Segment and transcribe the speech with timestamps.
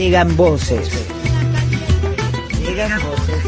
[0.00, 0.88] Llegan voces.
[2.58, 3.44] Llegan voces.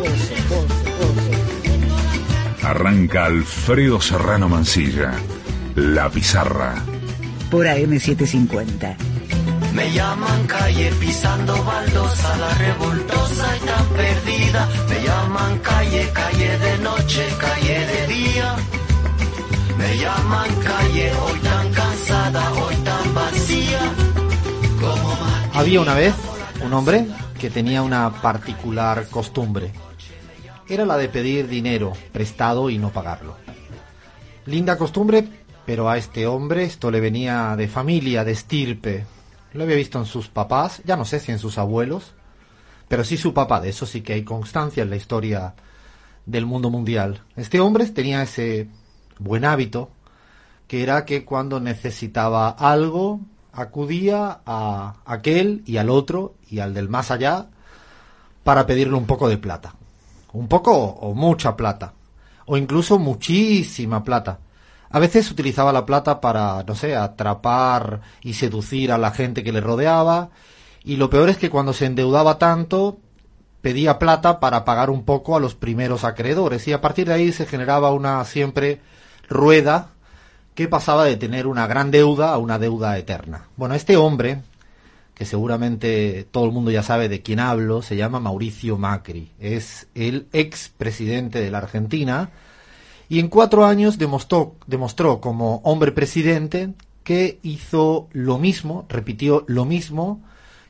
[0.00, 2.64] Voces, voces, voces.
[2.64, 5.12] Arranca Alfredo Serrano Mancilla.
[5.76, 6.74] La pizarra.
[7.48, 8.96] Por AM750.
[9.72, 14.68] Me llaman calle pisando baldosa, la revoltosa y tan perdida.
[14.88, 18.56] Me llaman calle, calle de noche, calle de día.
[19.78, 23.89] Me llaman calle, hoy tan cansada, hoy tan vacía.
[25.60, 26.14] Había una vez
[26.64, 27.06] un hombre
[27.38, 29.70] que tenía una particular costumbre.
[30.66, 33.36] Era la de pedir dinero prestado y no pagarlo.
[34.46, 35.28] Linda costumbre,
[35.66, 39.04] pero a este hombre esto le venía de familia, de estirpe.
[39.52, 42.14] Lo había visto en sus papás, ya no sé si en sus abuelos,
[42.88, 45.54] pero sí su papá, de eso sí que hay constancia en la historia
[46.24, 47.20] del mundo mundial.
[47.36, 48.70] Este hombre tenía ese
[49.18, 49.90] buen hábito,
[50.66, 53.20] que era que cuando necesitaba algo,
[53.52, 57.46] acudía a aquel y al otro y al del más allá
[58.44, 59.74] para pedirle un poco de plata.
[60.32, 61.92] Un poco o mucha plata.
[62.46, 64.38] O incluso muchísima plata.
[64.90, 69.52] A veces utilizaba la plata para, no sé, atrapar y seducir a la gente que
[69.52, 70.30] le rodeaba.
[70.82, 72.98] Y lo peor es que cuando se endeudaba tanto,
[73.60, 76.66] pedía plata para pagar un poco a los primeros acreedores.
[76.66, 78.80] Y a partir de ahí se generaba una siempre
[79.28, 79.90] rueda
[80.60, 83.46] que pasaba de tener una gran deuda a una deuda eterna.
[83.56, 84.42] Bueno, este hombre,
[85.14, 89.30] que seguramente todo el mundo ya sabe de quién hablo, se llama Mauricio Macri.
[89.40, 92.28] Es el ex presidente de la Argentina
[93.08, 96.74] y en cuatro años demostró, demostró como hombre presidente
[97.04, 100.20] que hizo lo mismo, repitió lo mismo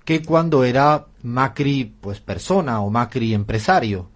[0.04, 4.08] que cuando era Macri pues persona o Macri empresario.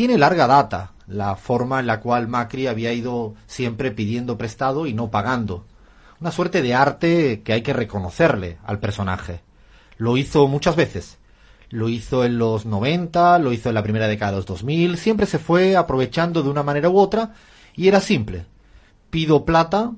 [0.00, 4.94] Tiene larga data la forma en la cual Macri había ido siempre pidiendo prestado y
[4.94, 5.66] no pagando.
[6.22, 9.42] Una suerte de arte que hay que reconocerle al personaje.
[9.98, 11.18] Lo hizo muchas veces.
[11.68, 15.26] Lo hizo en los 90, lo hizo en la primera década de los 2000, siempre
[15.26, 17.34] se fue aprovechando de una manera u otra
[17.76, 18.46] y era simple.
[19.10, 19.92] Pido plata,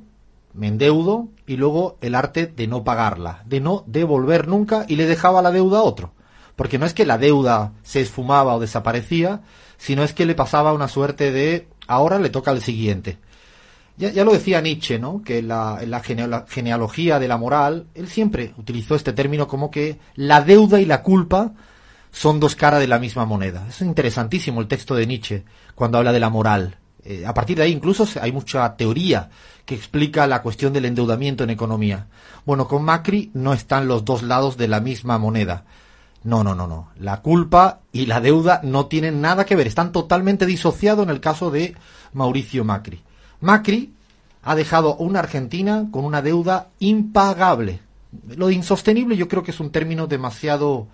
[0.52, 5.06] me endeudo y luego el arte de no pagarla, de no devolver nunca y le
[5.06, 6.12] dejaba la deuda a otro.
[6.56, 9.42] Porque no es que la deuda se esfumaba o desaparecía,
[9.82, 13.18] sino es que le pasaba una suerte de ahora le toca al siguiente.
[13.96, 15.22] Ya, ya lo decía Nietzsche, ¿no?
[15.24, 19.48] Que en la, en la genealo- genealogía de la moral, él siempre utilizó este término
[19.48, 21.52] como que la deuda y la culpa
[22.12, 23.66] son dos caras de la misma moneda.
[23.68, 25.44] Es interesantísimo el texto de Nietzsche
[25.74, 26.76] cuando habla de la moral.
[27.04, 29.30] Eh, a partir de ahí incluso hay mucha teoría
[29.66, 32.06] que explica la cuestión del endeudamiento en economía.
[32.46, 35.64] Bueno, con Macri no están los dos lados de la misma moneda.
[36.24, 36.88] No, no, no, no.
[36.98, 39.66] La culpa y la deuda no tienen nada que ver.
[39.66, 41.74] Están totalmente disociados en el caso de
[42.12, 43.02] Mauricio Macri.
[43.40, 43.92] Macri
[44.42, 47.80] ha dejado una Argentina con una deuda impagable.
[48.36, 50.86] Lo de insostenible yo creo que es un término demasiado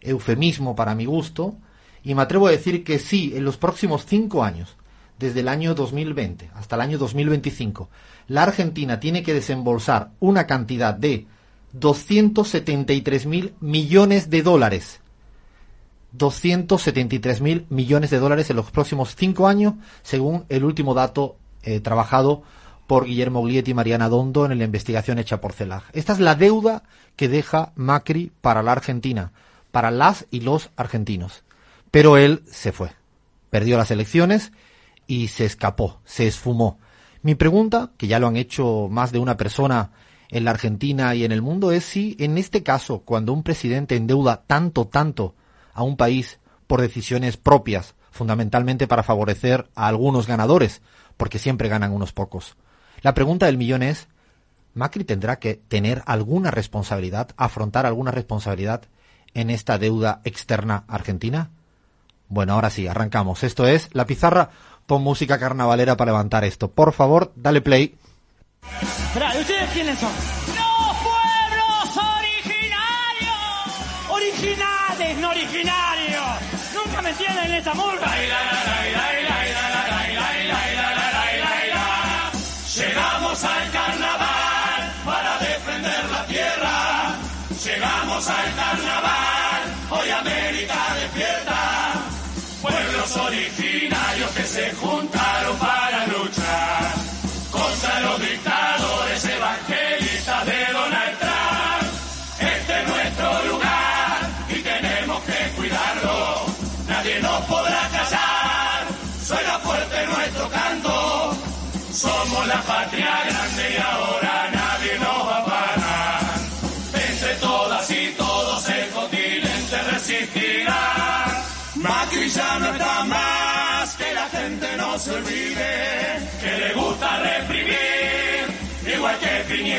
[0.00, 1.54] eufemismo para mi gusto.
[2.02, 4.76] Y me atrevo a decir que sí, en los próximos cinco años,
[5.18, 7.88] desde el año 2020 hasta el año 2025,
[8.26, 11.26] la Argentina tiene que desembolsar una cantidad de
[11.72, 15.00] 273 mil millones de dólares.
[16.12, 21.80] 273 mil millones de dólares en los próximos cinco años, según el último dato eh,
[21.80, 22.42] trabajado
[22.86, 25.84] por Guillermo Glietti y Mariana Dondo en la investigación hecha por CELAG.
[25.94, 26.82] Esta es la deuda
[27.16, 29.32] que deja Macri para la Argentina,
[29.70, 31.44] para las y los argentinos.
[31.90, 32.90] Pero él se fue,
[33.48, 34.52] perdió las elecciones
[35.06, 36.78] y se escapó, se esfumó.
[37.22, 39.92] Mi pregunta, que ya lo han hecho más de una persona
[40.32, 43.96] en la Argentina y en el mundo, es si en este caso, cuando un presidente
[43.96, 45.34] endeuda tanto, tanto
[45.74, 50.80] a un país por decisiones propias, fundamentalmente para favorecer a algunos ganadores,
[51.18, 52.56] porque siempre ganan unos pocos.
[53.02, 54.08] La pregunta del millón es,
[54.74, 58.82] ¿Macri tendrá que tener alguna responsabilidad, afrontar alguna responsabilidad
[59.34, 61.50] en esta deuda externa argentina?
[62.28, 63.42] Bueno, ahora sí, arrancamos.
[63.44, 64.48] Esto es La Pizarra.
[64.86, 66.70] Pon música carnavalera para levantar esto.
[66.70, 67.96] Por favor, dale play.
[69.12, 70.10] Esperá, ¿y ustedes quiénes son?
[70.10, 73.36] ¡Los pueblos originarios!
[74.08, 76.26] ¡Originales, no originarios!
[76.74, 78.06] ¿Nunca me entienden esa murga?
[82.74, 87.14] Llegamos al carnaval para defender la tierra.
[87.62, 90.91] Llegamos al carnaval, hoy América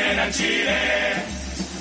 [0.04, 1.14] Piñera en Chile.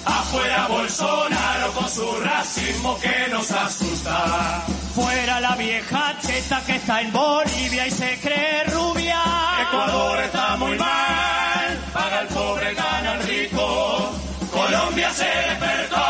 [0.05, 4.63] Afuera Bolsonaro con su racismo que nos asusta.
[4.95, 9.19] Fuera la vieja cheta que está en Bolivia y se cree rubia.
[9.67, 14.11] Ecuador está muy mal, paga el pobre, gana el rico.
[14.51, 16.02] Colombia se despertó,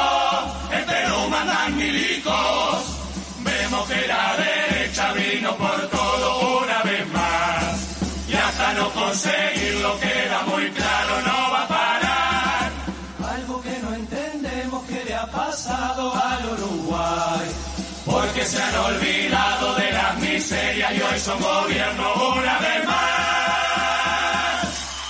[21.25, 21.36] la.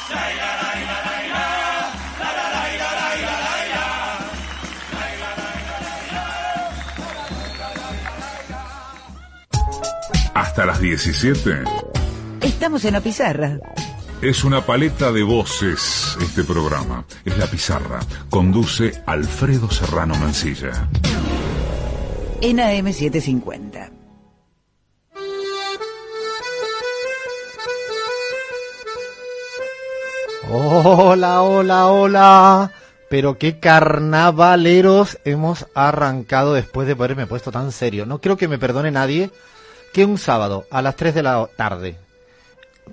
[0.09, 0.81] Lai, la, lai,
[1.29, 1.43] la.
[10.35, 11.63] Hasta las 17.
[12.41, 13.59] Estamos en la pizarra.
[14.21, 17.05] Es una paleta de voces este programa.
[17.25, 17.99] Es La Pizarra.
[18.29, 20.87] Conduce Alfredo Serrano Mancilla.
[22.39, 24.02] En AM750.
[30.55, 32.71] Hola, hola, hola.
[33.09, 38.05] Pero qué carnavaleros hemos arrancado después de haberme puesto tan serio.
[38.05, 39.31] No creo que me perdone nadie
[39.93, 41.97] que un sábado a las 3 de la tarde,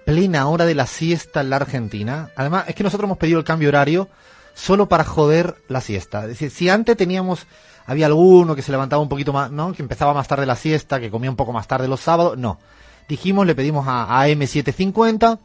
[0.06, 3.44] plena hora de la siesta en la Argentina, además es que nosotros hemos pedido el
[3.44, 4.08] cambio horario
[4.54, 6.22] solo para joder la siesta.
[6.22, 7.46] Es decir, si antes teníamos,
[7.84, 9.74] había alguno que se levantaba un poquito más, ¿no?
[9.74, 12.58] Que empezaba más tarde la siesta, que comía un poco más tarde los sábados, no.
[13.06, 15.38] Dijimos, le pedimos a, a M750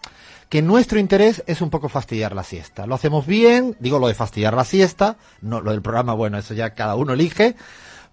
[0.49, 2.85] que nuestro interés es un poco fastidiar la siesta.
[2.85, 6.53] Lo hacemos bien, digo lo de fastidiar la siesta, no lo del programa, bueno, eso
[6.53, 7.55] ya cada uno elige,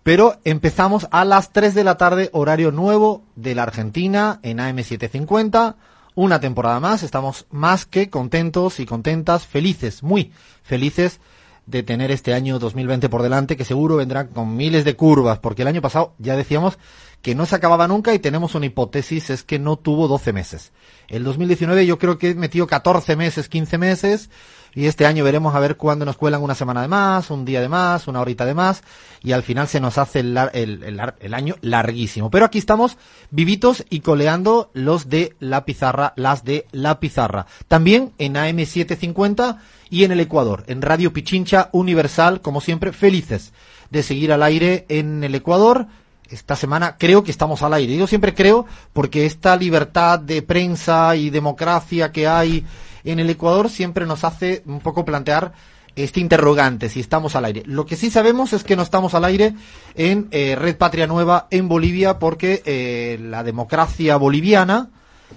[0.02, 5.76] pero empezamos a las 3 de la tarde, horario nuevo de la Argentina en AM750.
[6.14, 10.32] Una temporada más, estamos más que contentos y contentas, felices, muy
[10.62, 11.20] felices
[11.67, 15.62] de tener este año 2020 por delante, que seguro vendrá con miles de curvas, porque
[15.62, 16.79] el año pasado ya decíamos
[17.23, 20.73] que no se acababa nunca y tenemos una hipótesis, es que no tuvo 12 meses.
[21.09, 24.31] El 2019 yo creo que metió 14 meses, 15 meses,
[24.74, 27.60] y este año veremos a ver cuándo nos cuelan una semana de más, un día
[27.60, 28.82] de más, una horita de más,
[29.22, 32.30] y al final se nos hace el, el- el el año larguísimo.
[32.30, 32.96] Pero aquí estamos
[33.30, 37.46] vivitos y coleando los de la pizarra, las de la pizarra.
[37.69, 39.58] También en AM750
[39.90, 43.52] y en el Ecuador, en Radio Pichincha Universal, como siempre, felices
[43.90, 45.86] de seguir al aire en el Ecuador.
[46.30, 47.94] Esta semana creo que estamos al aire.
[47.94, 48.64] Yo siempre creo
[48.94, 52.64] porque esta libertad de prensa y democracia que hay
[53.04, 55.52] en el Ecuador siempre nos hace un poco plantear
[55.94, 57.62] este interrogante, si estamos al aire.
[57.66, 59.54] Lo que sí sabemos es que no estamos al aire
[59.94, 64.90] en eh, Red Patria Nueva en Bolivia porque eh, la democracia boliviana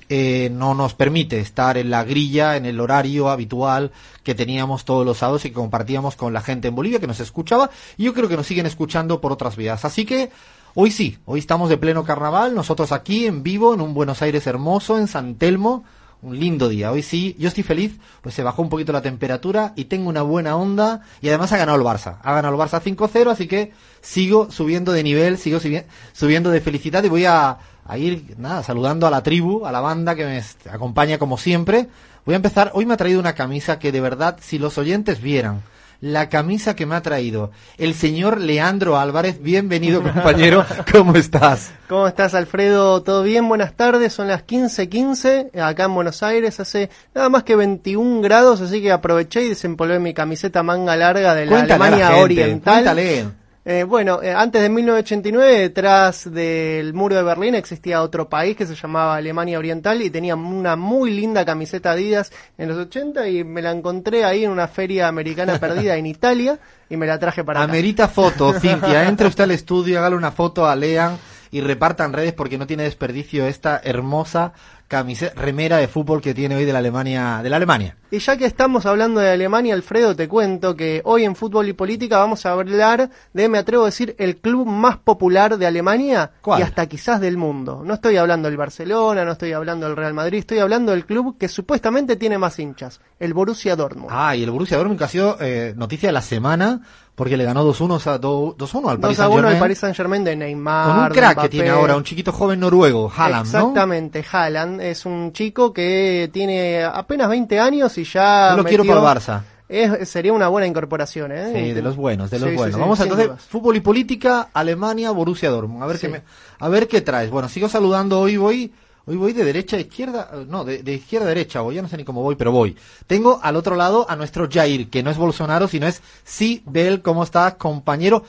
[0.09, 3.91] eh, no nos permite estar en la grilla, en el horario habitual
[4.23, 7.19] que teníamos todos los sábados y que compartíamos con la gente en Bolivia que nos
[7.19, 7.69] escuchaba.
[7.97, 9.83] Y yo creo que nos siguen escuchando por otras vías.
[9.83, 10.31] Así que
[10.73, 14.47] hoy sí, hoy estamos de pleno carnaval, nosotros aquí en vivo, en un Buenos Aires
[14.47, 15.83] hermoso, en San Telmo.
[16.25, 16.92] Un lindo día.
[16.92, 20.24] Hoy sí, yo estoy feliz, pues se bajó un poquito la temperatura y tengo una
[20.24, 22.18] buena onda y además ha ganado el Barça.
[22.24, 25.83] Ha ganado el Barça 5-0, así que sigo subiendo de nivel, sigo subi-
[26.14, 29.81] subiendo de felicidad y voy a, a ir, nada, saludando a la tribu, a la
[29.81, 31.90] banda que me acompaña como siempre.
[32.26, 35.21] Voy a empezar, hoy me ha traído una camisa que de verdad, si los oyentes
[35.21, 35.61] vieran
[36.06, 41.71] la camisa que me ha traído el señor Leandro Álvarez, bienvenido compañero, ¿cómo estás?
[41.90, 43.02] ¿Cómo estás, Alfredo?
[43.02, 43.50] ¿Todo bien?
[43.50, 44.14] Buenas tardes.
[44.14, 46.59] Son las 15:15 acá en Buenos Aires.
[46.59, 51.33] Hace nada más que 21 grados, así que aproveché y desempolvé mi camiseta manga larga
[51.33, 52.74] de la Cuéntale a la Alemania gente, Oriental.
[52.74, 53.26] cuéntale.
[53.68, 58.68] Eh, bueno, eh, antes de 1989, detrás del muro de Berlín existía otro país que
[58.68, 63.44] se llamaba Alemania Oriental y tenía una muy linda camiseta Adidas en los 80 y
[63.44, 66.60] me la encontré ahí en una feria americana perdida en Italia
[66.92, 67.72] y me la traje para acá.
[67.72, 69.07] Amerita foto, Cintia.
[69.07, 71.18] Entre usted al estudio, hágale una foto a Lean
[71.50, 74.54] y repartan redes porque no tiene desperdicio esta hermosa
[74.87, 77.97] camiseta, remera de fútbol que tiene hoy de la Alemania, de la Alemania.
[78.11, 81.73] Y ya que estamos hablando de Alemania, Alfredo, te cuento que hoy en Fútbol y
[81.73, 86.31] Política vamos a hablar de, me atrevo a decir, el club más popular de Alemania
[86.42, 86.59] ¿Cuál?
[86.59, 87.81] y hasta quizás del mundo.
[87.83, 91.37] No estoy hablando del Barcelona, no estoy hablando del Real Madrid, estoy hablando del club
[91.37, 94.09] que supuestamente tiene más hinchas, el Borussia Dortmund.
[94.11, 96.81] Ah, y el Borussia Dortmund que ha sido eh, noticia de la semana
[97.16, 99.60] porque le ganó 2-1 a- do- 2-1 al Paris 2 a 1 al Saint-Germain.
[99.60, 100.88] Paris Saint Germain de Neymar.
[100.88, 103.60] Con un crack que tiene ahora, un chiquito joven noruego, Haaland, ¿no?
[103.60, 108.52] Exactamente, Haaland es un chico que tiene apenas 20 años y ya.
[108.52, 109.42] Yo lo quiero metió- para el Barça.
[109.68, 111.52] Es, sería una buena incorporación, ¿eh?
[111.52, 112.76] Sí, de los buenos, de los Sí, buenos.
[112.76, 113.42] sí, Vamos a entonces, dudas.
[113.45, 115.81] fútbol y política, Alemania, Borussia Dortmund.
[115.81, 116.22] A ver qué me-
[116.60, 117.31] a ver qué traes.
[117.31, 118.72] Bueno, sigo saludando hoy, voy
[119.07, 121.81] Hoy voy de derecha a izquierda, eh, no, de, de izquierda a derecha, voy, ya
[121.81, 122.76] no sé ni cómo voy, pero voy.
[123.06, 127.24] Tengo al otro lado a nuestro Jair, que no es Bolsonaro, sino es Sibel, ¿cómo
[127.24, 128.24] estás, compañero?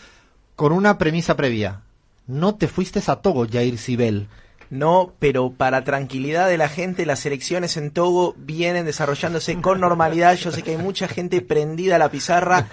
[0.54, 1.82] Con una premisa previa.
[2.26, 4.28] No te fuiste a Togo, Jair Sibel.
[4.68, 10.34] No, pero para tranquilidad de la gente, las elecciones en Togo vienen desarrollándose con normalidad.
[10.34, 12.68] Yo sé que hay mucha gente prendida a la pizarra,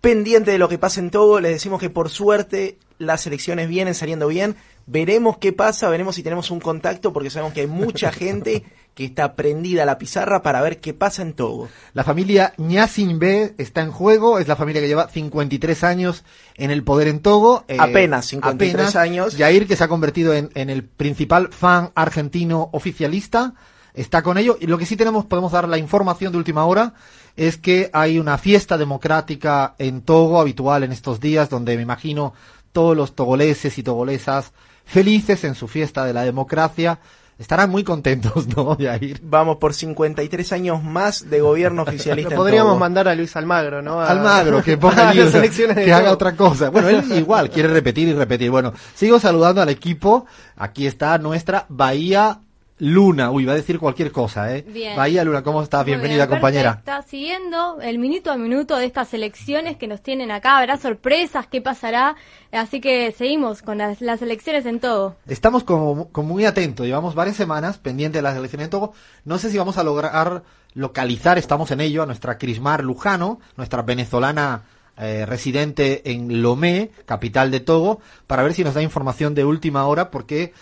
[0.00, 1.40] pendiente de lo que pasa en Togo.
[1.40, 4.56] Les decimos que por suerte las elecciones vienen saliendo bien.
[4.90, 8.64] Veremos qué pasa, veremos si tenemos un contacto, porque sabemos que hay mucha gente
[8.94, 11.68] que está prendida a la pizarra para ver qué pasa en Togo.
[11.92, 16.24] La familia Ñasinbe está en juego, es la familia que lleva 53 años
[16.56, 17.64] en el poder en Togo.
[17.68, 19.36] eh, Apenas 53 años.
[19.36, 23.54] Jair, que se ha convertido en, en el principal fan argentino oficialista,
[23.94, 24.56] está con ello.
[24.58, 26.94] Y lo que sí tenemos, podemos dar la información de última hora,
[27.36, 32.32] es que hay una fiesta democrática en Togo, habitual en estos días, donde me imagino
[32.72, 34.52] todos los togoleses y togolesas
[34.88, 36.98] felices en su fiesta de la democracia.
[37.38, 39.20] Estarán muy contentos, ¿no, Jair?
[39.22, 44.00] Vamos por 53 años más de gobierno oficialista en podríamos mandar a Luis Almagro, ¿no?
[44.00, 46.70] A- Almagro, que ponga a allí, las elecciones de que haga otra cosa.
[46.70, 48.50] Bueno, él igual quiere repetir y repetir.
[48.50, 50.26] Bueno, sigo saludando al equipo.
[50.56, 52.40] Aquí está nuestra Bahía
[52.78, 53.30] Luna.
[53.30, 54.64] Uy, va a decir cualquier cosa, ¿eh?
[54.66, 54.96] Bien.
[54.96, 55.82] Bahía Luna, ¿cómo estás?
[55.82, 56.76] Muy Bienvenida, bien, compañera.
[56.78, 60.58] Está siguiendo el minuto a minuto de estas elecciones que nos tienen acá.
[60.58, 62.16] Habrá sorpresas, qué pasará.
[62.52, 65.16] Así que seguimos con las, las elecciones en todo.
[65.26, 66.86] Estamos como, como muy atentos.
[66.86, 68.92] Llevamos varias semanas pendientes de las elecciones en Togo.
[69.24, 70.42] No sé si vamos a lograr
[70.74, 74.62] localizar, estamos en ello, a nuestra Crismar Lujano, nuestra venezolana
[74.96, 79.86] eh, residente en Lomé, capital de Togo, para ver si nos da información de última
[79.86, 80.52] hora, porque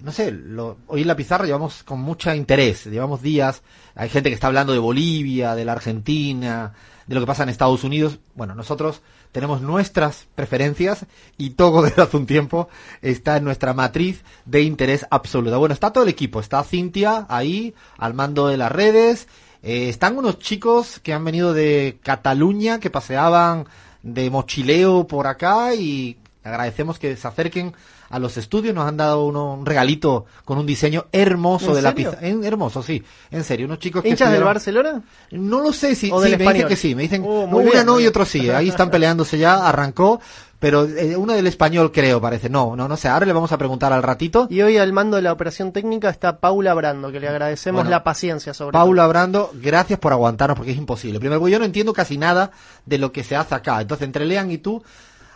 [0.00, 3.62] no sé, lo, hoy en la pizarra llevamos con mucho interés, llevamos días,
[3.94, 6.72] hay gente que está hablando de Bolivia, de la Argentina,
[7.06, 8.18] de lo que pasa en Estados Unidos.
[8.34, 11.06] Bueno, nosotros tenemos nuestras preferencias
[11.36, 12.68] y Togo desde hace un tiempo
[13.02, 15.58] está en nuestra matriz de interés absoluta.
[15.58, 19.28] Bueno, está todo el equipo, está Cintia ahí al mando de las redes,
[19.62, 23.66] eh, están unos chicos que han venido de Cataluña, que paseaban
[24.02, 27.72] de mochileo por acá y agradecemos que se acerquen
[28.12, 31.82] a los estudios, nos han dado uno- un regalito con un diseño hermoso ¿En de
[31.82, 31.94] la.
[32.20, 35.02] En- hermoso, sí, en serio, unos chicos que ¿Hinchas del Barcelona?
[35.32, 37.82] no lo sé si ¿O sí, me dicen que sí, me dicen Oh, no, una
[37.82, 40.20] no y otro sí, ahí están peleándose ya, arrancó,
[40.58, 43.58] pero eh, uno del español creo parece, no, no, no sé, ahora le vamos a
[43.58, 44.46] preguntar al ratito.
[44.48, 47.90] Y hoy al mando de la operación técnica está Paula Brando, que le agradecemos Bueno,
[47.90, 51.18] la paciencia sobre Paula Brando, gracias por aguantarnos porque es imposible.
[51.18, 52.52] Primero, yo no entiendo casi nada
[52.86, 53.80] de lo que se hace acá.
[53.80, 54.82] Entonces, entre Lean y tú,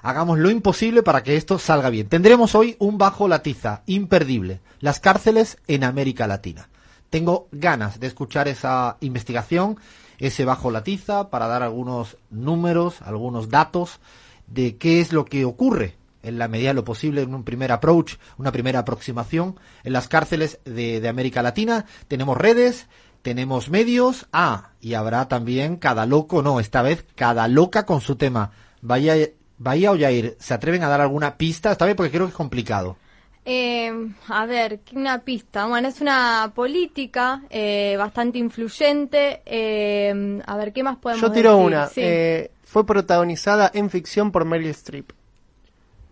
[0.03, 2.09] hagamos lo imposible para que esto salga bien.
[2.09, 4.61] Tendremos hoy un bajo la tiza imperdible.
[4.81, 6.69] Las cárceles en América Latina.
[7.11, 9.79] Tengo ganas de escuchar esa investigación,
[10.19, 14.00] ese bajo la tiza, para dar algunos números, algunos datos
[14.47, 17.71] de qué es lo que ocurre en la medida de lo posible en un primer
[17.71, 21.87] approach, una primera aproximación en las cárceles de, de América Latina.
[22.09, 22.88] Tenemos redes,
[23.23, 28.17] tenemos medios, ah, y habrá también cada loco, no, esta vez cada loca con su
[28.17, 28.50] tema.
[28.83, 29.15] Vaya,
[29.59, 31.73] Bahía o Jair, ¿se atreven a dar alguna pista?
[31.73, 32.97] Esta vez porque creo que es complicado.
[33.45, 33.93] Eh,
[34.29, 35.67] a ver, ¿qué- una pista.
[35.67, 39.43] Bueno, es una política eh, bastante influyente.
[39.47, 41.67] eh, a ver, ¿qué más podemos Yo tiro decir?
[41.67, 41.87] una.
[41.87, 42.01] Sí.
[42.03, 45.11] eh, fue protagonizada en ficción por Meryl Streep.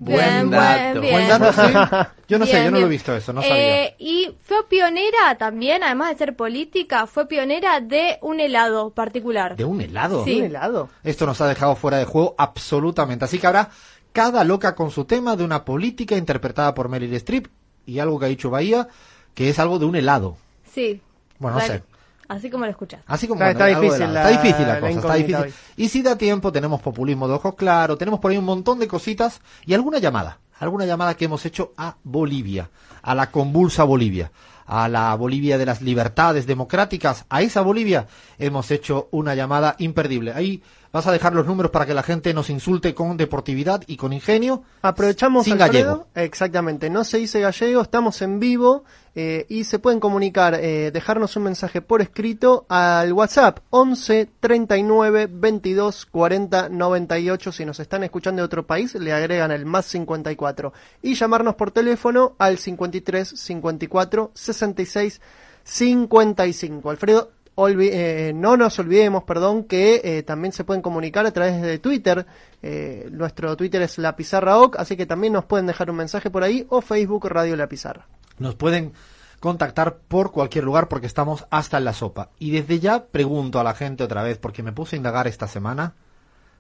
[0.05, 1.01] Buen dato.
[1.01, 1.13] bien.
[1.15, 2.09] Buen dato, sí.
[2.29, 3.85] Yo no sé, yo no lo he visto eso, no sabía.
[3.85, 9.57] Eh, y fue pionera también, además de ser política, fue pionera de un helado particular.
[9.57, 10.25] ¿De un helado?
[10.25, 10.39] Sí.
[10.39, 10.89] ¿Un helado?
[11.03, 13.25] Esto nos ha dejado fuera de juego absolutamente.
[13.25, 13.71] Así que habrá
[14.13, 17.49] cada loca con su tema de una política interpretada por Meryl Streep
[17.87, 18.89] y algo que ha dicho Bahía,
[19.35, 20.37] que es algo de un helado.
[20.73, 21.01] Sí.
[21.39, 21.83] Bueno, no sé.
[22.28, 23.02] Así como lo escuchas.
[23.07, 25.61] Así como Está- bueno, difícil la- está difícil la la cosa, está incógnita difícil.
[25.76, 28.88] Y si da tiempo, tenemos populismo de ojos claros, tenemos por ahí un montón de
[28.88, 32.71] cositas y alguna llamada, alguna llamada que hemos hecho a Bolivia,
[33.02, 34.31] a la convulsa Bolivia,
[34.66, 38.07] a la Bolivia de las libertades democráticas, a esa Bolivia
[38.38, 40.33] hemos hecho una llamada imperdible.
[40.33, 40.62] Ahí
[40.95, 44.13] vas a dejar los números para que la gente nos insulte con deportividad y con
[44.13, 44.63] ingenio.
[44.81, 45.73] Aprovechamos Sin Alfredo.
[45.73, 46.07] gallego.
[46.15, 48.85] Exactamente, no se dice gallego, estamos en vivo
[49.17, 55.29] eh, y se pueden comunicar, eh, dejarnos un mensaje por escrito al WhatsApp 11 39
[55.33, 57.51] 22 40 98.
[57.51, 60.73] Si nos están escuchando de otro país, le agregan el más 54
[61.03, 65.21] y llamarnos por teléfono al 53 54 66
[65.65, 66.91] 55.
[66.91, 71.79] Alfredo, eh, no nos olvidemos, perdón, que eh, también se pueden comunicar a través de
[71.79, 72.27] Twitter.
[72.63, 76.43] Eh, nuestro Twitter es La Pizarra así que también nos pueden dejar un mensaje por
[76.43, 78.07] ahí o Facebook Radio La Pizarra.
[78.39, 78.93] Nos pueden
[79.39, 82.31] contactar por cualquier lugar porque estamos hasta en la sopa.
[82.39, 85.47] Y desde ya pregunto a la gente otra vez, porque me puse a indagar esta
[85.47, 85.95] semana,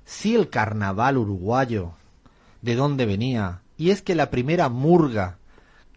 [0.04, 1.92] si el carnaval uruguayo,
[2.62, 3.62] de dónde venía.
[3.76, 5.38] Y es que la primera murga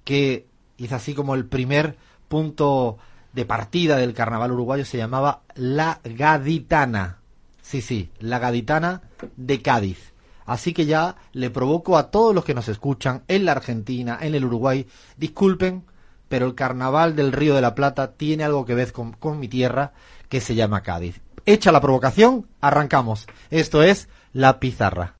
[0.04, 2.98] que hizo así como el primer punto
[3.38, 7.20] de partida del carnaval uruguayo se llamaba La Gaditana.
[7.62, 9.03] Sí, sí, La Gaditana
[9.36, 10.12] de Cádiz.
[10.48, 14.34] Así que ya le provoco a todos los que nos escuchan en la Argentina, en
[14.34, 15.84] el Uruguay, disculpen,
[16.27, 19.48] pero el carnaval del Río de la Plata tiene algo que ver con, con mi
[19.48, 19.94] tierra
[20.29, 21.22] que se llama Cádiz.
[21.46, 23.27] Hecha la provocación, arrancamos.
[23.51, 25.13] Esto es La Pizarra.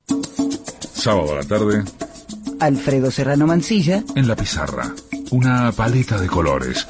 [0.92, 1.84] Sábado a la tarde,
[2.58, 4.92] Alfredo Serrano Mancilla, en la pizarra.
[5.30, 6.86] Una paleta de colores,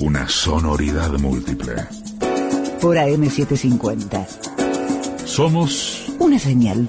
[0.00, 1.74] una sonoridad múltiple.
[2.80, 4.26] por AM750.
[5.24, 6.88] Somos Una señal.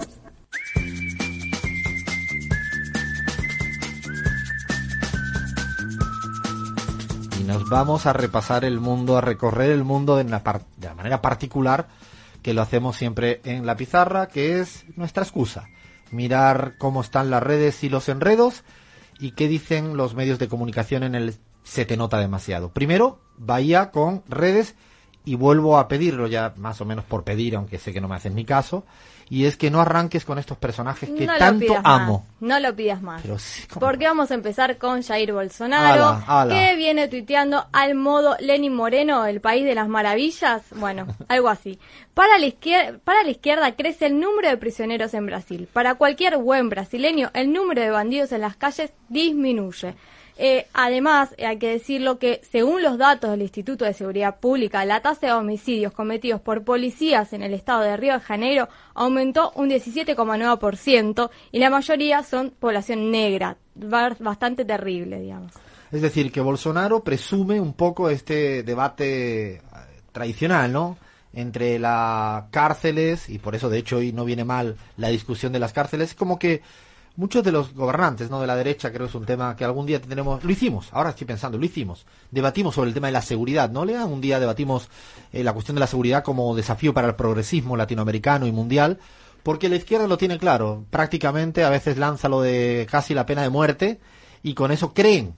[7.40, 10.88] y nos vamos a repasar el mundo, a recorrer el mundo de, una par- de
[10.88, 11.88] la manera particular
[12.42, 15.68] que lo hacemos siempre en la pizarra, que es nuestra excusa.
[16.12, 18.64] Mirar cómo están las redes y los enredos
[19.20, 22.70] y qué dicen los medios de comunicación en el se te nota demasiado.
[22.70, 24.76] Primero, Bahía con redes
[25.26, 28.16] y vuelvo a pedirlo ya más o menos por pedir, aunque sé que no me
[28.16, 28.86] hacen ni caso,
[29.30, 32.26] y es que no arranques con estos personajes que no tanto amo.
[32.40, 33.22] Más, no lo pidas más.
[33.22, 36.54] Pero sí, ¿cómo Porque vamos a empezar con Jair Bolsonaro, Ala, ala.
[36.54, 40.64] que viene tuiteando al modo Lenin Moreno, el país de las maravillas.
[40.76, 41.80] Bueno, algo así.
[42.14, 45.70] Para la, izquierda, para la izquierda crece el número de prisioneros en Brasil.
[45.72, 49.96] Para cualquier buen brasileño, el número de bandidos en las calles disminuye.
[50.38, 54.84] Eh, además, eh, hay que decirlo que según los datos del Instituto de Seguridad Pública,
[54.84, 59.52] la tasa de homicidios cometidos por policías en el estado de Río de Janeiro aumentó
[59.56, 65.52] un 17,9% y la mayoría son población negra, Ba- bastante terrible, digamos.
[65.92, 69.62] Es decir, que Bolsonaro presume un poco este debate eh,
[70.12, 70.98] tradicional, ¿no?
[71.36, 75.60] Entre las cárceles, y por eso de hecho hoy no viene mal la discusión de
[75.60, 76.62] las cárceles, como que
[77.16, 78.42] muchos de los gobernantes, ¿no?
[78.42, 81.12] De la derecha, creo que es un tema que algún día tendremos, lo hicimos, ahora
[81.12, 83.86] estoy pensando, lo hicimos, debatimos sobre el tema de la seguridad, ¿no?
[83.86, 84.90] Lea, un día debatimos
[85.32, 89.00] eh, la cuestión de la seguridad como desafío para el progresismo latinoamericano y mundial,
[89.44, 93.44] porque la izquierda lo tiene claro, prácticamente a veces lanza lo de casi la pena
[93.44, 94.00] de muerte,
[94.42, 95.36] y con eso creen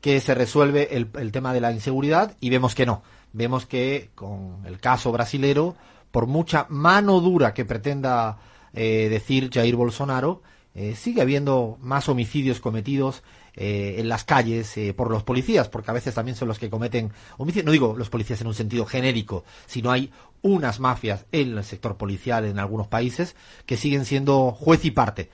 [0.00, 3.02] que se resuelve el, el tema de la inseguridad y vemos que no.
[3.32, 5.74] Vemos que con el caso brasilero,
[6.10, 8.38] por mucha mano dura que pretenda
[8.72, 10.42] eh, decir Jair Bolsonaro,
[10.78, 13.22] eh, sigue habiendo más homicidios cometidos
[13.54, 16.68] eh, en las calles eh, por los policías, porque a veces también son los que
[16.68, 17.64] cometen homicidios.
[17.64, 20.12] No digo los policías en un sentido genérico, sino hay
[20.42, 25.30] unas mafias en el sector policial en algunos países que siguen siendo juez y parte.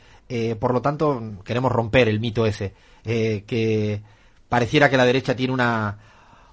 [0.58, 4.00] Por lo tanto, queremos romper el mito ese, que
[4.48, 5.98] pareciera que la derecha tiene una,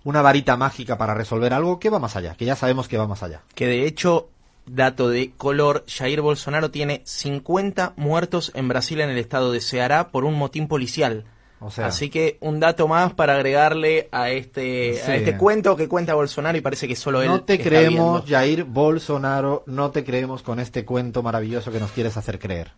[0.04, 3.08] una varita mágica para resolver algo que va más allá, que ya sabemos que va
[3.08, 3.43] más allá.
[3.56, 4.32] Que de hecho,
[4.75, 10.10] dato de color, Jair Bolsonaro tiene 50 muertos en Brasil en el estado de Ceará
[10.10, 11.25] por un motín policial.
[11.62, 15.12] O sea, Así que un dato más para agregarle a este, Sí.
[15.12, 18.39] a este cuento que cuenta Bolsonaro y parece que solo él no te creemos, viendo.
[18.39, 22.71] Jair Bolsonaro, no te creemos con este cuento maravilloso que nos quieres hacer creer.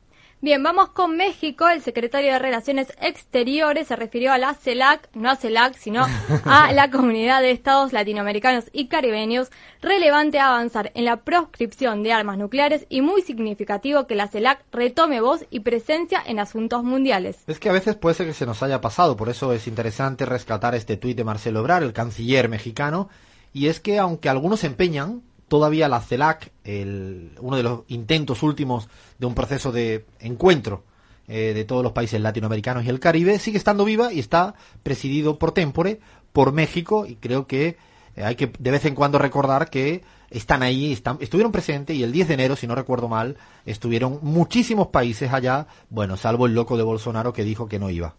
[0.43, 1.69] Bien, vamos con México.
[1.69, 6.07] El secretario de Relaciones Exteriores se refirió a la CELAC, no a CELAC, sino
[6.45, 9.51] a la Comunidad de Estados Latinoamericanos y Caribeños,
[9.83, 15.21] relevante avanzar en la proscripción de armas nucleares y muy significativo que la CELAC retome
[15.21, 17.37] voz y presencia en asuntos mundiales.
[17.45, 20.25] Es que a veces puede ser que se nos haya pasado, por eso es interesante
[20.25, 23.09] rescatar este tuit de Marcelo Ebrard, el canciller mexicano,
[23.53, 28.41] y es que aunque algunos se empeñan, todavía la CELAC, el- uno de los intentos
[28.41, 28.87] últimos
[29.19, 30.85] de un proceso de encuentro
[31.27, 35.37] eh, de todos los países latinoamericanos y el Caribe, sigue estando viva y está presidido
[35.37, 35.99] por tempore
[36.31, 37.75] por México y creo que
[38.15, 42.03] eh, hay que de vez en cuando recordar que están ahí, están, estuvieron presentes y
[42.03, 43.35] el 10 de enero, si no recuerdo mal,
[43.65, 48.15] estuvieron muchísimos países allá, bueno, salvo el loco de Bolsonaro que dijo que no iba.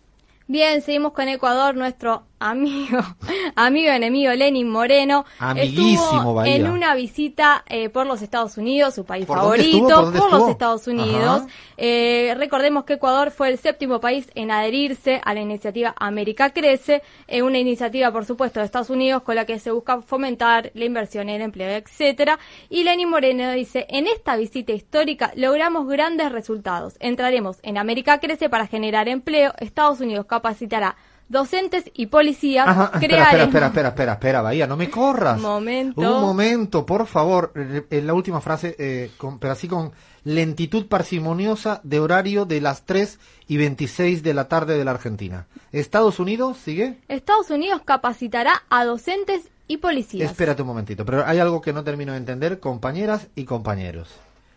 [0.48, 2.98] Bien, seguimos con Ecuador, nuestro amigo,
[3.56, 5.24] amigo enemigo Lenin Moreno.
[5.38, 6.56] Amiguísimo, estuvo Bahía.
[6.56, 10.12] en una visita eh, por los Estados Unidos, su país ¿Por dónde favorito?
[10.12, 10.48] ¿Por los?
[10.48, 11.42] Estados Unidos.
[11.76, 17.02] Eh, recordemos que Ecuador fue el séptimo país en adherirse a la iniciativa América Crece,
[17.26, 20.84] eh, una iniciativa, por supuesto, de Estados Unidos con la que se busca fomentar la
[20.84, 22.38] inversión, el empleo, etcétera.
[22.68, 26.94] Y Lenin Moreno dice, en esta visita histórica logramos grandes resultados.
[27.00, 29.52] Entraremos en América Crece para generar empleo.
[29.58, 30.96] Estados Unidos capacitará
[31.32, 32.68] docentes y policías.
[32.68, 35.40] Ajá, espera, espera, espera, espera, espera, espera, Bahía, no me corras.
[35.40, 36.00] Momento.
[36.00, 37.52] Un momento, por favor.
[37.56, 39.92] Eh, En la última frase, eh, con- pero así con
[40.24, 43.18] lentitud parsimoniosa de horario de las 3
[43.48, 45.46] y 26 de la tarde de la Argentina.
[45.72, 47.00] Estados Unidos, ¿sigue?
[47.08, 50.30] Estados Unidos capacitará a docentes y policías.
[50.30, 54.10] Espérate un momentito, pero hay algo que no termino de entender, compañeras y compañeros,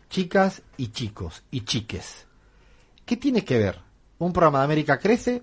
[0.09, 2.27] chicas y chicos y chiques.
[3.05, 3.79] ¿Qué tiene que ver
[4.17, 5.41] un programa de América Crece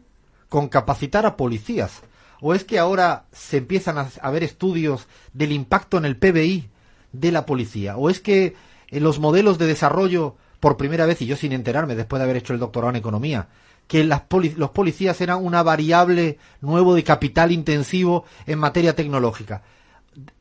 [0.52, 2.02] con capacitar a policías?
[2.42, 6.68] ¿O es que ahora se empiezan a, a ver estudios del impacto en el PBI
[7.12, 7.96] de la policía?
[7.96, 8.54] ¿O es que
[8.88, 12.36] en los modelos de desarrollo, por primera vez, y yo sin enterarme después de haber
[12.36, 13.48] hecho el doctorado en economía,
[13.86, 14.24] que las
[14.58, 19.62] los policías eran una variable nuevo de capital intensivo en materia tecnológica?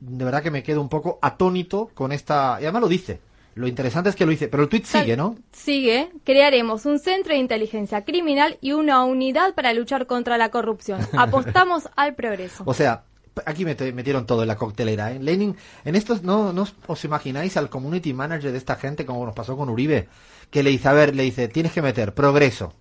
[0.01, 2.57] De verdad que me quedo un poco atónito con esta...
[2.59, 3.21] Y además lo dice.
[3.55, 5.35] Lo interesante es que lo dice, pero el tweet sigue, ¿no?
[5.51, 11.01] Sigue, crearemos un centro de inteligencia criminal y una unidad para luchar contra la corrupción.
[11.17, 12.63] Apostamos al progreso.
[12.65, 13.03] O sea,
[13.45, 15.11] aquí metieron todo en la coctelera.
[15.11, 15.19] ¿eh?
[15.19, 19.35] Lenin, en estos, ¿no, ¿no os- imagináis al community manager de esta gente, como nos
[19.35, 20.07] pasó con Uribe?
[20.49, 22.73] Que le dice, a ver, le dice, tienes que meter progreso.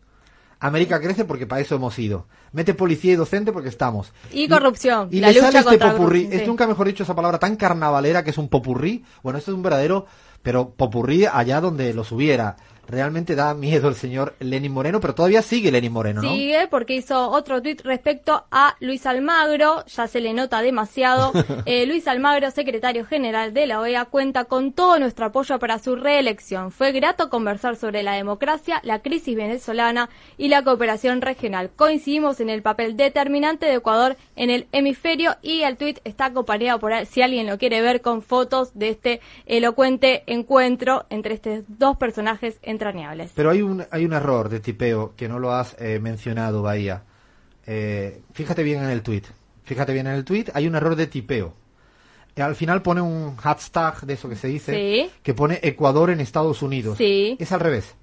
[0.62, 2.26] América crece porque para eso hemos ido.
[2.52, 4.12] Mete policía y docente porque estamos.
[4.30, 5.96] Y corrupción, Y la le lucha sale este popurrí.
[5.96, 6.46] corrupción, Es sí.
[6.46, 9.02] nunca mejor dicho esa palabra tan carnavalera que es un popurrí.
[9.22, 10.04] Bueno, esto es un verdadero,
[10.42, 12.56] pero popurrí allá donde los hubiera.
[12.90, 16.30] Realmente da miedo el señor Lenin Moreno, pero todavía sigue Lenin Moreno, ¿no?
[16.30, 21.32] Sigue porque hizo otro tuit respecto a Luis Almagro, ya se le nota demasiado.
[21.66, 25.94] Eh, Luis Almagro, secretario general de la OEA, cuenta con todo nuestro apoyo para su
[25.94, 26.72] reelección.
[26.72, 31.70] Fue grato conversar sobre la democracia, la crisis venezolana y la cooperación regional.
[31.76, 36.78] Coincidimos en el papel determinante de Ecuador en el hemisferio y el tuit está acompañado
[36.78, 41.96] por, si alguien lo quiere ver, con fotos de este elocuente encuentro entre estos dos
[41.96, 43.32] personajes entrañables.
[43.34, 47.02] Pero hay un, hay un error de tipeo que no lo has eh, mencionado, Bahía.
[47.66, 49.22] Eh, fíjate bien en el tweet.
[49.64, 51.54] Fíjate bien en el tweet, hay un error de tipeo.
[52.34, 55.10] Eh, Al final pone un hashtag de eso que se dice, Sí.
[55.22, 56.96] que pone Ecuador en Estados Unidos.
[56.98, 57.36] Sí.
[57.38, 57.94] Es al revés.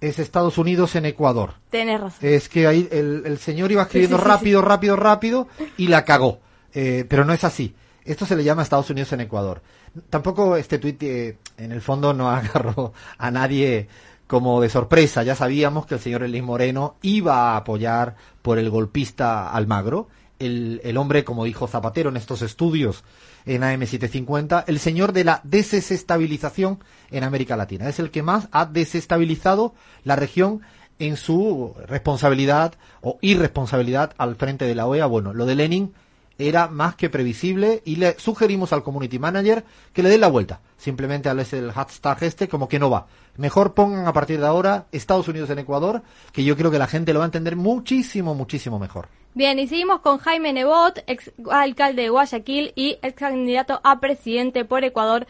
[0.00, 1.54] Es Estados Unidos en Ecuador.
[1.70, 2.18] Tenés razón.
[2.28, 5.88] Es que ahí el, el señor iba escribiendo Sí, sí, sí, rápido, rápido, rápido y
[5.88, 6.40] la cagó.
[6.72, 7.74] Eh, pero no es así.
[8.04, 9.60] Esto se le llama Estados Unidos en Ecuador.
[10.08, 13.88] Tampoco este tuit, eh, en el fondo, no agarró a nadie
[14.30, 15.24] como de sorpresa.
[15.24, 20.06] Ya sabíamos que el señor Elis Moreno iba a apoyar por el golpista Almagro.
[20.38, 23.02] El, el hombre, como dijo Zapatero en estos estudios
[23.44, 26.78] en AM750, el señor de la desestabilización
[27.10, 27.88] en América Latina.
[27.88, 30.60] Es el que más ha desestabilizado la región
[31.00, 35.06] en su responsabilidad o irresponsabilidad al frente de la OEA.
[35.06, 35.92] Bueno, lo de Lenin
[36.38, 40.60] era más que previsible y le sugerimos al community manager que le dé la vuelta.
[40.76, 43.06] Simplemente al es el hashtag este como que no va.
[43.40, 46.86] Mejor pongan a partir de ahora Estados Unidos en Ecuador, que yo creo que la
[46.86, 49.08] gente lo va a entender muchísimo, muchísimo mejor.
[49.32, 54.66] Bien, y seguimos con Jaime Nebot, ex alcalde de Guayaquil y ex candidato a presidente
[54.66, 55.26] por Ecuador.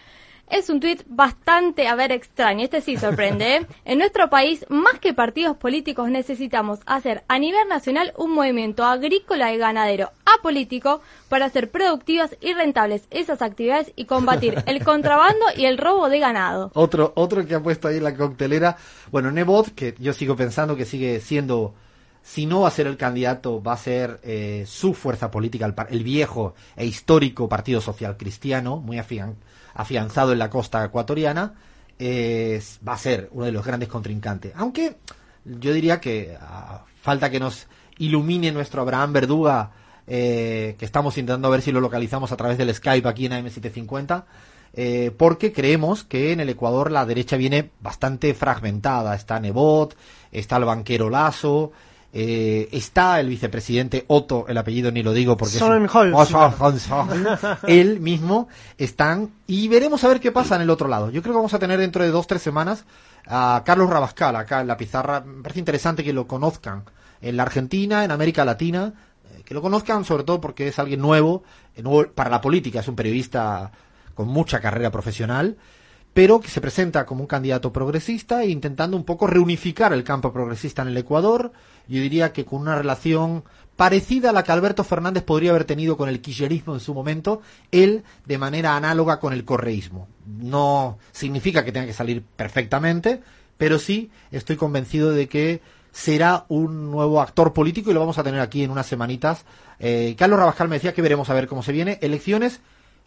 [0.50, 2.64] Es un tuit bastante, a ver, extraño.
[2.64, 3.56] Este sí sorprende.
[3.56, 3.66] ¿eh?
[3.84, 9.52] En nuestro país, más que partidos políticos, necesitamos hacer a nivel nacional un movimiento agrícola
[9.54, 15.66] y ganadero apolítico para hacer productivas y rentables esas actividades y combatir el contrabando y
[15.66, 16.70] el robo de ganado.
[16.74, 18.76] Otro, otro que ha puesto ahí la coctelera,
[19.12, 21.74] bueno, Nebot, que yo sigo pensando que sigue siendo,
[22.22, 25.74] si no va a ser el candidato, va a ser eh, su fuerza política, el,
[25.90, 29.36] el viejo e histórico Partido Social Cristiano, muy afian-
[29.81, 31.55] afianzado en la costa ecuatoriana,
[32.01, 34.53] va a ser uno de los grandes contrincantes.
[34.57, 34.97] Aunque
[35.45, 36.37] yo diría que
[37.03, 37.66] falta que nos
[37.99, 39.71] ilumine nuestro Abraham Verduga,
[40.07, 44.25] eh, que estamos intentando ver si lo localizamos a través del Skype aquí en AM750,
[44.73, 49.14] eh, porque creemos que en el Ecuador la derecha viene bastante fragmentada.
[49.14, 49.97] Está Nebot,
[50.33, 51.73] está el banquero Lazo,
[52.12, 56.12] eh, está el vicepresidente Otto, el apellido ni lo digo porque es Sonnenholz.
[57.68, 61.11] él mismo están y veremos a ver qué pasa en el otro lado.
[61.11, 62.85] Yo creo que vamos a tener dentro de dos tres semanas
[63.27, 65.20] a Carlos Rabascal acá en la pizarra.
[65.20, 66.85] Me parece interesante que lo conozcan
[67.20, 68.92] en la Argentina, en América Latina,
[69.31, 71.44] eh, que lo conozcan sobre todo porque es alguien nuevo,
[71.77, 73.70] eh, nuevo para la política, es un periodista
[74.14, 75.57] con mucha carrera profesional,
[76.12, 80.33] pero que se presenta como un candidato progresista e intentando un poco reunificar el campo
[80.33, 81.53] progresista en el Ecuador.
[81.90, 83.44] Yo diría que con una relación
[83.76, 87.42] parecida a la que Alberto Fernández podría haber tenido con el kirchnerismo en su momento,
[87.72, 90.07] él de manera análoga con el correísmo.
[90.26, 93.20] No significa que tenga que salir perfectamente,
[93.59, 95.61] pero sí estoy convencido de que
[95.92, 99.44] será un nuevo actor político y lo vamos a tener aquí en unas semanitas.
[99.81, 101.98] Eh, Carlos Rabascal me decía que veremos a ver cómo se viene.
[102.03, 102.61] Elecciones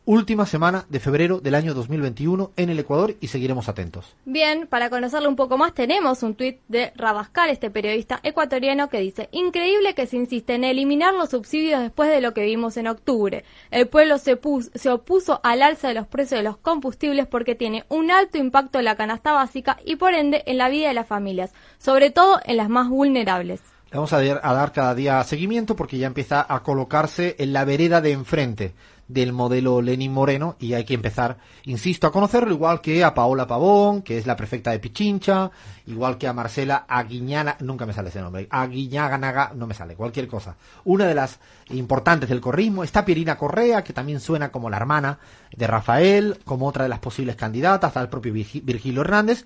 [0.06, 4.16] última semana de febrero del año 2021 en el Ecuador y seguiremos atentos.
[4.26, 9.00] Bien, para conocerlo un poco más tenemos un tuit de Rabascal, este periodista ecuatoriano, que
[9.00, 12.88] dice, increíble que se insiste en eliminar los subsidios después de lo que vimos en
[12.88, 13.46] octubre.
[13.72, 17.56] El pueblo se, pus- se opuso al alza de los precios de los combustibles porque
[17.56, 20.94] tiene un alto impacto en la canasta básica y por ende en la vida de
[20.94, 23.62] las familias, sobre todo en las más vulnerables.
[23.92, 27.54] Le vamos a dar, a dar cada día seguimiento porque ya empieza a colocarse en
[27.54, 28.74] la vereda de enfrente
[29.14, 33.46] del modelo Lenin Moreno y hay que empezar, insisto, a conocerlo igual que a Paola
[33.48, 35.52] Pavón, que es la prefecta de Pichincha,
[35.88, 40.28] igual que a Marcela Aguiñana, nunca me sale ese nombre, Aguiñaganaga, no me sale, cualquier
[40.28, 40.56] cosa.
[40.86, 45.20] Una de las importantes del corrismo, está Pierina Correa, que también suena como la hermana
[45.56, 49.46] de Rafael, como otra de las posibles candidatas, está el propio Virgi- Virgilio Hernández.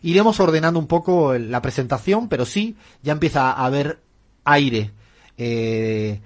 [0.00, 4.00] Iremos ordenando un poco la presentación, pero sí, ya empieza a haber
[4.44, 4.92] aire
[5.36, 6.20] eh,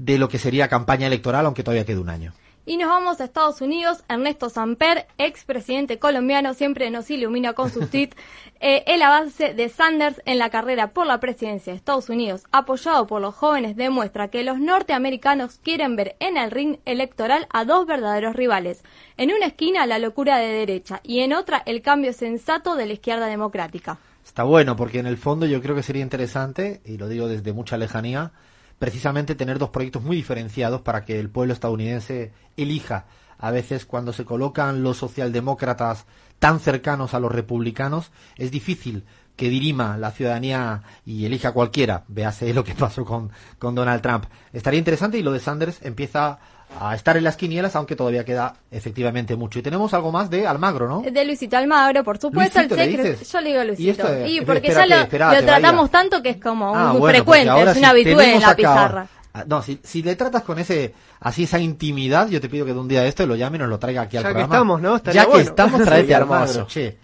[0.00, 2.32] de lo que sería campaña electoral, aunque todavía queda un año.
[2.64, 4.02] Y nos vamos a Estados Unidos.
[4.08, 8.16] Ernesto Samper, expresidente colombiano, siempre nos ilumina con sus tweets.
[8.60, 13.06] Eh, el avance de Sanders en la carrera por la presidencia de Estados Unidos, apoyado
[13.06, 17.86] por los jóvenes, demuestra que los norteamericanos quieren ver en el ring electoral a dos
[17.86, 18.82] verdaderos rivales.
[19.18, 22.94] En una esquina, la locura de derecha y en otra, el cambio sensato de la
[22.94, 23.98] izquierda democrática.
[24.24, 27.52] Está bueno, porque en el fondo yo creo que sería interesante, y lo digo desde
[27.52, 28.32] mucha lejanía,
[28.80, 33.04] precisamente tener dos proyectos muy diferenciados para que el pueblo estadounidense elija.
[33.38, 36.06] A veces cuando se colocan los socialdemócratas
[36.38, 39.04] tan cercanos a los republicanos, es difícil
[39.36, 42.04] que dirima la ciudadanía y elija cualquiera.
[42.08, 44.24] Véase lo que pasó con, con Donald Trump.
[44.50, 46.38] Estaría interesante y lo de Sanders empieza
[46.78, 49.58] a estar en las quinielas, aunque todavía queda efectivamente mucho.
[49.58, 51.02] Y tenemos algo más de Almagro, ¿no?
[51.02, 53.32] De Luisito Almagro, por supuesto, Luisito, el ¿le secre- dices?
[53.32, 54.02] Yo le digo Y Luisito.
[54.26, 55.92] Y espérate, porque ya lo, espérate, lo tratamos vaya.
[55.92, 58.46] tanto que es como Ah, un bueno, frecuente, ahora es una si habitué en la
[58.48, 59.06] acá- pizarra.
[59.32, 62.72] Ah, No, si, si le tratas con ese así esa intimidad, yo te pido que
[62.72, 64.32] de un día de esto lo llame y nos lo traiga aquí al Ya que
[64.34, 64.54] programa.
[64.54, 64.96] estamos, ¿no?
[64.96, 66.96] Estaría ya que estamos, al Almagro, che.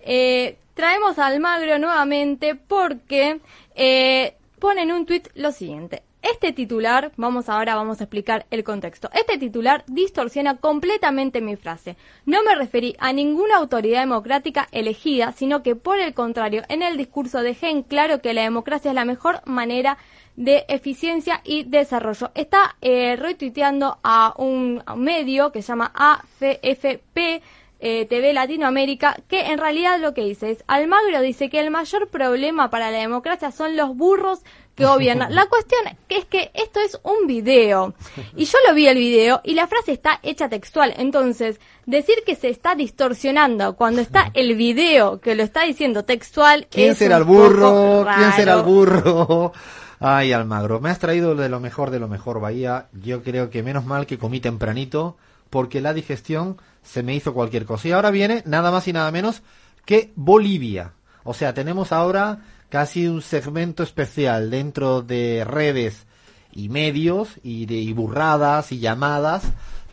[0.00, 3.40] Eh, traemos a Almagro nuevamente porque
[3.74, 6.02] eh, pone en un tuit lo siguiente.
[6.22, 9.08] Este titular, vamos ahora, vamos a explicar el contexto.
[9.14, 11.96] Este titular distorsiona completamente mi frase.
[12.26, 16.98] No me referí a ninguna autoridad democrática elegida, sino que por el contrario, en el
[16.98, 19.96] discurso dejé en claro que la democracia es la mejor manera
[20.36, 22.30] de eficiencia y desarrollo.
[22.34, 27.42] Está eh, retuiteando a un, medio que se llama AFP,
[27.80, 32.08] eh, TV Latinoamérica, que en realidad lo que dice es, Almagro dice que el mayor
[32.08, 34.40] problema para la democracia son los burros
[34.74, 35.34] que gobiernan.
[35.34, 37.94] La cuestión es que esto es un video.
[38.36, 40.94] Y yo lo vi el video y la frase está hecha textual.
[40.96, 46.66] Entonces, decir que se está distorsionando cuando está el video que lo está diciendo textual.
[46.70, 48.06] ¿Quién es será el burro?
[48.16, 49.52] ¿Quién será el burro?
[50.02, 52.88] Ay, Almagro, me has traído de lo mejor de lo mejor, Bahía.
[52.92, 55.18] Yo creo que menos mal que comí tempranito,
[55.50, 57.88] porque la digestión se me hizo cualquier cosa.
[57.88, 59.42] Y ahora viene nada más y nada menos
[59.84, 60.94] que Bolivia.
[61.24, 66.06] O sea, tenemos ahora casi un segmento especial dentro de redes
[66.52, 69.42] y medios y de y burradas y llamadas.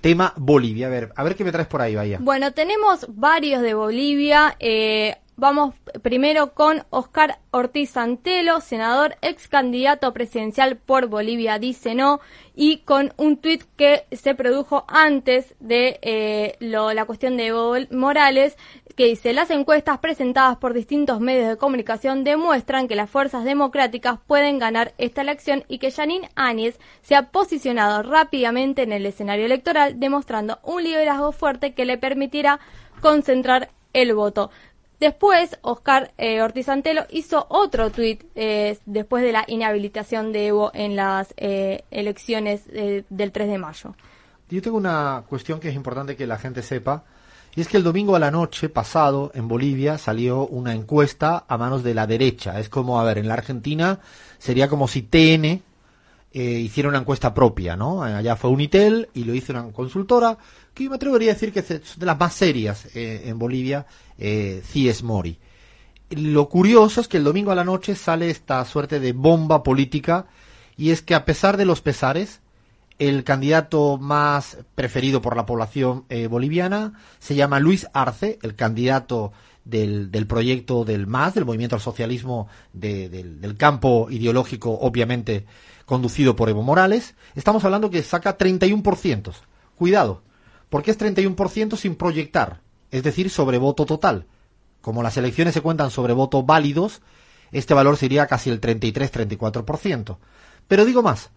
[0.01, 0.87] Tema Bolivia.
[0.87, 2.19] A ver, a ver qué me traes por ahí, Bahía.
[2.21, 4.55] Bueno, tenemos varios de Bolivia.
[4.59, 12.19] Eh, vamos primero con Oscar Ortiz Santelo, senador, ex candidato presidencial por Bolivia, dice no,
[12.55, 17.75] y con un tuit que se produjo antes de eh, lo- la cuestión de Evo
[17.91, 18.57] Morales,
[18.95, 24.17] que dice, las encuestas presentadas por distintos medios de comunicación demuestran que las fuerzas democráticas
[24.25, 29.45] pueden ganar esta elección y que Janine Áñez se ha posicionado rápidamente en el escenario
[29.45, 32.59] electoral, demostrando un liderazgo fuerte que le permitirá
[33.01, 34.49] concentrar el voto.
[34.99, 40.71] Después, Oscar eh, Ortiz Antelo hizo otro tuit eh, después de la inhabilitación de Evo
[40.73, 43.95] en las eh, elecciones eh, del 3 de mayo.
[44.49, 47.03] Yo tengo una cuestión que es importante que la gente sepa,
[47.55, 51.57] y es que el domingo a la noche pasado en Bolivia salió una encuesta a
[51.57, 52.59] manos de la derecha.
[52.59, 53.99] Es como, a ver, en la Argentina
[54.37, 55.61] sería como si TN eh,
[56.33, 58.03] hiciera una encuesta propia, ¿no?
[58.03, 60.37] Allá fue Unitel y lo hizo una consultora
[60.83, 61.67] que me atrevería a decir que es
[61.99, 63.85] de las más serias eh, en Bolivia,
[64.17, 65.37] eh, CIES Mori.
[66.09, 70.27] Lo curioso es que el domingo a la noche sale esta suerte de bomba política
[70.77, 72.39] y es que a pesar de los pesares,
[72.99, 79.33] el candidato más preferido por la población eh, boliviana se llama Luis Arce, el candidato
[79.65, 85.45] del, del proyecto del MAS, del Movimiento al Socialismo de- del, del campo ideológico, obviamente
[85.85, 87.15] conducido por Evo Morales.
[87.35, 89.31] Estamos hablando que saca 31%.
[89.75, 90.21] Cuidado,
[90.69, 94.25] porque es 31% sin proyectar, es decir, sobre voto total.
[94.81, 97.01] Como las elecciones se cuentan sobre votos válidos,
[97.51, 100.17] este valor sería casi el 33-34%.
[100.67, 101.31] Pero digo más,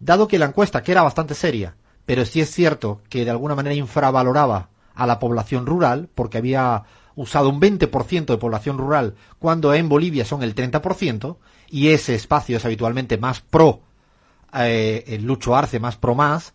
[0.00, 3.54] dado que la encuesta, que era bastante seria, pero sí es cierto que de alguna
[3.54, 9.72] manera infravaloraba a la población rural, porque había usado un 20% de población rural, cuando
[9.74, 11.36] en Bolivia son el 30%,
[11.68, 13.82] y ese espacio es habitualmente más pro
[14.54, 16.54] eh, el Lucho Arce, más pro más,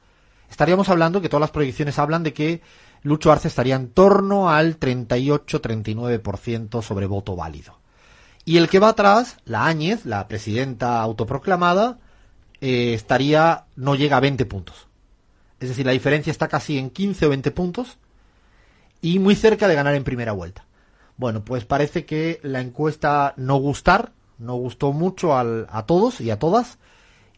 [0.50, 2.62] estaríamos hablando que todas las proyecciones hablan de que
[3.04, 7.78] Lucho Arce estaría en torno al 38-39% sobre voto válido.
[8.46, 12.00] Y el que va atrás, la Áñez, la presidenta autoproclamada,
[12.62, 14.88] eh, estaría, no llega a 20 puntos.
[15.60, 17.98] Es decir, la diferencia está casi en 15 o 20 puntos
[19.02, 20.66] y muy cerca de ganar en primera vuelta.
[21.18, 26.40] Bueno, pues parece que la encuesta no gustar, no gustó mucho a todos y a
[26.40, 26.78] todas,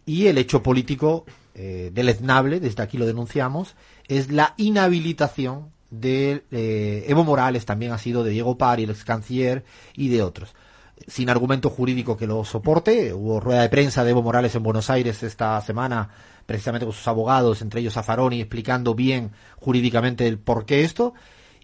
[0.06, 1.26] y el hecho político
[1.62, 3.76] eh, deleznable, desde aquí lo denunciamos,
[4.08, 9.04] es la inhabilitación de eh, Evo Morales, también ha sido de Diego Pari, el ex
[9.04, 10.56] canciller, y de otros.
[11.06, 14.90] Sin argumento jurídico que lo soporte, hubo rueda de prensa de Evo Morales en Buenos
[14.90, 16.08] Aires esta semana,
[16.46, 21.14] precisamente con sus abogados, entre ellos Zaffaroni, explicando bien jurídicamente el por qué esto,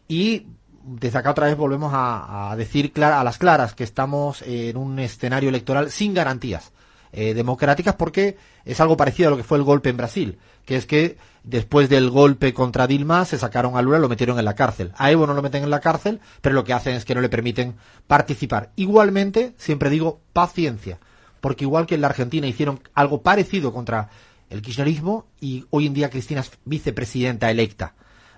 [0.10, 0.48] y
[0.84, 5.00] desde acá otra vez volvemos a, a decir a las claras que estamos en un
[5.00, 6.74] escenario electoral sin garantías
[7.18, 10.76] eh, democráticas porque es algo parecido a lo que fue el golpe en Brasil, que
[10.76, 14.54] es que después del golpe contra Dilma se sacaron a Lula lo metieron en la
[14.54, 14.92] cárcel.
[14.98, 17.22] A Evo no lo meten en la cárcel, pero lo que hacen es que no
[17.22, 17.76] le permiten
[18.06, 18.72] participar.
[18.76, 21.00] Igualmente, siempre digo paciencia,
[21.40, 24.10] porque igual que en la Argentina hicieron algo parecido contra
[24.50, 27.96] el kirchnerismo y hoy en día Cristina es vicepresidenta electa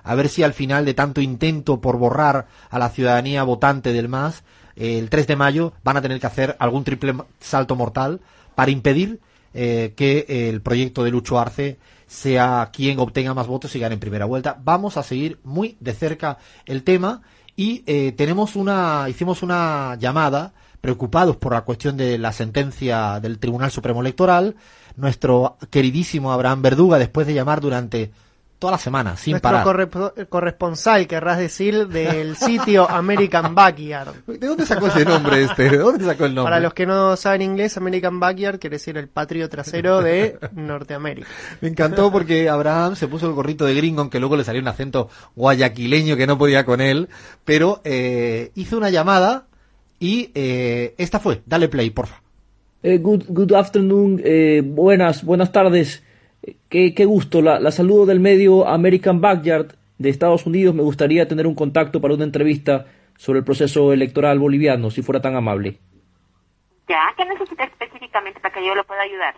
[0.07, 4.07] a ver si al final de tanto intento por borrar a la ciudadanía votante del
[4.07, 4.43] MAS,
[4.77, 8.21] eh, el 3 de mayo van a tener que hacer algún triple salto mortal
[8.57, 9.19] para impedir
[9.53, 13.99] eh, que el proyecto de Lucho Arce sea quien obtenga más votos y gane en
[13.99, 14.59] primera vuelta.
[14.63, 17.21] Vamos a seguir muy de cerca el tema
[17.55, 23.37] y eh, tenemos una, hicimos una llamada preocupados por la cuestión de la sentencia del
[23.37, 24.55] Tribunal Supremo Electoral.
[24.95, 28.09] Nuestro queridísimo Abraham Verduga, después de llamar durante
[28.59, 29.63] toda la semana, sin Nuestro parar.
[29.63, 34.13] corre- corresponsal, querrás decir, del sitio American Backyard.
[34.25, 35.69] ¿De dónde sacó ese nombre este?
[35.69, 36.51] ¿De dónde sacó el nombre?
[36.51, 41.27] Para los que no saben inglés, American Backyard quiere decir el patrio trasero de Norteamérica.
[41.61, 44.67] Me encantó porque Abraham se puso el gorrito de gringo, aunque luego le salió un
[44.67, 47.09] acento guayaquileño que no podía con él,
[47.45, 49.45] pero eh, hizo una llamada
[49.99, 51.41] y eh, esta fue.
[51.45, 52.21] Dale play, porfa.
[52.83, 56.03] Eh, good, good afternoon, eh, buenas, buenas tardes.
[56.69, 60.75] Qué, qué gusto, la, la saludo del medio American Backyard de Estados Unidos.
[60.75, 62.85] Me gustaría tener un contacto para una entrevista
[63.17, 65.77] sobre el proceso electoral boliviano, si fuera tan amable.
[66.87, 69.35] Ya, ¿qué necesita específicamente para que yo lo pueda ayudar?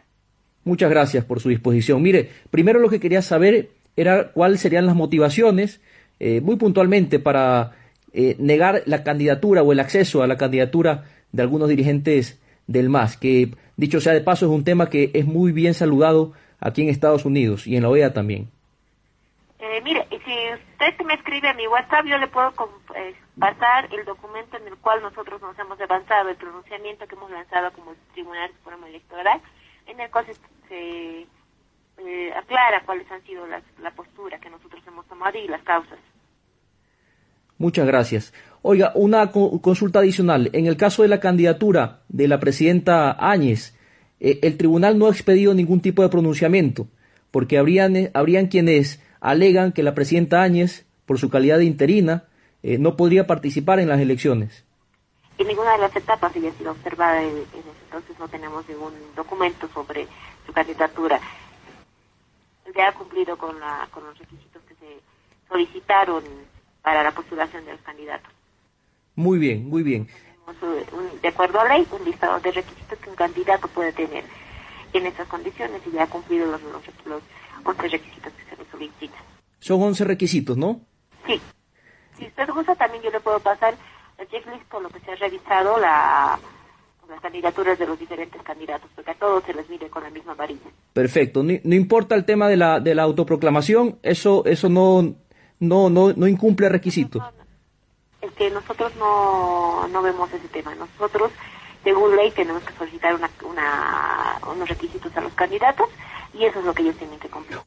[0.64, 2.02] Muchas gracias por su disposición.
[2.02, 5.82] Mire, primero lo que quería saber era cuáles serían las motivaciones,
[6.20, 7.72] eh, muy puntualmente, para
[8.14, 13.18] eh, negar la candidatura o el acceso a la candidatura de algunos dirigentes del MAS,
[13.18, 16.90] que dicho sea de paso es un tema que es muy bien saludado aquí en
[16.90, 18.50] Estados Unidos y en la OEA también.
[19.60, 22.54] Eh, mire, si usted me escribe a mi WhatsApp, yo le puedo
[22.96, 27.30] eh, pasar el documento en el cual nosotros nos hemos avanzado, el pronunciamiento que hemos
[27.30, 29.42] lanzado como Tribunal Supremo Electoral,
[29.86, 30.34] en el cual se,
[30.70, 31.28] se,
[31.98, 36.00] eh, aclara cuáles han sido las, la postura que nosotros hemos tomado y las causas.
[37.58, 38.34] Muchas gracias.
[38.62, 40.50] Oiga, una co- consulta adicional.
[40.54, 43.78] En el caso de la candidatura de la presidenta Áñez,
[44.20, 46.88] eh, el tribunal no ha expedido ningún tipo de pronunciamiento,
[47.32, 52.26] porque habrían, eh, habrían quienes alegan que la presidenta Áñez, por su calidad de interina,
[52.64, 54.66] eh, no podría participar en las elecciones.
[55.38, 58.94] Y ninguna de las etapas había sido observada, en, en ese entonces no tenemos ningún
[59.16, 60.06] documento sobre
[60.46, 61.20] su candidatura.
[62.76, 65.00] Ya ha cumplido con, la, con los requisitos que se
[65.48, 66.24] solicitaron
[66.84, 68.32] para la postulación de los candidatos.
[69.16, 70.08] Muy bien, muy bien.
[70.92, 74.24] Un- de acuerdo a ley, un listado de requisitos que un candidato puede tener
[74.94, 77.22] en estas condiciones y ya ha cumplido los, los, los
[77.64, 79.20] 11 requisitos que se le solicitan.
[79.60, 80.80] Son 11 requisitos, ¿no?
[81.28, 81.40] Sí.
[82.18, 83.76] Si usted gusta, también yo le puedo pasar
[84.18, 86.40] el checklist con lo que se ha revisado la,
[87.10, 90.34] las candidaturas de los diferentes candidatos, porque a todos se les mide con la misma
[90.34, 90.70] varilla.
[90.94, 91.44] Perfecto.
[91.44, 95.14] No, no importa el tema de la, de la autoproclamación, eso, eso no,
[95.60, 97.22] no, no, no incumple requisitos.
[98.22, 100.76] Es que nosotros no, no vemos ese tema.
[100.76, 101.32] Nosotros,
[101.84, 105.88] según ley, tenemos que solicitar una, una, unos requisitos a los candidatos
[106.34, 107.60] y eso es lo que ellos tienen que cumplir.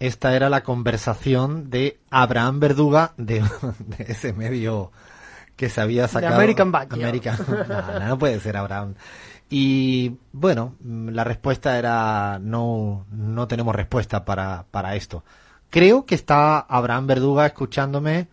[0.00, 3.40] Esta era la conversación de Abraham Verduga de,
[3.78, 4.92] de ese medio
[5.56, 6.34] que se había sacado.
[6.34, 7.00] American Backyard.
[7.00, 7.68] American-
[8.00, 8.94] No, no, puede ser Abraham.
[9.48, 15.22] Y bueno, la respuesta era no, no tenemos respuesta para, para esto.
[15.70, 18.28] Creo que está Abraham Verduga escuchándome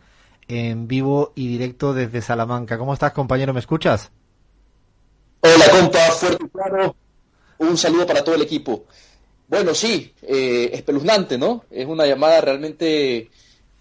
[0.51, 2.77] en vivo y directo desde Salamanca.
[2.77, 3.53] ¿Cómo estás, compañero?
[3.53, 4.11] ¿Me escuchas?
[5.39, 6.95] Hola, compa, fuerte y claro.
[7.57, 8.85] Un saludo para todo el equipo.
[9.47, 11.63] Bueno, sí, eh, espeluznante, ¿no?
[11.71, 13.29] Es una llamada realmente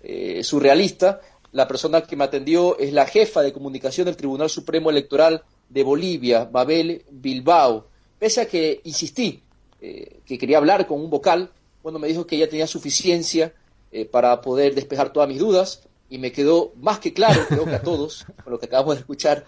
[0.02, 1.20] eh, surrealista.
[1.52, 5.82] La persona que me atendió es la jefa de comunicación del Tribunal Supremo Electoral de
[5.82, 7.88] Bolivia, Babel Bilbao.
[8.18, 9.42] Pese a que insistí
[9.80, 11.50] eh, que quería hablar con un vocal,
[11.82, 13.54] bueno, me dijo que ya tenía suficiencia
[13.90, 17.76] eh, para poder despejar todas mis dudas y me quedó más que claro, creo que
[17.76, 19.46] a todos, con lo que acabamos de escuchar,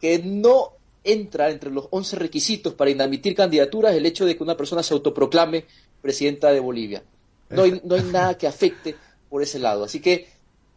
[0.00, 4.56] que no entra entre los 11 requisitos para inadmitir candidaturas el hecho de que una
[4.56, 5.64] persona se autoproclame
[6.02, 7.02] presidenta de Bolivia.
[7.48, 8.96] no hay, no hay nada que afecte
[9.30, 9.84] por ese lado.
[9.84, 10.28] Así que,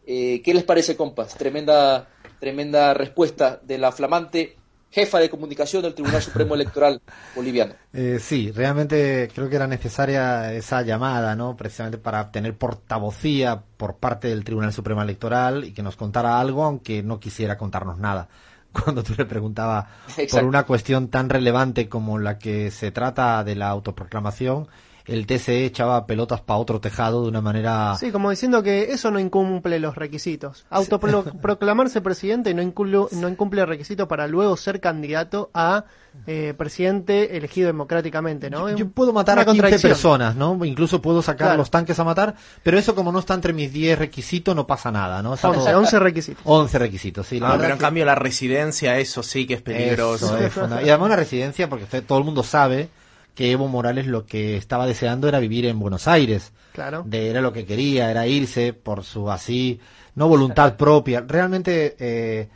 [0.06, 1.36] eh, ¿qué les parece, compas?
[1.36, 2.10] Tremenda,
[2.40, 4.56] tremenda respuesta de la flamante
[4.94, 7.02] jefa de comunicación del Tribunal Supremo Electoral
[7.36, 7.74] boliviano.
[7.96, 11.56] Eh, sí, realmente creo que era necesaria esa llamada, ¿no?
[11.56, 16.64] Precisamente para obtener portavocía por parte del Tribunal Supremo Electoral y que nos contara algo,
[16.64, 18.30] aunque no quisiera contarnos nada.
[18.72, 20.48] Cuando tú le preguntabas por Exacto.
[20.48, 24.68] una cuestión tan relevante como la que se trata de la autoproclamación,
[25.06, 27.96] el TCE echaba pelotas para otro tejado de una manera...
[28.00, 30.66] Sí, como diciendo que eso no incumple los requisitos.
[30.70, 35.86] Autoproclamarse presidente no, inculu- no incumple el requisito para luego ser candidato a
[36.28, 38.70] eh, presidente elegido democráticamente, ¿no?
[38.76, 39.90] Yo puedo matar una a 15 contradicción.
[39.92, 40.64] personas, ¿no?
[40.64, 41.58] Incluso puedo sacar Claro.
[41.58, 44.92] los tanques a matar, pero eso como no está entre mis 10 requisitos no pasa
[44.92, 45.34] nada, ¿no?
[45.34, 46.42] Está 11, todo- 11 requisitos.
[46.46, 47.40] 11 requisitos, sí.
[47.44, 50.28] Ah, pero en cambio la residencia, eso sí que es peligroso.
[50.28, 52.90] Eso es funda- Y además una residencia, porque usted- todo el mundo sabe
[53.36, 56.52] que Evo Morales lo que estaba deseando era vivir en Buenos Aires.
[56.74, 57.04] Claro.
[57.06, 59.80] De, era lo que quería, era irse por su así,
[60.16, 61.24] no voluntad propia.
[61.28, 62.50] Realmente eh,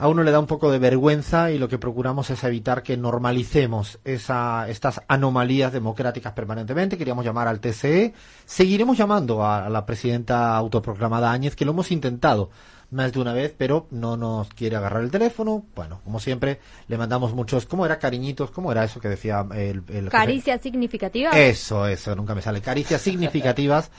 [0.00, 2.96] a uno le da un poco de vergüenza y lo que procuramos es evitar que
[2.96, 6.96] normalicemos esa, estas anomalías democráticas permanentemente.
[6.96, 8.14] Queríamos llamar al TCE.
[8.46, 12.48] Seguiremos llamando a, a la presidenta autoproclamada Áñez, que lo hemos intentado
[12.90, 15.64] más de una vez, pero no nos quiere agarrar el teléfono.
[15.74, 17.98] Bueno, como siempre, le mandamos muchos, ¿cómo era?
[17.98, 20.08] Cariñitos, ¿cómo era eso que decía el, el?
[20.08, 21.36] Caricias significativas.
[21.36, 22.60] Eso, eso, nunca me sale.
[22.60, 23.90] Caricias significativas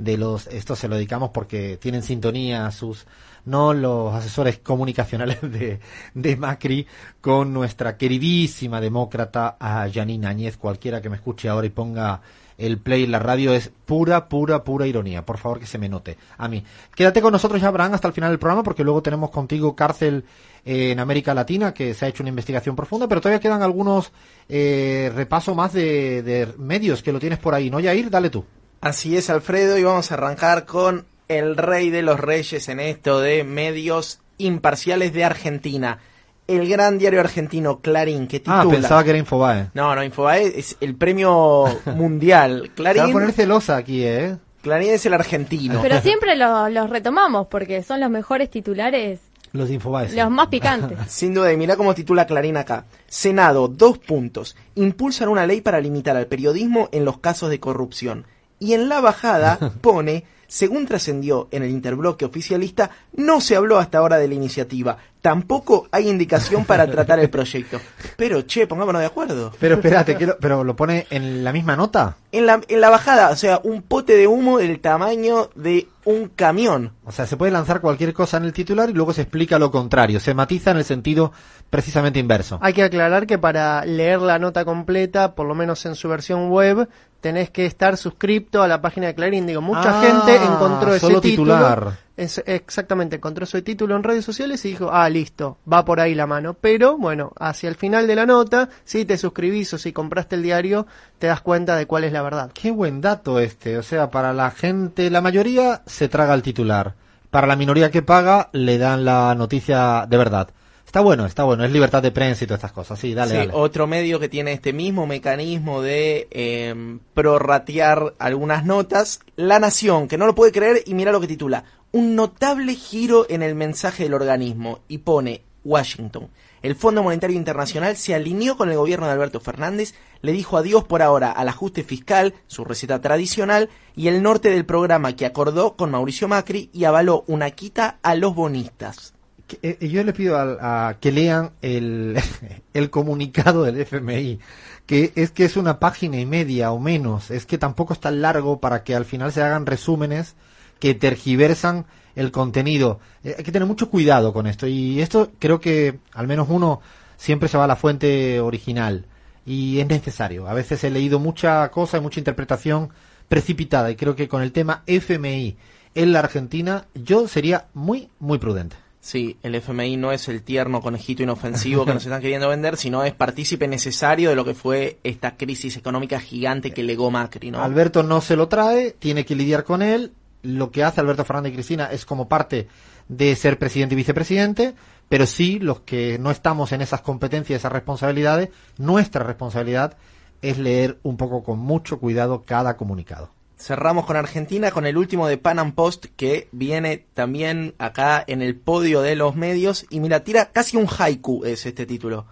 [0.00, 3.06] de los, esto se lo dedicamos porque tienen sintonía sus,
[3.44, 5.80] no los asesores comunicacionales de,
[6.14, 6.86] de Macri
[7.20, 10.56] con nuestra queridísima demócrata a Janine Áñez.
[10.56, 12.20] Cualquiera que me escuche ahora y ponga
[12.56, 15.24] el play en la radio es pura, pura, pura ironía.
[15.24, 16.62] Por favor que se me note a mí.
[16.94, 20.24] Quédate con nosotros ya, Abraham, hasta el final del programa porque luego tenemos contigo cárcel
[20.64, 24.12] eh, en América Latina que se ha hecho una investigación profunda, pero todavía quedan algunos
[24.48, 28.10] eh, repaso más de, de medios que lo tienes por ahí, ¿no, Yair?
[28.10, 28.44] Dale tú.
[28.80, 33.20] Así es, Alfredo, y vamos a arrancar con el rey de los reyes en esto
[33.20, 35.98] de medios imparciales de Argentina.
[36.46, 38.62] El gran diario argentino Clarín, que titula...
[38.62, 39.68] Ah, pensaba que era Infobae.
[39.74, 42.70] No, no, Infobae es el premio mundial.
[42.76, 44.36] Se va a Clarín, poner celosa aquí, ¿eh?
[44.62, 45.80] Clarín es el argentino.
[45.82, 49.20] Pero siempre lo- los retomamos porque son los mejores titulares,
[49.52, 50.08] Los de Infobae.
[50.08, 50.16] sí.
[50.16, 50.98] los más picantes.
[51.08, 52.86] Sin duda, y mira cómo titula Clarín acá.
[53.06, 54.56] Senado, dos puntos.
[54.74, 58.24] Impulsan una ley para limitar al periodismo en los casos de corrupción.
[58.60, 63.98] Y en la bajada pone, según trascendió en el interbloque oficialista, no se habló hasta
[63.98, 64.98] ahora de la iniciativa.
[65.20, 67.78] Tampoco hay indicación para tratar el proyecto.
[68.16, 69.52] Pero, che, pongámonos de acuerdo.
[69.60, 72.16] Pero espérate, que lo- pero lo pone en la misma nota.
[72.32, 76.28] En la, en la bajada, o sea, un pote de humo del tamaño de un
[76.28, 76.92] camión.
[77.04, 79.70] O sea, se puede lanzar cualquier cosa en el titular y luego se explica lo
[79.70, 80.20] contrario.
[80.20, 81.32] Se matiza en el sentido
[81.68, 82.58] precisamente inverso.
[82.62, 86.48] Hay que aclarar que para leer la nota completa, por lo menos en su versión
[86.50, 86.88] web,
[87.20, 89.46] tenés que estar suscripto a la página de Clarín.
[89.46, 91.92] Digo, mucha Ah, gente encontró ese solo título.
[92.20, 96.14] Es- exactamente, encontró ese título en redes sociales y dijo, ah, listo, va por ahí
[96.14, 96.54] la mano.
[96.54, 100.42] Pero, bueno, hacia el final de la nota, si te suscribís o si compraste el
[100.42, 100.86] diario,
[101.18, 102.50] te das cuenta de cuál es la verdad.
[102.52, 103.78] Qué buen dato este.
[103.78, 106.94] O sea, para la gente, la mayoría se traga el titular.
[107.30, 110.50] Para la minoría que paga, le dan la noticia de verdad.
[110.84, 111.64] Está bueno, está bueno.
[111.64, 112.98] Es libertad de prensa y todas estas cosas.
[112.98, 113.52] Sí, dale, Sí, dale.
[113.54, 120.18] otro medio que tiene este mismo mecanismo de eh, prorratear algunas notas, La Nación, que
[120.18, 121.62] no lo puede creer y mira lo que titula,
[121.92, 126.28] un notable giro en el mensaje del organismo y pone Washington.
[126.62, 130.84] El Fondo Monetario Internacional se alineó con el gobierno de Alberto Fernández, le dijo adiós
[130.84, 135.76] por ahora al ajuste fiscal, su receta tradicional, y el norte del programa que acordó
[135.76, 139.14] con Mauricio Macri y avaló una quita a los bonistas.
[139.62, 142.18] Eh, yo les pido a que lean el,
[142.74, 144.38] el comunicado del FMI,
[144.86, 148.20] que es que es una página y media o menos, es que tampoco es tan
[148.20, 150.36] largo para que al final se hagan resúmenes
[150.80, 152.98] que tergiversan el contenido.
[153.22, 156.80] Eh, hay que tener mucho cuidado con esto y esto creo que al menos uno
[157.16, 159.06] siempre se va a la fuente original
[159.46, 160.48] y es necesario.
[160.48, 162.90] A veces he leído mucha cosa y mucha interpretación
[163.28, 165.56] precipitada y creo que con el tema FMI
[165.94, 168.76] en la Argentina yo sería muy, muy prudente.
[169.02, 173.02] Sí, el FMI no es el tierno conejito inofensivo que nos están queriendo vender, sino
[173.02, 177.62] es partícipe necesario de lo que fue esta crisis económica gigante que legó Macri, ¿no?
[177.62, 180.12] Alberto no se lo trae, tiene que lidiar con él.
[180.42, 182.68] Lo que hace Alberto Fernández y Cristina es como parte
[183.08, 184.74] de ser presidente y vicepresidente,
[185.08, 189.96] pero sí los que no estamos en esas competencias, esas responsabilidades, nuestra responsabilidad
[190.42, 193.30] es leer un poco con mucho cuidado cada comunicado.
[193.58, 198.40] Cerramos con Argentina con el último de Pan Am Post que viene también acá en
[198.40, 202.24] el podio de los medios y mira, tira casi un haiku es este título.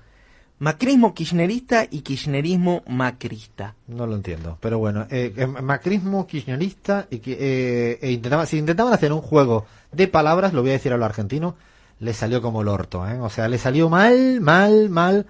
[0.60, 3.74] Macrismo kirchnerista y kirchnerismo macrista.
[3.86, 8.92] No lo entiendo, pero bueno, eh, eh, macrismo kirchnerista y eh, e intentaban, si intentaban
[8.92, 11.54] hacer un juego de palabras, lo voy a decir a lo argentino,
[12.00, 13.20] le salió como el orto, ¿eh?
[13.20, 15.26] o sea, le salió mal, mal, mal,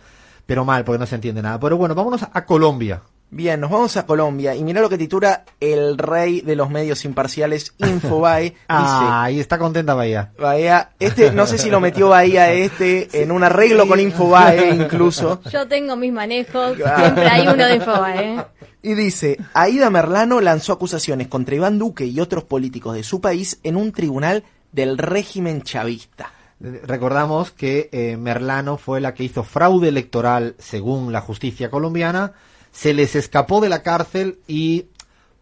[0.47, 1.61] pero mal porque no se entiende nada.
[1.61, 3.03] Pero bueno, vámonos a Colombia.
[3.31, 7.05] Bien, nos vamos a Colombia y mira lo que titula el rey de los medios
[7.05, 8.43] imparciales, Infobae.
[8.45, 10.33] dice, Ah, ahí está contenta Bahía.
[10.39, 15.43] Bahía, este, no sé si lo metió Bahía este en un arreglo con Infobae incluso.
[15.51, 18.35] Yo tengo mis manejos, siempre hay uno de Infobae.
[18.35, 18.45] ¿eh?
[18.83, 23.61] Y dice, Aida Merlano lanzó acusaciones contra Iván Duque y otros políticos de su país
[23.63, 26.33] en un tribunal del régimen chavista.
[26.61, 32.33] Recordamos que eh, Merlano fue la que hizo fraude electoral según la justicia colombiana,
[32.73, 34.87] se les escapó de la cárcel y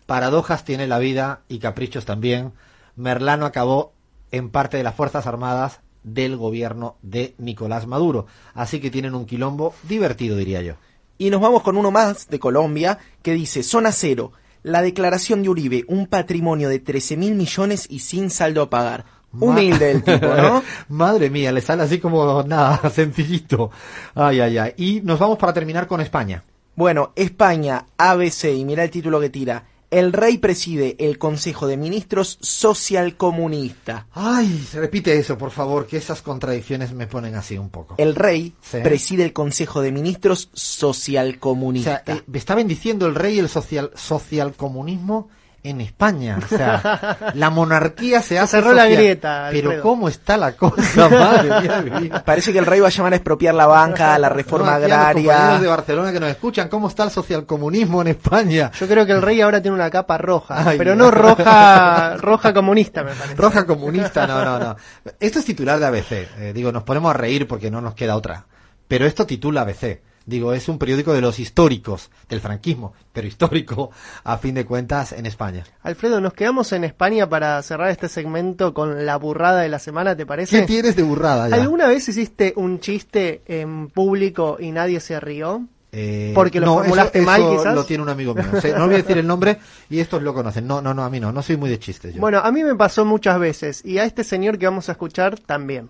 [0.07, 2.53] paradojas tiene la vida y caprichos también.
[2.97, 3.93] Merlano acabó
[4.31, 8.27] en parte de las Fuerzas Armadas del gobierno de Nicolás Maduro.
[8.55, 10.75] Así que tienen un quilombo divertido, diría yo.
[11.19, 15.49] Y nos vamos con uno más de Colombia que dice, zona cero, la declaración de
[15.49, 19.05] Uribe, un patrimonio de 13 mil millones y sin saldo a pagar.
[19.39, 20.63] Humilde el tipo, ¿no?
[20.89, 23.71] Madre mía, le sale así como nada, sencillito.
[24.15, 24.75] Ay, ay, ay.
[24.77, 26.45] Y nos vamos para terminar con España.
[26.77, 29.65] Bueno, España, ABC, y mira el título que tira.
[29.91, 34.09] El rey preside el Consejo de Ministros Social Comunista.
[34.13, 37.95] Ay, repite eso, por favor, que esas contradicciones me ponen así un poco.
[37.97, 38.79] El rey Sí.
[38.83, 43.49] preside el Consejo de Ministros Social O sea, eh, me está bendiciendo el rey el
[43.49, 45.31] social socialcomunismo
[45.71, 46.39] en España.
[46.45, 51.91] O sea, la monarquía se hace cerró la grieta, Pero cómo está la cosa, madre
[52.01, 52.23] mía.
[52.25, 54.93] Parece que el rey va a llamar a expropiar la banca, la reforma No, los
[54.93, 55.59] agraria.
[55.59, 58.71] de Barcelona que nos escuchan, ¿cómo está el socialcomunismo en España?
[58.79, 61.05] Yo creo que el rey ahora tiene una capa roja, Ay, pero no.
[61.05, 63.35] no roja roja comunista, me parece.
[63.37, 64.77] Roja comunista, no, no, no.
[65.21, 66.13] Esto es titular de ABC.
[66.13, 68.47] Eh, digo, nos ponemos a reír porque no nos queda otra.
[68.89, 70.01] Pero esto titula ABC.
[70.27, 73.91] Digo, es un periódico de los históricos, del franquismo, pero histórico,
[74.25, 75.65] a fin de cuentas, en España.
[75.85, 80.17] Alfredo, nos quedamos en España para cerrar este segmento con la burrada de la semana,
[80.17, 80.61] ¿te parece?
[80.61, 81.55] ¿Qué tienes de burrada ya?
[81.55, 85.63] ¿Alguna vez hiciste un chiste en público y nadie se rió?
[85.93, 87.75] Eh, Porque lo no, formulaste eso- mal, eso quizás.
[87.77, 88.45] lo tiene un amigo mío.
[88.53, 89.59] O sea, no voy a decir el nombre
[89.89, 90.67] y estos lo conocen.
[90.67, 91.31] No, no, no, a mí no.
[91.33, 92.21] No soy muy de chistes yo.
[92.21, 95.39] Bueno, a mí me pasó muchas veces y a este señor que vamos a escuchar
[95.39, 95.89] también.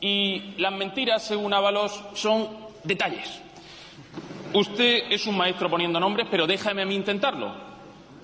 [0.00, 2.48] Y las mentiras, según Ábalos, son
[2.84, 3.40] detalles.
[4.52, 7.54] Usted es un maestro poniendo nombres, pero déjame a mí intentarlo.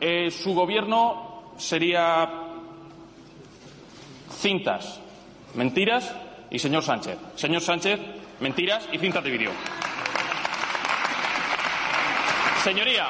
[0.00, 2.28] Eh, su gobierno sería
[4.30, 5.00] cintas,
[5.54, 6.14] mentiras
[6.50, 7.18] y señor Sánchez.
[7.34, 7.98] Señor Sánchez,
[8.40, 9.50] mentiras y cintas de vídeo.
[12.62, 13.08] Señoría,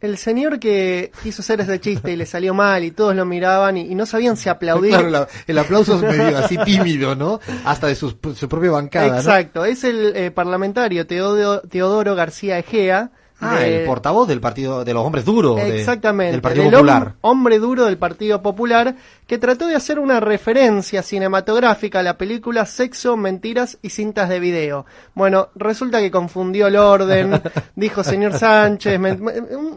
[0.00, 3.76] El señor que quiso hacer ese chiste y le salió mal y todos lo miraban
[3.76, 4.92] y, y no sabían si aplaudir.
[4.92, 7.40] Claro, la- el aplauso es medio así tímido, ¿no?
[7.64, 9.16] Hasta de sus- su propia bancada, ¿no?
[9.16, 13.10] Exacto, es el eh, parlamentario Teodo- Teodoro García Egea.
[13.40, 16.72] Ah, de- el portavoz del partido de los hombres duros de- Exactamente, del Partido del
[16.74, 17.02] Popular.
[17.08, 18.96] hom- hombre duro del Partido Popular,
[19.28, 24.40] que trató de hacer una referencia cinematográfica a la película Sexo, Mentiras y Cintas de
[24.40, 24.86] Video.
[25.14, 27.40] Bueno, resulta que confundió el orden,
[27.76, 28.98] dijo señor Sánchez,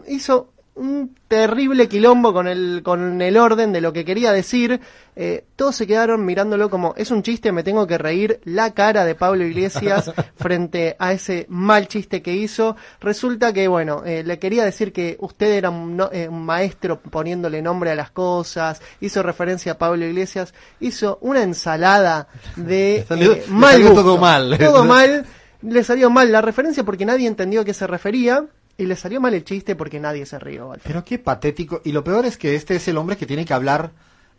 [0.08, 4.80] hizo un terrible quilombo con el, con el orden de lo que quería decir.
[5.14, 8.40] Eh, todos se quedaron mirándolo como, es un chiste, me tengo que reír.
[8.44, 12.74] La cara de Pablo Iglesias frente a ese mal chiste que hizo.
[13.00, 16.98] Resulta que, bueno, eh, le quería decir que usted era un, no- eh, un maestro
[17.00, 23.32] poniéndole nombre a las cosas, hizo referencia a Pablo Iglesias, hizo una ensalada de salió-
[23.34, 24.02] eh, le mal salió gusto.
[24.02, 24.56] todo mal.
[24.58, 25.26] Todo mal.
[25.60, 28.46] Le salió mal la referencia porque nadie entendió a qué se refería.
[28.78, 30.72] Y le salió mal el chiste porque nadie se rió.
[30.72, 30.82] Alfredo.
[30.86, 31.80] Pero qué patético.
[31.84, 33.90] Y lo peor es que este es el hombre que tiene que hablar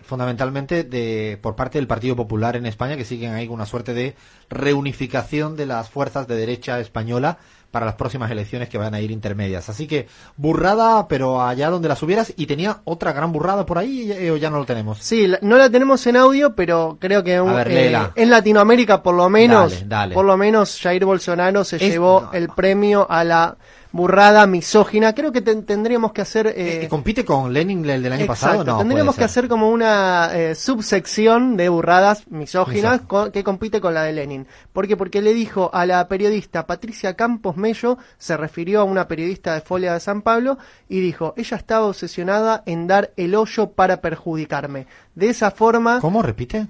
[0.01, 3.93] fundamentalmente de por parte del Partido Popular en España, que siguen ahí con una suerte
[3.93, 4.15] de
[4.49, 7.37] reunificación de las fuerzas de derecha española
[7.71, 9.67] para las próximas elecciones que van a ir intermedias.
[9.69, 10.07] Así que
[10.37, 12.31] burrada, pero allá donde las hubieras.
[12.35, 14.99] Y tenía otra gran burrada por ahí, eh, o ya no lo tenemos.
[14.99, 19.01] Sí, la- no la tenemos en audio, pero creo que un- ver, eh, en Latinoamérica
[19.01, 20.13] por lo menos, Dale, dale.
[20.15, 23.57] por lo menos Jair Bolsonaro se Es- llevó no, el premio a la
[23.93, 25.13] burrada misógina.
[25.13, 28.63] Creo que ten- tendríamos que hacer eh, ¿Compite con Lenin el del año Exacto, pasado?
[28.65, 34.03] No, tendríamos que hacer como una eh, subsección de burradas misóginas que compite con la
[34.03, 34.47] de Lenin.
[34.73, 34.97] ¿Por qué?
[34.97, 39.61] Porque le dijo a la periodista Patricia Campos Mello, se refirió a una periodista de
[39.61, 40.57] Folia de San Pablo,
[40.89, 44.87] y dijo, ella estaba obsesionada en dar el hoyo para perjudicarme.
[45.13, 45.99] De esa forma...
[46.01, 46.23] ¿Cómo?
[46.23, 46.65] ¿Repite?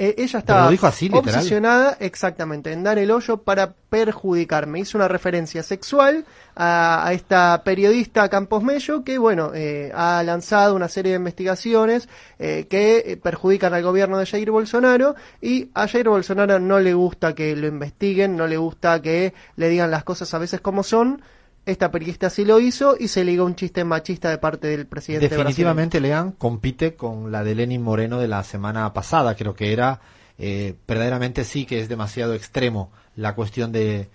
[0.00, 4.78] Eh, ella estaba dijo así, obsesionada exactamente en dar el hoyo para perjudicarme.
[4.78, 6.24] Hizo una referencia sexual
[6.54, 12.08] a, a esta periodista Campos Mello que, bueno, eh, ha lanzado una serie de investigaciones
[12.38, 16.94] eh, que eh, perjudican al gobierno de Jair Bolsonaro y a Jair Bolsonaro no le
[16.94, 20.84] gusta que lo investiguen, no le gusta que le digan las cosas a veces como
[20.84, 21.22] son.
[21.68, 25.28] Esta periodista sí lo hizo y se ligó un chiste machista de parte del presidente
[25.28, 29.34] Definitivamente, Lean compite con la de Lenin Moreno de la semana pasada.
[29.34, 30.00] Creo que era,
[30.38, 34.08] eh, verdaderamente sí que es demasiado extremo la cuestión de,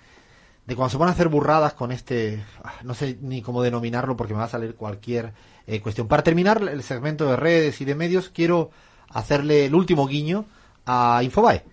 [0.66, 4.18] de cuando se van a hacer burradas con este, ah, no sé ni cómo denominarlo
[4.18, 5.34] porque me va a salir cualquier
[5.68, 6.08] eh, cuestión.
[6.08, 8.72] Para terminar el segmento de redes y de medios, quiero
[9.10, 10.46] hacerle el último guiño
[10.88, 11.64] a Infobae,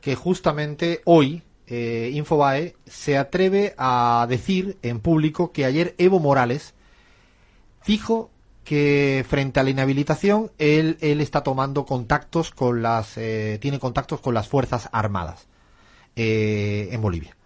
[0.00, 6.74] que justamente hoy eh, Infobae se atreve a decir en público que ayer Evo Morales
[7.86, 8.30] dijo
[8.64, 14.20] que frente a la inhabilitación él, él está tomando contactos con las eh, tiene contactos
[14.20, 15.46] con las fuerzas armadas
[16.16, 17.36] eh, en Bolivia.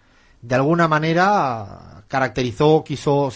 [0.43, 3.33] De alguna manera caracterizó quiso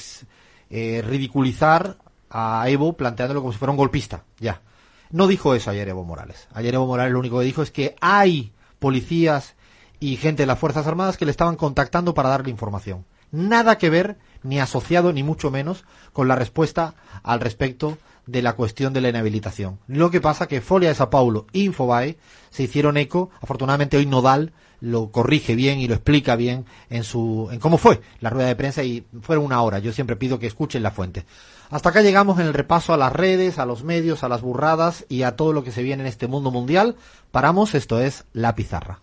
[0.70, 1.98] ridiculizar
[2.30, 4.62] a Evo planteándolo como si fuera un golpista ya.
[5.10, 6.48] No dijo eso ayer Evo Morales.
[6.54, 9.54] Ayer Evo Morales lo único que dijo es que hay policías
[10.02, 13.04] y gente de las Fuerzas Armadas que le estaban contactando para darle información.
[13.30, 18.54] Nada que ver, ni asociado, ni mucho menos, con la respuesta al respecto de la
[18.54, 19.78] cuestión de la inhabilitación.
[19.86, 22.18] Lo que pasa que Folia de Sao Paulo e Infobae
[22.50, 27.48] se hicieron eco, afortunadamente hoy Nodal lo corrige bien y lo explica bien en su
[27.52, 29.78] en cómo fue la rueda de prensa y fueron una hora.
[29.78, 31.24] Yo siempre pido que escuchen la fuente.
[31.70, 35.06] Hasta acá llegamos en el repaso a las redes, a los medios, a las burradas
[35.08, 36.96] y a todo lo que se viene en este mundo mundial.
[37.30, 38.98] Paramos, esto es La Pizarra.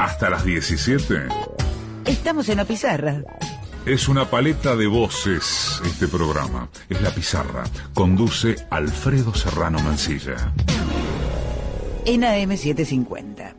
[0.00, 1.28] Hasta las 17.
[2.06, 3.22] Estamos en la pizarra.
[3.84, 6.70] Es una paleta de voces este programa.
[6.88, 7.64] Es La Pizarra.
[7.92, 10.54] Conduce Alfredo Serrano Mancilla.
[12.06, 13.54] En AM750.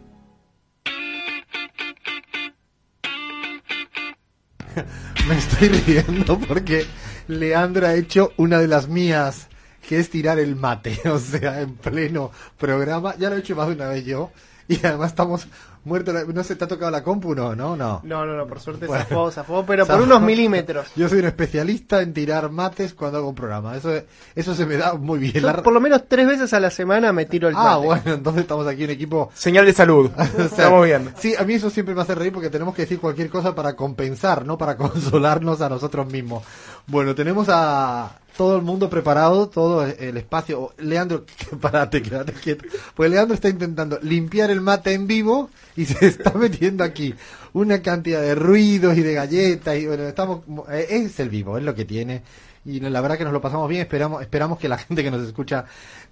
[5.28, 6.88] Me estoy riendo porque
[7.28, 9.48] Leandro ha hecho una de las mías,
[9.88, 13.16] que es tirar el mate, o sea, en pleno programa.
[13.20, 14.32] Ya lo he hecho más de una vez yo.
[14.68, 15.48] Y además estamos
[15.84, 16.16] muertos.
[16.34, 17.34] ¿No se te ha tocado la compu?
[17.36, 18.02] No, no, no.
[18.04, 19.04] No, no, no, por suerte Bueno.
[19.04, 20.04] zafó, zafó, pero por Zafó.
[20.06, 20.88] unos milímetros.
[20.96, 23.76] Yo soy un especialista en tirar mates cuando hago un programa.
[23.76, 23.92] Eso,
[24.36, 25.34] eso se me da muy bien.
[25.34, 27.86] Yo La- por lo menos tres veces a la semana me tiro el Ah, mate.
[27.86, 29.32] bueno, entonces estamos aquí en equipo.
[29.34, 30.10] Señal de salud.
[30.18, 31.14] O sea, Estamos bien.
[31.18, 33.76] Sí, a mí eso siempre me hace reír porque tenemos que decir cualquier cosa para
[33.76, 34.58] compensar, ¿no?
[34.58, 36.44] Para consolarnos a nosotros mismos.
[36.88, 40.74] Bueno, tenemos a todo el mundo preparado, todo el espacio.
[40.78, 41.26] Leandro,
[41.62, 42.66] párate, quédate quieto.
[42.96, 47.14] Pues Leandro está intentando limpiar el mate en vivo y se está metiendo aquí
[47.54, 51.64] una cantidad de ruidos y de galletas y bueno, estamos eh, es el vivo, es
[51.64, 52.24] lo que tiene
[52.64, 55.26] y la verdad que nos lo pasamos bien, esperamos esperamos que la gente que nos
[55.26, 55.66] escucha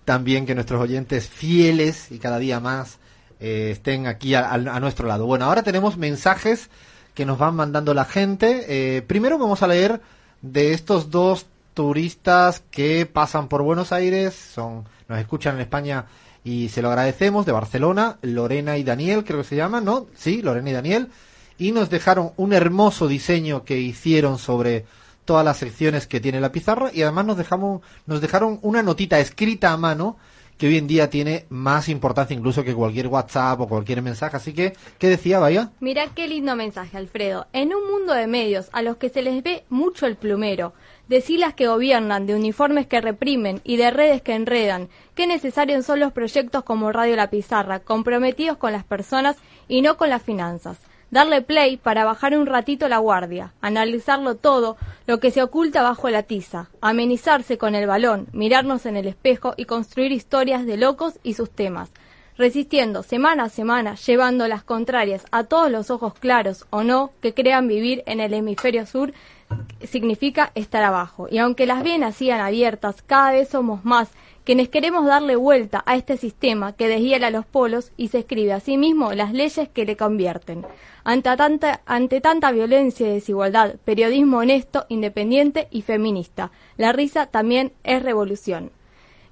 [0.05, 2.99] también que nuestros oyentes fieles y cada día más
[3.39, 5.26] eh, estén aquí a, a- a nuestro lado.
[5.26, 6.70] Bueno, ahora tenemos mensajes
[7.13, 8.65] que nos van mandando la gente.
[8.97, 10.01] Eh, primero vamos a leer
[10.41, 16.05] de estos dos turistas que pasan por Buenos Aires, son nos escuchan en España
[16.43, 20.07] y se lo agradecemos, de Barcelona, Lorena y Daniel, creo que se llaman, ¿no?
[20.15, 21.09] Sí, Lorena y Daniel,
[21.57, 24.85] y nos dejaron un hermoso diseño que hicieron sobre
[25.25, 29.19] todas las secciones que tiene la pizarra y además nos dejamos nos dejaron una notita
[29.19, 30.17] escrita a mano
[30.60, 34.36] que hoy en día tiene más importancia incluso que cualquier WhatsApp o cualquier mensaje.
[34.36, 35.72] Así que, ¿qué decía, vaya?
[35.80, 37.47] Mira qué lindo mensaje, Alfredo.
[37.53, 40.74] En un mundo de medios a los que se les ve mucho el plumero,
[41.07, 45.86] de silas que gobiernan, de uniformes que reprimen y de redes que enredan, qué necesarios
[45.86, 49.38] son los proyectos como Radio La Pizarra, comprometidos con las personas
[49.70, 50.78] y no con las finanzas.
[51.12, 56.10] Darle play para bajar un ratito la guardia, analizarlo todo, lo que se oculta bajo
[56.10, 61.20] la tiza, amenizarse con el balón, mirarnos en el espejo y construir historias de locos
[61.24, 61.91] y sus temas
[62.39, 67.34] resistiendo semana a semana, llevando las contrarias a todos los ojos claros o no que
[67.34, 69.14] crean vivir en el hemisferio sur,
[69.84, 71.28] significa estar abajo.
[71.30, 74.10] Y aunque las venas sigan abiertas, cada vez somos más
[74.49, 78.59] quienes queremos darle vuelta a este sistema que deshiela los polos y se escribe a
[78.59, 80.65] sí mismo las leyes que le convierten.
[81.03, 86.49] Ante tanta, ante tanta violencia y desigualdad, periodismo honesto, independiente y feminista.
[86.77, 88.71] La risa también es revolución.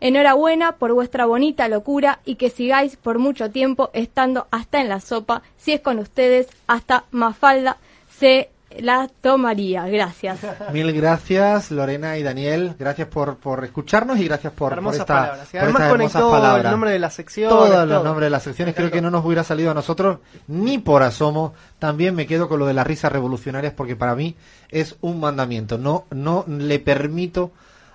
[0.01, 4.99] Enhorabuena por vuestra bonita locura y que sigáis por mucho tiempo estando hasta en la
[4.99, 5.41] sopa.
[5.55, 9.87] Si es con ustedes, hasta Mafalda se la tomaría.
[9.87, 10.39] Gracias.
[10.73, 12.75] Mil gracias, Lorena y Daniel.
[12.77, 15.47] Gracias por, por escucharnos y gracias por, por Hermosas esta, palabras.
[15.49, 16.65] Por además hermosas conectó palabras.
[16.65, 17.49] el nombre de la sección.
[17.49, 17.85] Todos todo.
[17.85, 21.03] los nombres de las secciones creo que no nos hubiera salido a nosotros ni por
[21.03, 21.53] asomo.
[21.79, 24.35] También me quedo con lo de las risas revolucionarias porque para mí
[24.69, 25.77] es un mandamiento.
[25.77, 27.51] No, no le permito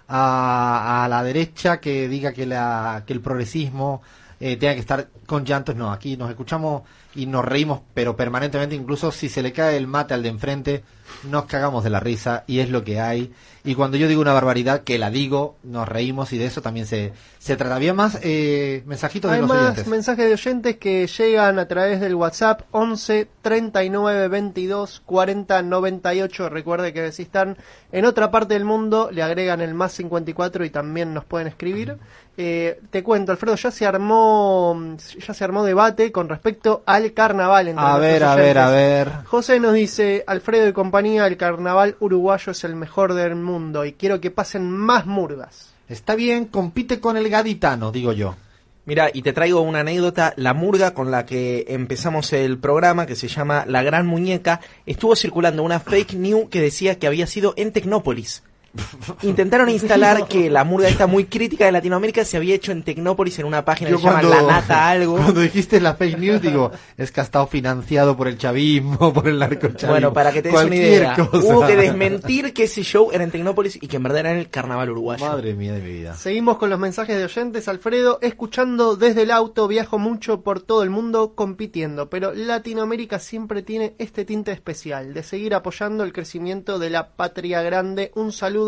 [0.09, 4.03] a, a la derecha que diga que, la, que el progresismo
[4.41, 5.77] eh, tenga que estar con llantos.
[5.77, 6.83] No, aquí nos escuchamos
[7.15, 10.85] y nos reímos, pero permanentemente, incluso si se le cae el mate al de enfrente,
[11.25, 13.33] nos cagamos de la risa y es lo que hay.
[13.65, 16.85] Y cuando yo digo una barbaridad, que la digo, nos reímos y de eso también
[16.87, 17.77] se, se trata.
[17.77, 19.87] Había más eh, mensajitos de Hay los más oyentes.
[19.87, 26.49] mensajes de oyentes que llegan a través del WhatsApp 11 39 22 40 98.
[26.49, 27.57] Recuerde que si están
[27.93, 31.99] en otra parte del mundo, le agregan el más 54 y también nos pueden escribir.
[32.37, 37.69] Eh, te cuento, Alfredo, ya se armó ya se armó debate con respecto al carnaval.
[37.69, 39.09] entre A ver, a ver, a ver.
[39.27, 40.73] José nos dice, Alfredo y
[41.03, 45.75] compañía, el carnaval uruguayo es el mejor del mundo y quiero que pasen más murgas.
[45.89, 48.37] Está bien, compite con el gaditano, digo yo.
[48.85, 53.17] Mira, y te traigo una anécdota, la murga con la que empezamos el programa, que
[53.17, 57.55] se llama La Gran Muñeca, estuvo circulando una fake news que decía que había sido
[57.57, 58.45] en Tecnópolis.
[59.23, 63.39] Intentaron instalar que la murga esta muy crítica de Latinoamérica se había hecho en Tecnópolis
[63.39, 65.17] en una página Yo que se llama La Nata Algo.
[65.17, 69.29] Cuando dijiste la fake news, digo, es que ha estado financiado por el chavismo, por
[69.29, 69.91] el narcochavismo.
[69.91, 71.39] Bueno, para que te des una idea, cosa.
[71.39, 74.39] hubo que desmentir que ese show era en Tecnópolis y que en verdad era en
[74.39, 75.25] el carnaval uruguayo.
[75.25, 76.15] Madre mía de mi vida.
[76.15, 80.83] Seguimos con los mensajes de oyentes, Alfredo, escuchando desde el auto, viajo mucho por todo
[80.83, 86.79] el mundo compitiendo, pero Latinoamérica siempre tiene este tinte especial de seguir apoyando el crecimiento
[86.79, 88.13] de la patria grande.
[88.15, 88.62] Un saludo,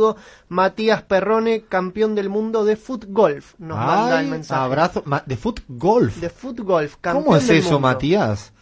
[0.48, 4.60] Matías Perrone, campeón del mundo de foot golf, nos manda el Ay, mensaje.
[4.62, 5.04] Abrazo.
[5.26, 6.16] De foot golf.
[6.18, 7.80] De foot golf, campeón ¿Cómo es del eso, mundo.
[7.80, 8.52] Matías?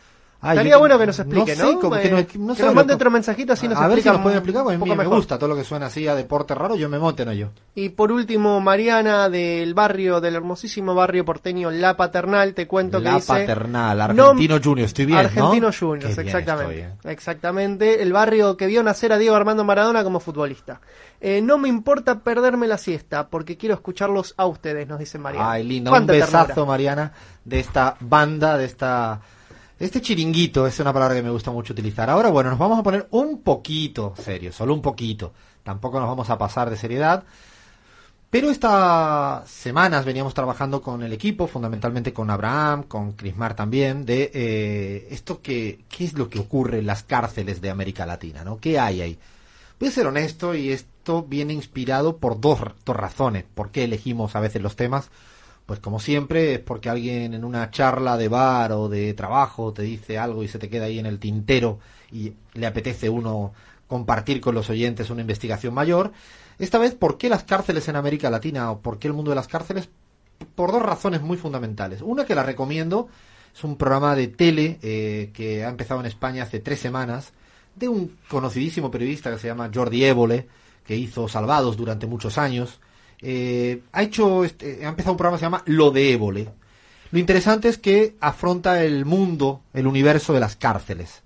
[0.42, 1.66] Estaría yo- bueno que nos explique, ¿no?
[1.68, 4.08] sé, como que, no- que no nos mande otro mensajito, así nos A ver si
[4.08, 5.16] nos pueden explicar, porque a mí poco me mejor.
[5.18, 7.50] gusta todo lo que suena así a deporte raro, yo me monto en ello.
[7.76, 13.04] Y por último, Mariana del barrio, del hermosísimo barrio porteño La Paternal, te cuento que
[13.04, 13.28] La dice...
[13.28, 15.24] Paternal, No- Argentino Junior, estoy bien, ¿no?
[15.26, 16.80] Argentino Juniors, bien exactamente.
[16.80, 17.12] estoy, eh.
[17.12, 20.80] Exactamente, el barrio que vio nacer a Diego Armando Maradona como futbolista.
[21.20, 25.52] Eh, no me importa perderme la siesta, porque quiero escucharlos a ustedes, nos dice Mariana.
[25.52, 26.66] Ay, linda, un besazo, ternura.
[26.66, 27.12] Mariana,
[27.44, 29.20] de esta banda, de esta...
[29.82, 32.08] Este chiringuito es una palabra que me gusta mucho utilizar.
[32.08, 35.32] Ahora, bueno, nos vamos a poner un poquito serios, solo un poquito.
[35.64, 37.24] Tampoco nos vamos a pasar de seriedad.
[38.30, 44.30] Pero estas semanas veníamos trabajando con el equipo, fundamentalmente con Abraham, con Crismar también, de
[44.32, 48.58] eh, esto que, qué es lo que ocurre en las cárceles de América Latina, ¿no?
[48.60, 49.18] ¿Qué hay ahí?
[49.80, 53.46] Voy a ser honesto y esto viene inspirado por dos, dos razones.
[53.52, 55.10] ¿Por qué elegimos a veces los temas?
[55.66, 59.82] Pues como siempre es porque alguien en una charla de bar o de trabajo te
[59.82, 61.78] dice algo y se te queda ahí en el tintero
[62.10, 63.52] y le apetece uno
[63.86, 66.12] compartir con los oyentes una investigación mayor.
[66.58, 69.36] Esta vez, ¿por qué las cárceles en América Latina o por qué el mundo de
[69.36, 69.88] las cárceles?
[70.54, 72.02] Por dos razones muy fundamentales.
[72.02, 73.08] Una que la recomiendo,
[73.54, 77.32] es un programa de tele eh, que ha empezado en España hace tres semanas,
[77.76, 80.48] de un conocidísimo periodista que se llama Jordi Évole,
[80.86, 82.80] que hizo Salvados durante muchos años.
[83.22, 86.48] Eh, ha hecho, este, ha empezado un programa que se llama Lo de Évole.
[87.12, 91.22] Lo interesante es que afronta el mundo, el universo de las cárceles,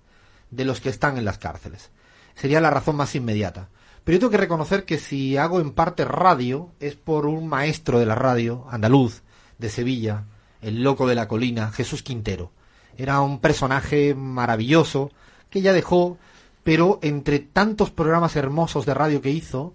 [0.51, 1.90] de los que están en las cárceles.
[2.34, 3.68] Sería la razón más inmediata.
[4.05, 7.99] Pero yo tengo que reconocer que si hago en parte radio es por un maestro
[7.99, 9.22] de la radio, andaluz,
[9.59, 10.24] de Sevilla,
[10.61, 12.53] el loco de la colina, Jesús Quintero.
[12.97, 15.11] Era un personaje maravilloso
[15.51, 16.18] que ya dejó,
[16.62, 19.74] pero entre tantos programas hermosos de radio que hizo,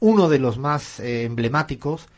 [0.00, 2.08] uno de los más eh, emblemáticos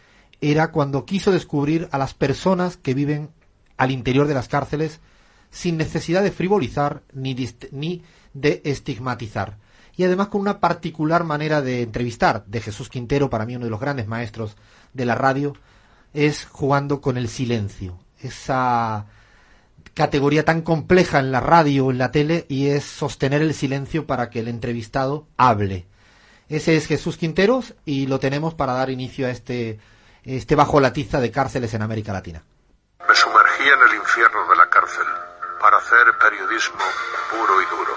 [0.40, 3.30] era cuando quiso descubrir a las personas que viven
[3.76, 5.00] al interior de las cárceles
[5.50, 7.36] sin necesidad de frivolizar ni,
[7.72, 8.02] ni
[8.32, 9.58] de estigmatizar.
[9.96, 13.70] Y además con una particular manera de entrevistar de Jesús Quintero, para mí uno de
[13.70, 14.56] los grandes maestros
[14.94, 15.54] de la radio,
[16.14, 17.98] es jugando con el silencio.
[18.20, 19.06] Esa
[19.94, 24.30] categoría tan compleja en la radio, en la tele, y es sostener el silencio para
[24.30, 25.86] que el entrevistado hable.
[26.48, 29.80] Ese es Jesús Quinteros y lo tenemos para dar inicio a este,
[30.24, 32.42] este bajo la tiza de cárceles en América Latina.
[33.08, 35.06] Me sumergí en el infierno de la cárcel
[35.60, 36.84] para hacer periodismo
[37.30, 37.96] puro y duro,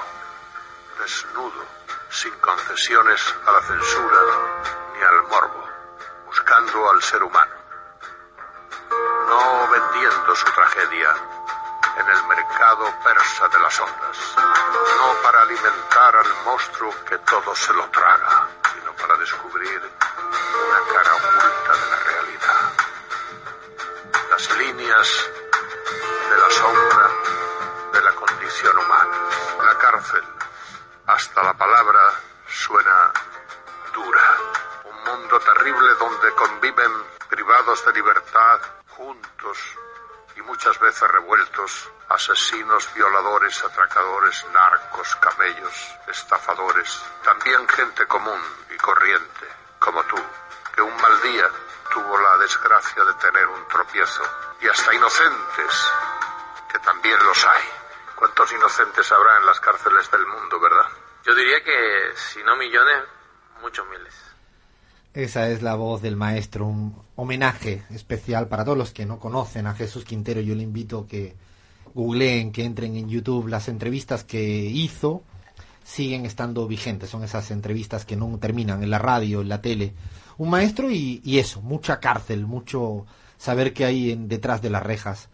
[1.01, 1.63] desnudo,
[2.09, 4.17] sin concesiones a la censura
[4.95, 5.63] ni al morbo,
[6.27, 7.53] buscando al ser humano,
[9.27, 11.34] no vendiendo su tragedia
[11.97, 17.73] en el mercado persa de las ondas, no para alimentar al monstruo que todo se
[17.73, 22.85] lo traga, sino para descubrir una cara oculta de la realidad
[24.35, 25.29] las líneas
[26.29, 27.09] de la sombra
[27.93, 29.17] de la condición humana.
[29.63, 30.23] La cárcel,
[31.07, 32.01] hasta la palabra,
[32.47, 33.13] suena
[33.93, 34.37] dura.
[34.83, 36.91] Un mundo terrible donde conviven
[37.29, 38.59] privados de libertad,
[38.97, 39.57] juntos
[40.35, 48.41] y muchas veces revueltos, asesinos, violadores, atracadores, narcos, camellos, estafadores, también gente común
[48.73, 49.47] y corriente,
[49.79, 50.17] como tú,
[50.73, 51.49] que un maldito día
[51.91, 54.21] tuvo la desgracia de tener un tropiezo.
[54.61, 55.91] Y hasta inocentes,
[56.71, 57.63] que también los hay.
[58.15, 60.89] ¿Cuántos inocentes habrá en las cárceles del mundo, verdad?
[61.23, 63.03] Yo diría que, si no millones,
[63.61, 64.34] muchos miles.
[65.15, 69.65] Esa es la voz del maestro, un homenaje especial para todos los que no conocen
[69.65, 70.41] a Jesús Quintero.
[70.41, 71.35] Yo le invito que
[71.93, 75.23] googleen, que entren en YouTube las entrevistas que hizo.
[75.85, 79.93] Siguen estando vigentes, son esas entrevistas que no terminan en la radio, en la tele.
[80.37, 83.05] Un maestro y, y eso, mucha cárcel, mucho
[83.37, 85.29] saber qué hay en, detrás de las rejas.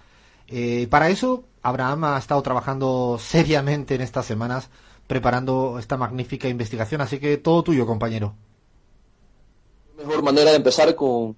[0.48, 4.70] Eh, para eso, Abraham ha estado trabajando seriamente en estas semanas
[5.08, 8.36] preparando esta magnífica investigación, así que todo tuyo, compañero.
[10.06, 11.36] Mejor manera de empezar con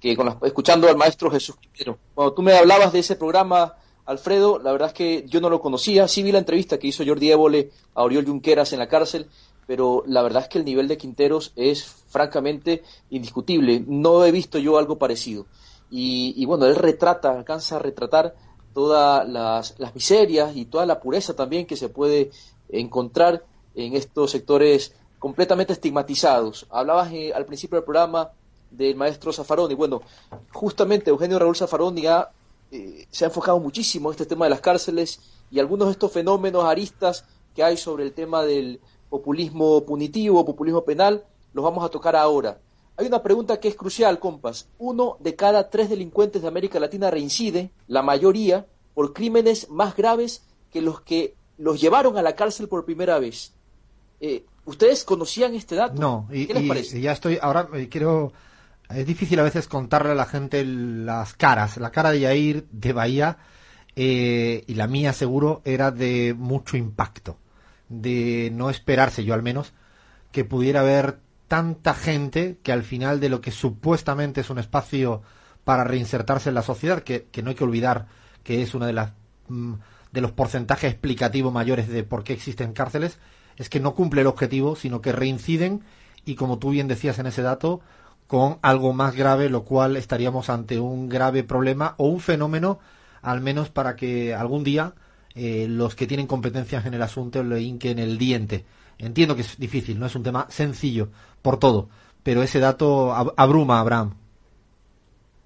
[0.00, 1.98] que con escuchando al maestro Jesús Quintero.
[2.14, 3.74] Cuando tú me hablabas de ese programa,
[4.06, 6.08] Alfredo, la verdad es que yo no lo conocía.
[6.08, 9.28] Sí vi la entrevista que hizo Jordi Évole a Oriol Junqueras en la cárcel,
[9.66, 13.82] pero la verdad es que el nivel de Quinteros es francamente indiscutible.
[13.86, 15.46] No he visto yo algo parecido.
[15.90, 18.34] Y, y bueno, él retrata, alcanza a retratar
[18.72, 22.30] todas las, las miserias y toda la pureza también que se puede
[22.68, 26.66] encontrar en estos sectores completamente estigmatizados.
[26.70, 28.30] Hablabas eh, al principio del programa
[28.70, 29.74] del maestro Zaffaroni.
[29.74, 30.02] Bueno,
[30.52, 32.30] justamente Eugenio Raúl Zaffaroni ha,
[32.70, 36.12] eh, se ha enfocado muchísimo en este tema de las cárceles y algunos de estos
[36.12, 41.88] fenómenos aristas que hay sobre el tema del populismo punitivo, populismo penal, los vamos a
[41.88, 42.60] tocar ahora.
[42.96, 44.68] Hay una pregunta que es crucial, compas.
[44.78, 50.42] Uno de cada tres delincuentes de América Latina reincide, la mayoría, por crímenes más graves
[50.70, 53.52] que los que los llevaron a la cárcel por primera vez.
[54.20, 55.98] Eh, ¿Ustedes conocían este dato?
[55.98, 56.98] No, y, ¿Qué les parece?
[56.98, 58.34] y ya estoy, ahora eh, quiero,
[58.90, 62.92] es difícil a veces contarle a la gente las caras, la cara de Yair de
[62.92, 63.38] Bahía
[63.96, 67.38] eh, y la mía seguro era de mucho impacto,
[67.88, 69.72] de no esperarse yo al menos
[70.32, 75.22] que pudiera haber tanta gente que al final de lo que supuestamente es un espacio
[75.64, 78.06] para reinsertarse en la sociedad, que, que no hay que olvidar
[78.42, 79.12] que es una de las
[79.48, 79.72] mm,
[80.12, 83.18] de los porcentajes explicativos mayores de por qué existen cárceles,
[83.58, 85.82] es que no cumple el objetivo, sino que reinciden
[86.24, 87.80] y como tú bien decías en ese dato,
[88.26, 92.78] con algo más grave, lo cual estaríamos ante un grave problema o un fenómeno,
[93.22, 94.94] al menos para que algún día
[95.34, 98.64] eh, los que tienen competencias en el asunto le hinquen el diente.
[98.98, 101.08] Entiendo que es difícil, no es un tema sencillo
[101.42, 101.88] por todo,
[102.22, 104.14] pero ese dato ab- abruma a Abraham.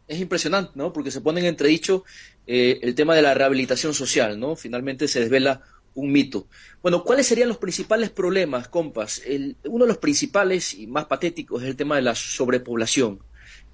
[0.07, 0.93] es impresionante, ¿no?
[0.93, 2.05] Porque se pone en entredicho
[2.47, 4.57] eh, el tema de la rehabilitación social, ¿no?
[4.57, 5.63] Finalmente se desvela
[5.95, 6.47] un mito.
[6.83, 9.23] Bueno, ¿cuáles serían los principales problemas, compas?
[9.65, 13.21] Uno de los principales y más patéticos es el tema de la sobrepoblación.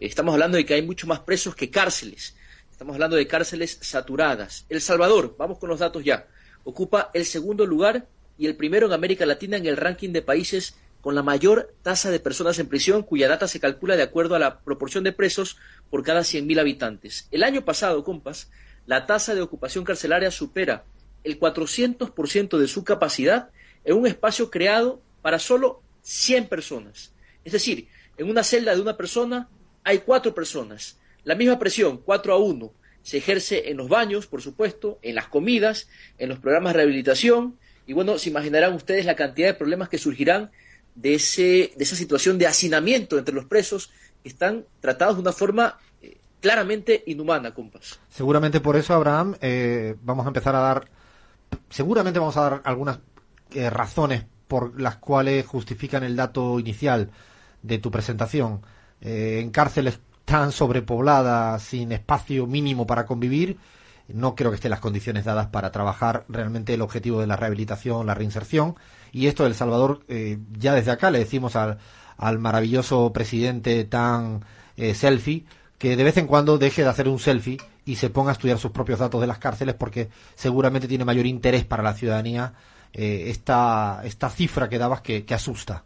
[0.00, 2.34] Estamos hablando de que hay mucho más presos que cárceles.
[2.70, 4.64] Estamos hablando de cárceles saturadas.
[4.68, 6.26] El Salvador, vamos con los datos ya,
[6.64, 8.06] ocupa el segundo lugar
[8.36, 12.10] y el primero en América Latina en el ranking de países con la mayor tasa
[12.10, 15.56] de personas en prisión, cuya data se calcula de acuerdo a la proporción de presos
[15.90, 17.28] por cada 100.000 habitantes.
[17.30, 18.50] El año pasado, compas,
[18.86, 20.84] la tasa de ocupación carcelaria supera
[21.28, 23.50] el 400% de su capacidad
[23.84, 27.12] en un espacio creado para solo 100 personas.
[27.44, 29.48] Es decir, en una celda de una persona
[29.84, 30.98] hay cuatro personas.
[31.24, 32.72] La misma presión, 4 a 1,
[33.02, 37.58] se ejerce en los baños, por supuesto, en las comidas, en los programas de rehabilitación.
[37.86, 40.50] Y bueno, se imaginarán ustedes la cantidad de problemas que surgirán
[40.94, 43.90] de, ese, de esa situación de hacinamiento entre los presos
[44.22, 47.98] que están tratados de una forma eh, claramente inhumana, compas.
[48.10, 50.88] Seguramente por eso, Abraham, eh, vamos a empezar a dar,
[51.70, 53.00] seguramente vamos a dar algunas
[53.52, 57.10] eh, razones por las cuales justifican el dato inicial
[57.62, 58.62] de tu presentación.
[59.00, 63.58] Eh, en cárceles tan sobrepobladas, sin espacio mínimo para convivir,
[64.08, 68.06] no creo que estén las condiciones dadas para trabajar realmente el objetivo de la rehabilitación,
[68.06, 68.76] la reinserción.
[69.12, 71.78] Y esto del Salvador, eh, ya desde acá le decimos al,
[72.16, 74.44] al maravilloso presidente tan
[74.94, 75.44] selfie
[75.76, 77.58] que de vez en cuando deje de hacer un selfie
[77.88, 81.24] y se ponga a estudiar sus propios datos de las cárceles porque seguramente tiene mayor
[81.24, 82.52] interés para la ciudadanía
[82.92, 85.84] eh, esta, esta cifra que dabas que, que asusta.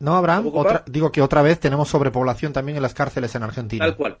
[0.00, 3.84] No, Abraham, otra, digo que otra vez tenemos sobrepoblación también en las cárceles en Argentina.
[3.84, 4.18] Tal cual.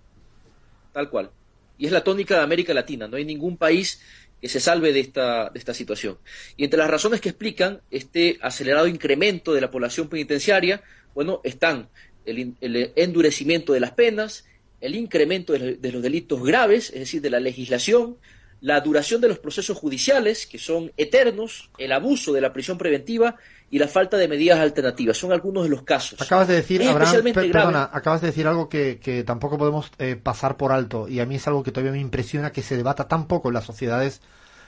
[0.92, 1.32] tal cual.
[1.78, 4.00] Y es la tónica de América Latina, no hay ningún país
[4.40, 6.18] que se salve de esta, de esta situación.
[6.56, 10.82] Y entre las razones que explican este acelerado incremento de la población penitenciaria,
[11.14, 11.88] bueno, están
[12.24, 12.56] el,
[12.96, 14.44] endurecimiento de las penas,
[14.80, 18.16] el incremento de, de los delitos graves, es decir, de la legislación,
[18.60, 23.36] la duración de los procesos judiciales, que son eternos, el abuso de la prisión preventiva
[23.72, 25.16] y la falta de medidas alternativas.
[25.16, 26.20] Son algunos de los casos.
[26.20, 30.14] Acabas de decir, Abraham, per- perdona, acabas de decir algo que, que tampoco podemos eh,
[30.14, 33.08] pasar por alto y a mí es algo que todavía me impresiona que se debata
[33.08, 34.20] tan poco en las sociedades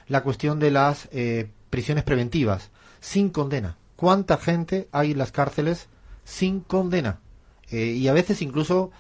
[0.08, 3.76] la cuestión de las eh, prisiones preventivas sin condena.
[3.96, 5.88] ¿Cuánta gente hay en las cárceles
[6.24, 7.20] sin condena?
[7.70, 8.90] Eh, y a veces incluso,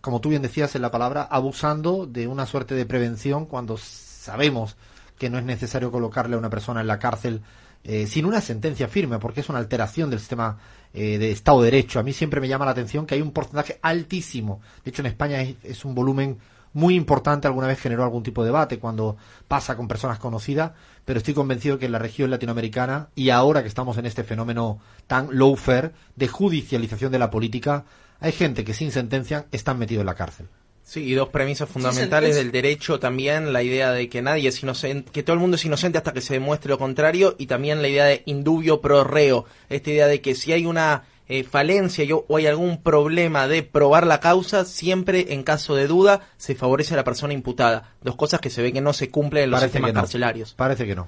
[0.00, 4.76] como tú bien decías en la palabra, abusando de una suerte de prevención cuando sabemos
[5.18, 7.42] que no es necesario colocarle a una persona en la cárcel
[7.82, 10.58] eh, sin una sentencia firme, porque es una alteración del sistema
[10.92, 11.98] eh, de Estado de Derecho.
[11.98, 14.60] A mí siempre me llama la atención que hay un porcentaje altísimo.
[14.84, 16.38] De hecho, en España es, un volumen
[16.74, 17.46] muy importante.
[17.46, 19.16] Alguna vez generó algún tipo de debate cuando
[19.48, 20.72] pasa con personas conocidas,
[21.06, 24.78] pero estoy convencido que en la región latinoamericana y ahora que estamos en este fenómeno
[25.06, 27.86] tan low-fair de judicialización de la política,
[28.20, 30.48] hay gente que sin sentencia están metidos en la cárcel.
[30.90, 35.12] Sí, y dos premisas fundamentales del derecho también, la idea de que nadie es inocente,
[35.12, 37.86] que todo el mundo es inocente hasta que se demuestre lo contrario, y también la
[37.86, 42.10] idea de indubio pro reo, esta idea de que si hay una eh, falencia y-
[42.10, 46.94] o hay algún problema de probar la causa, siempre en caso de duda se favorece
[46.94, 47.94] a la persona imputada.
[48.02, 50.00] Dos cosas que se ve que no se cumplen en los Parece sistemas no.
[50.00, 50.54] carcelarios.
[50.54, 51.06] Parece que no.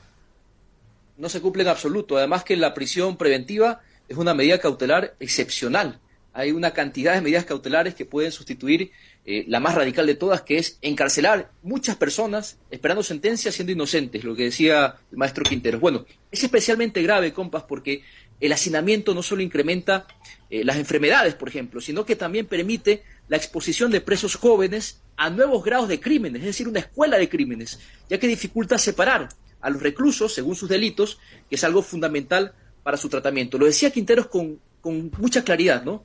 [1.17, 2.17] no se cumple en absoluto.
[2.19, 5.99] Además que la prisión preventiva es una medida cautelar excepcional.
[6.35, 8.91] Hay una cantidad de medidas cautelares que pueden sustituir
[9.25, 14.25] eh, la más radical de todas, que es encarcelar muchas personas esperando sentencia siendo inocentes,
[14.25, 15.81] lo que decía el maestro Quinteros.
[15.81, 18.03] Bueno, es especialmente grave, compas, porque
[18.41, 20.09] el hacinamiento no solo incrementa
[20.51, 25.31] eh, las enfermedades, por ejemplo, sino que también permite la exposición de presos jóvenes a
[25.31, 27.79] nuevos grados de crímenes, es decir, una escuela de crímenes,
[28.11, 29.29] ya que dificulta separar
[29.61, 33.57] a los reclusos según sus delitos, que es algo fundamental para su tratamiento.
[33.57, 36.05] Lo decía Quinteros con, con mucha claridad, ¿no?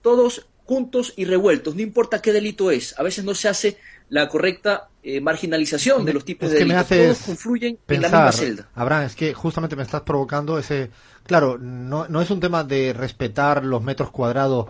[0.00, 4.28] Todos juntos y revueltos, no importa qué delito es, a veces no se hace la
[4.28, 8.02] correcta eh, marginalización de los tipos es de que me delitos, haces todos confluyen en
[8.02, 8.68] la misma celda.
[8.74, 10.90] Abraham, es que justamente me estás provocando ese...
[11.24, 14.66] Claro, no, no es un tema de respetar los metros cuadrados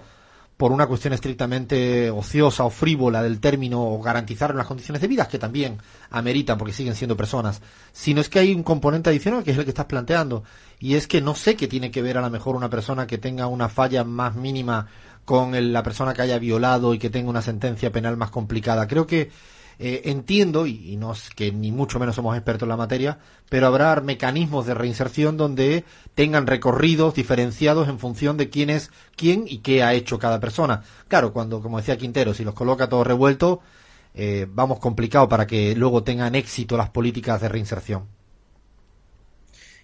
[0.56, 5.26] por una cuestión estrictamente ociosa o frívola del término o garantizar unas condiciones de vida
[5.26, 5.78] que también
[6.10, 7.60] ameritan porque siguen siendo personas,
[7.92, 10.44] sino es que hay un componente adicional que es el que estás planteando
[10.78, 13.18] y es que no sé qué tiene que ver a lo mejor una persona que
[13.18, 14.86] tenga una falla más mínima
[15.24, 18.86] con el- la persona que haya violado y que tenga una sentencia penal más complicada.
[18.86, 19.30] Creo que
[19.78, 23.18] eh, entiendo, y, no es que ni mucho menos somos expertos en la materia,
[23.48, 29.44] pero habrá mecanismos de reinserción donde tengan recorridos diferenciados en función de quién es quién
[29.48, 30.84] y qué ha hecho cada persona.
[31.08, 33.58] Claro, cuando, como decía Quintero, si los coloca todos revueltos,
[34.14, 38.06] eh, vamos complicado para que luego tengan éxito las políticas de reinserción.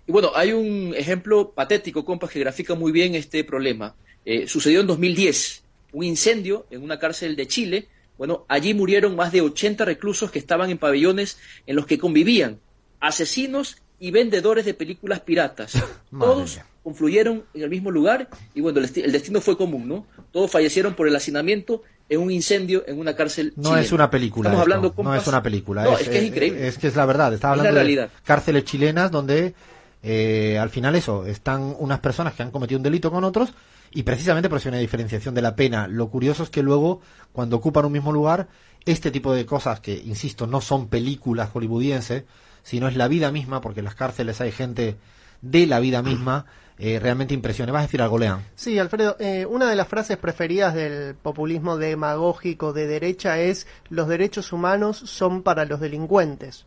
[0.07, 3.97] Y bueno, hay un ejemplo patético, compas, que grafica muy bien este problema.
[4.25, 5.63] Eh, sucedió en 2010,
[5.93, 7.89] un incendio en una cárcel de Chile.
[8.19, 12.59] Bueno, allí murieron más de 80 reclusos que estaban en pabellones en los que convivían
[13.01, 15.73] asesinos y vendedores de películas piratas.
[16.19, 20.07] Todos confluyeron en el mismo lugar y bueno, el, desti- el destino fue común, ¿no?
[20.33, 23.81] Todos fallecieron por el hacinamiento en un incendio en una cárcel No chilena.
[23.83, 24.49] es una película.
[24.49, 25.85] Estamos esto, hablando, no es una película.
[25.85, 26.69] No, es, que es eh, increíble.
[26.69, 27.33] Es que es la verdad.
[27.35, 28.11] Estaba Es la hablando de realidad.
[28.25, 29.55] cárceles chilenas donde
[30.03, 33.51] eh, al final eso, están unas personas que han cometido un delito con otros
[33.93, 35.89] y precisamente por una diferenciación de la pena.
[35.89, 37.01] Lo curioso es que luego,
[37.33, 38.49] cuando ocupan un mismo lugar,
[38.85, 42.25] este tipo de cosas que, insisto, no son películas hollywoodienses,
[42.63, 44.97] sino es la vida misma, porque en las cárceles hay gente
[45.43, 46.47] de la vida misma,
[46.79, 47.73] eh, realmente impresiona.
[47.73, 48.45] ¿Vas a decir algo, Lean?
[48.55, 54.09] Sí, Alfredo, eh, una de las frases preferidas del populismo demagógico de derecha es los
[54.09, 56.65] derechos humanos son para los delincuentes,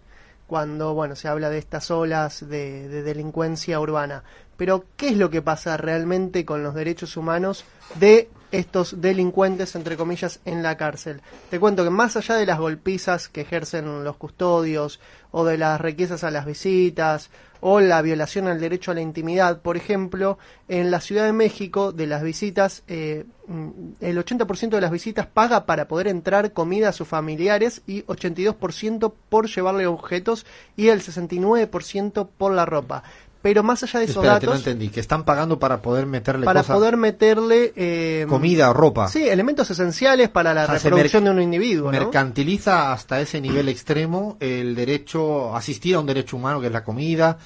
[0.47, 4.23] cuando bueno se habla de estas olas de, de delincuencia urbana.
[4.57, 7.65] Pero, ¿qué es lo que pasa realmente con los derechos humanos
[7.95, 11.21] de estos delincuentes, entre comillas, en la cárcel?
[11.49, 14.99] Te cuento que más allá de las golpizas que ejercen los custodios,
[15.31, 17.29] o de las requisas a las visitas,
[17.65, 20.37] o la violación al derecho a la intimidad, por ejemplo,
[20.67, 23.69] en la Ciudad de México, de las visitas, eh, mm,
[24.01, 29.13] el 80% de las visitas paga para poder entrar comida a sus familiares y 82%
[29.29, 30.45] por llevarle objetos
[30.75, 33.03] y el 69% por la ropa.
[33.43, 34.87] Pero más allá de esos Espérate, no datos, entendí.
[34.87, 39.09] Que están pagando para poder meterle para cosas, poder meterle eh, comida o ropa.
[39.09, 41.91] Sí, elementos esenciales para la O sea, se reproducción de un individuo.
[41.91, 41.99] ¿no?
[41.99, 46.85] mercantiliza hasta ese nivel extremo el derecho, asistir a un derecho humano que es la
[46.85, 47.37] comida,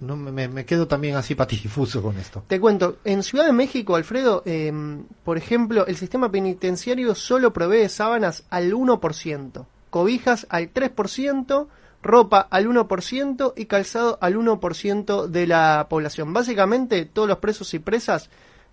[0.00, 2.44] no, me, me quedo también así patidifuso con esto.
[2.46, 4.72] Te cuento, en Ciudad de México, Alfredo, eh,
[5.24, 11.66] por ejemplo, el sistema penitenciario solo provee sábanas al 1%, cobijas al 3%,
[12.02, 16.32] ropa al 1% y calzado al 1% de la población.
[16.32, 18.30] Básicamente, todos los presos y presas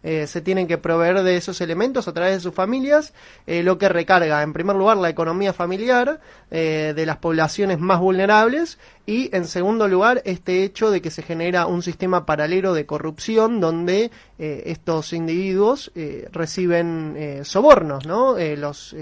[0.07, 3.11] eh, se tienen que proveer de esos elementos a través de sus familias,
[3.47, 6.19] eh, lo que recarga en primer lugar la economía familiar
[6.51, 11.23] eh, de las poblaciones más vulnerables y en segundo lugar este hecho de que se
[11.23, 15.91] genera un sistema paralelo de corrupción donde estos individuos
[16.31, 18.35] reciben sobornos, ¿no?
[18.57, 18.95] los,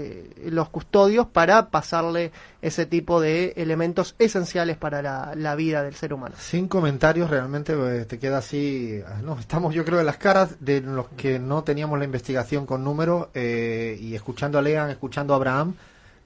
[0.44, 2.30] los custodios para pasarle
[2.62, 6.34] ese tipo de elementos esenciales para la, la vida del ser humano.
[6.38, 7.74] Sin comentarios, realmente
[8.04, 9.02] te queda así.
[9.22, 12.84] No, estamos, yo creo, en las caras de los que no teníamos la investigación con
[12.84, 15.74] números eh, y escuchando a Lean, escuchando a Abraham,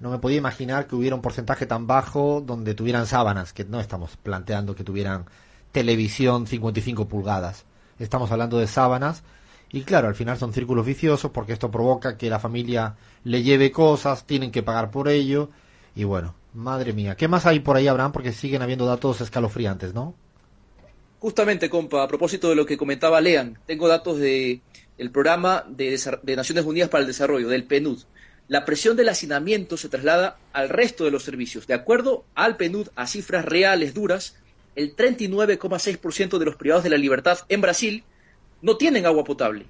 [0.00, 3.80] no me podía imaginar que hubiera un porcentaje tan bajo donde tuvieran sábanas, que no
[3.80, 5.24] estamos planteando que tuvieran
[5.72, 7.64] televisión 55 pulgadas.
[7.98, 9.22] Estamos hablando de sábanas
[9.70, 13.70] y claro, al final son círculos viciosos porque esto provoca que la familia le lleve
[13.70, 15.50] cosas, tienen que pagar por ello
[15.94, 18.12] y bueno, madre mía, ¿qué más hay por ahí, Abraham?
[18.12, 20.14] Porque siguen habiendo datos escalofriantes, ¿no?
[21.18, 24.60] Justamente, compa, a propósito de lo que comentaba Lean, tengo datos de
[25.12, 25.98] programa de,
[26.36, 28.02] Naciones Unidas para el Desarrollo, del PNUD.
[28.46, 31.66] La presión del hacinamiento se traslada al resto de los servicios.
[31.66, 34.36] De acuerdo al PNUD, a cifras reales duras,
[34.76, 38.04] el 39,6% de los privados de la libertad en Brasil
[38.62, 39.66] no tienen agua potable.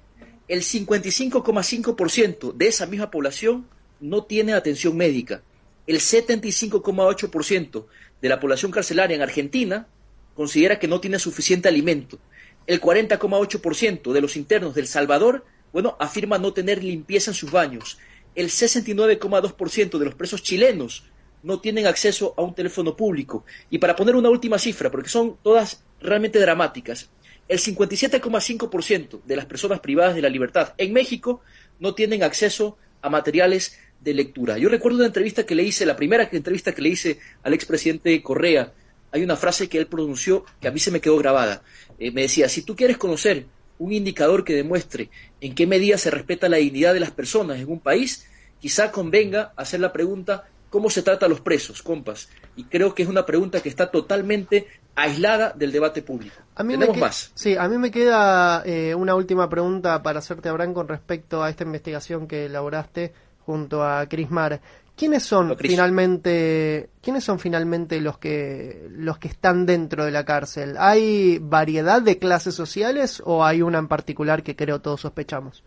[0.47, 3.67] El 55,5% de esa misma población
[3.99, 5.43] no tiene atención médica.
[5.87, 7.85] El 75,8%
[8.21, 9.87] de la población carcelaria en Argentina
[10.35, 12.19] considera que no tiene suficiente alimento.
[12.67, 17.97] El 40,8% de los internos del Salvador, bueno, afirma no tener limpieza en sus baños.
[18.35, 21.03] El 69,2% de los presos chilenos
[21.43, 23.45] no tienen acceso a un teléfono público.
[23.69, 27.09] Y para poner una última cifra, porque son todas realmente dramáticas,
[27.47, 31.41] el 57,5% de las personas privadas de la libertad en México
[31.79, 34.57] no tienen acceso a materiales de lectura.
[34.57, 38.21] Yo recuerdo una entrevista que le hice, la primera entrevista que le hice al expresidente
[38.21, 38.73] Correa,
[39.11, 41.63] hay una frase que él pronunció que a mí se me quedó grabada.
[41.97, 43.45] Eh, me decía, si tú quieres conocer
[43.79, 45.09] un indicador que demuestre
[45.41, 48.27] en qué medida se respeta la dignidad de las personas en un país,
[48.59, 52.29] quizá convenga hacer la pregunta cómo se trata a los presos, compas.
[52.55, 56.35] Y creo que es una pregunta que está totalmente aislada del debate público.
[56.55, 57.31] A mí Tenemos más.
[57.33, 61.49] Sí, a mí me queda eh, una última pregunta para hacerte, Abraham, con respecto a
[61.49, 63.13] esta investigación que elaboraste
[63.45, 64.61] junto a Crismar.
[64.95, 70.75] ¿Quiénes son finalmente quiénes son finalmente los que los que están dentro de la cárcel?
[70.77, 75.63] ¿Hay variedad de clases sociales o hay una en particular que creo todos sospechamos?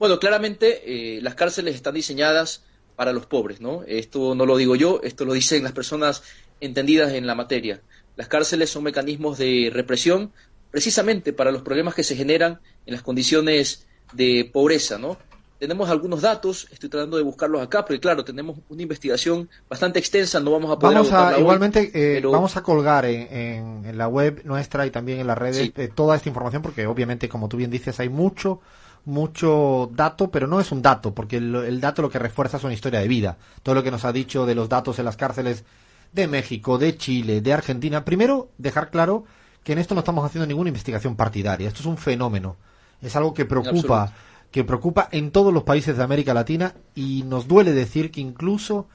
[0.00, 0.82] Bueno, claramente
[1.16, 2.64] eh, las cárceles están diseñadas
[3.00, 3.82] para los pobres, ¿no?
[3.86, 6.22] Esto no lo digo yo, esto lo dicen las personas
[6.60, 7.80] entendidas en la materia.
[8.14, 10.32] Las cárceles son mecanismos de represión
[10.70, 15.16] precisamente para los problemas que se generan en las condiciones de pobreza, ¿no?
[15.58, 20.38] tenemos algunos datos, estoy tratando de buscarlos acá, porque claro, tenemos una investigación bastante extensa,
[20.38, 24.42] no vamos a poder vamos a, Igualmente, eh, vamos a colgar en, en, la web
[24.44, 27.70] nuestra y también en las redes eh, toda esta información, porque obviamente, como tú bien
[27.70, 28.60] dices, hay mucho
[29.04, 32.64] mucho dato, pero no es un dato, porque el, el dato lo que refuerza es
[32.64, 33.38] una historia de vida.
[33.62, 35.64] Todo lo que nos ha dicho de los datos en las cárceles
[36.12, 38.04] de México, de Chile, de Argentina.
[38.04, 39.24] Primero, dejar claro
[39.62, 41.68] que en esto no estamos haciendo ninguna investigación partidaria.
[41.68, 42.56] Esto es un fenómeno.
[43.00, 44.12] Es algo que preocupa
[44.50, 48.88] que preocupa en todos los países de América Latina y nos duele decir que incluso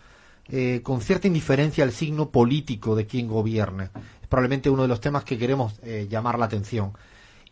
[0.50, 3.86] eh, con cierta indiferencia al signo político de quien gobierne.
[4.22, 6.92] Es probablemente uno de los temas que queremos eh, llamar la atención.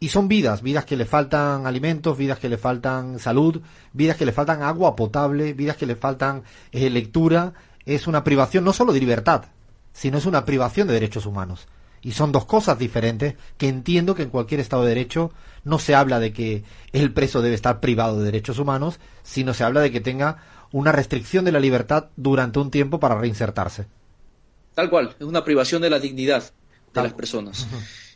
[0.03, 3.61] Y son vidas, vidas que le faltan alimentos, vidas que le faltan salud,
[3.93, 6.43] vidas que le faltan agua potable, vidas que le faltan
[6.73, 7.53] eh, lectura.
[7.85, 9.45] Es una privación no solo de libertad,
[9.93, 11.69] sino es una privación de derechos humanos.
[12.01, 15.31] Y son dos cosas diferentes que entiendo que en cualquier Estado de Derecho
[15.63, 19.63] no se habla de que el preso debe estar privado de derechos humanos, sino se
[19.63, 20.43] habla de que tenga
[20.73, 23.85] una restricción de la libertad durante un tiempo para reinsertarse.
[24.73, 26.43] Tal cual, es una privación de la dignidad
[26.93, 27.65] de las personas.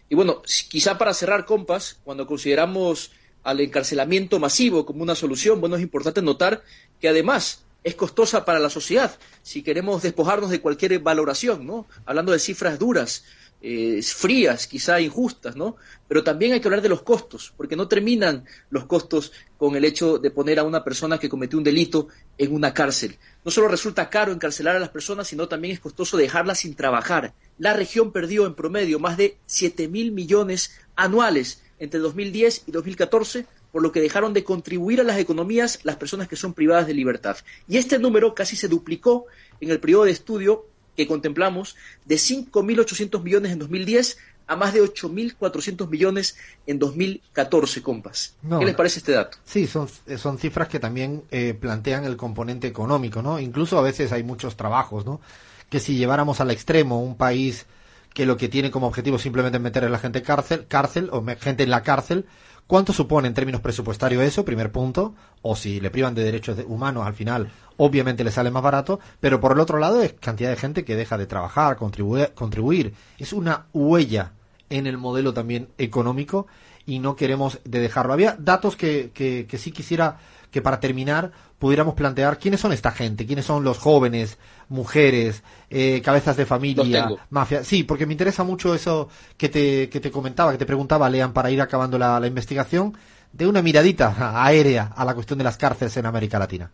[0.09, 3.11] Y bueno, quizá para cerrar, compas, cuando consideramos
[3.43, 6.63] al encarcelamiento masivo como una solución, bueno, es importante notar
[6.99, 11.88] que además es costosa para la sociedad, si queremos despojarnos de cualquier valoración, ¿no?
[12.05, 13.23] Hablando de cifras duras,
[13.61, 15.75] eh, frías, quizá injustas, ¿no?
[16.07, 19.84] Pero también hay que hablar de los costos, porque no terminan los costos con el
[19.84, 22.07] hecho de poner a una persona que cometió un delito
[22.38, 23.17] en una cárcel.
[23.43, 27.34] No solo resulta caro encarcelar a las personas, sino también es costoso dejarlas sin trabajar.
[27.57, 33.45] La región perdió en promedio más de 7 mil millones anuales entre 2010 y 2014
[33.71, 36.93] por lo que dejaron de contribuir a las economías las personas que son privadas de
[36.93, 37.38] libertad.
[37.67, 39.25] Y este número casi se duplicó
[39.59, 40.65] en el periodo de estudio
[40.98, 44.18] que contemplamos de 5.800 millones en 2010
[44.48, 48.36] a más de 8.400 millones en 2014, compas.
[48.41, 49.38] No, ¿Qué les parece este dato?
[49.45, 49.88] Sí, son,
[50.18, 53.40] son cifras que también eh, plantean el componente económico, ¿no?
[53.40, 55.22] Incluso a veces hay muchos trabajos, ¿no?
[55.69, 57.65] Que si lleváramos al extremo un país
[58.18, 61.61] que lo que tiene como objetivo simplemente meter a la gente cárcel, cárcel o gente
[61.61, 62.26] en la cárcel,
[62.65, 64.44] ¿cuánto supone en términos presupuestarios eso?
[64.44, 65.14] Primer punto.
[65.44, 68.99] O si le privan de derechos de- humanos, al final, obviamente le sale más barato.
[69.19, 72.31] Pero por el otro lado, es cantidad de gente que deja de trabajar, contribuir.
[72.34, 72.95] contribuir.
[73.19, 74.31] Es una huella
[74.72, 76.48] en el modelo también económico
[76.88, 78.14] y no queremos de dejarlo.
[78.14, 80.18] Había datos que, que, que sí quisiera
[80.49, 84.38] que para terminar pudiéramos plantear quiénes son esta gente, quiénes son los jóvenes,
[84.69, 87.63] mujeres, eh, cabezas de familia, mafia.
[87.63, 91.34] Sí, porque me interesa mucho eso que te, que te comentaba, que te preguntaba, Lean,
[91.34, 92.97] para ir acabando la, la investigación,
[93.34, 94.15] de una miradita
[94.45, 96.71] aérea a la cuestión de las cárceles en América Latina.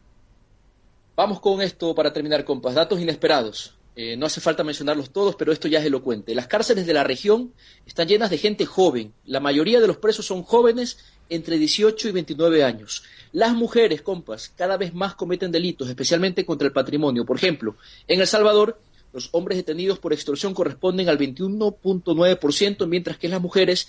[1.16, 2.74] Vamos con esto para terminar, compas.
[2.74, 3.76] Datos inesperados.
[3.96, 6.34] Eh, no hace falta mencionarlos todos, pero esto ya es elocuente.
[6.34, 7.54] Las cárceles de la región
[7.86, 9.14] están llenas de gente joven.
[9.24, 10.98] La mayoría de los presos son jóvenes
[11.36, 13.04] entre 18 y 29 años.
[13.32, 17.26] Las mujeres, compas, cada vez más cometen delitos, especialmente contra el patrimonio.
[17.26, 17.76] Por ejemplo,
[18.08, 18.80] en El Salvador,
[19.12, 23.88] los hombres detenidos por extorsión corresponden al 21.9%, mientras que las mujeres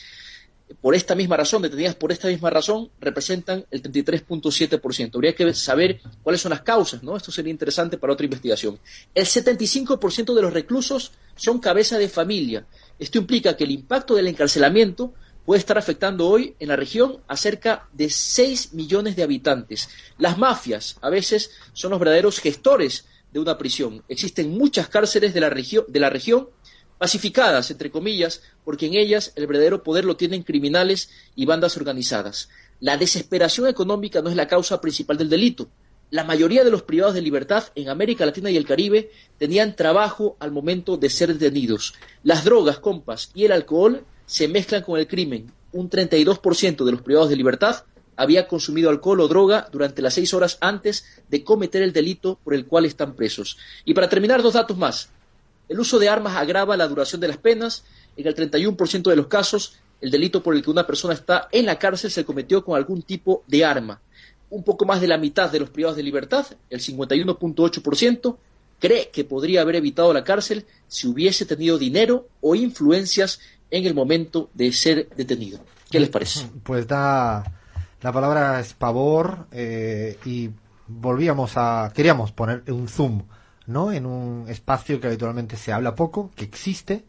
[0.81, 5.15] por esta misma razón, detenidas por esta misma razón, representan el 33.7%.
[5.15, 7.17] Habría que saber cuáles son las causas, ¿no?
[7.17, 8.79] Esto sería interesante para otra investigación.
[9.15, 12.67] El 75% de los reclusos son cabeza de familia.
[12.99, 15.13] Esto implica que el impacto del encarcelamiento
[15.45, 19.89] puede estar afectando hoy en la región a cerca de 6 millones de habitantes.
[20.19, 24.03] Las mafias a veces son los verdaderos gestores de una prisión.
[24.09, 26.49] Existen muchas cárceles de la, de la región
[26.99, 32.49] pacificadas, entre comillas, porque en ellas el verdadero poder lo tienen criminales y bandas organizadas.
[32.81, 35.69] La desesperación económica no es la causa principal del delito.
[36.11, 40.37] La mayoría de los privados de libertad en América Latina y el Caribe tenían trabajo
[40.39, 41.95] al momento de ser detenidos.
[42.23, 45.53] Las drogas, compas, y el alcohol se mezclan con el crimen.
[45.73, 47.85] Un 32% de los privados de libertad
[48.17, 52.55] había consumido alcohol o droga durante las seis horas antes de cometer el delito por
[52.55, 53.59] el cual están presos.
[53.85, 55.11] Y para terminar, dos datos más.
[55.69, 57.85] El uso de armas agrava la duración de las penas.
[58.17, 61.67] En el 31% de los casos, el delito por el que una persona está en
[61.67, 64.01] la cárcel se cometió con algún tipo de arma.
[64.51, 68.37] Un poco más de la mitad de los privados de libertad, el 51.8%,
[68.79, 73.41] cree que podría haber evitado la cárcel si hubiese tenido dinero o influencias
[73.75, 75.59] en el momento de ser detenido.
[75.91, 76.47] ¿Qué les parece?
[76.63, 77.43] Pues da
[78.01, 80.51] la palabra es pavor eh, y
[80.87, 83.23] volvíamos a queríamos poner un zoom,
[83.67, 83.93] ¿no?
[83.93, 87.05] En un espacio que habitualmente se habla poco, que existe,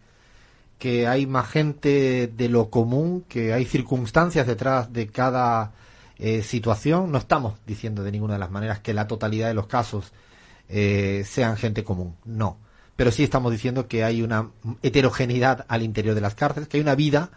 [0.79, 5.73] que hay más gente de lo común, que hay circunstancias detrás de cada
[6.17, 7.11] eh, situación.
[7.11, 10.13] No estamos diciendo de ninguna de las maneras que la totalidad de los casos
[10.67, 12.57] eh, sean gente común, no.
[12.95, 14.49] Pero sí estamos diciendo que hay una
[14.81, 17.30] heterogeneidad al interior de las cárceles, que hay una vida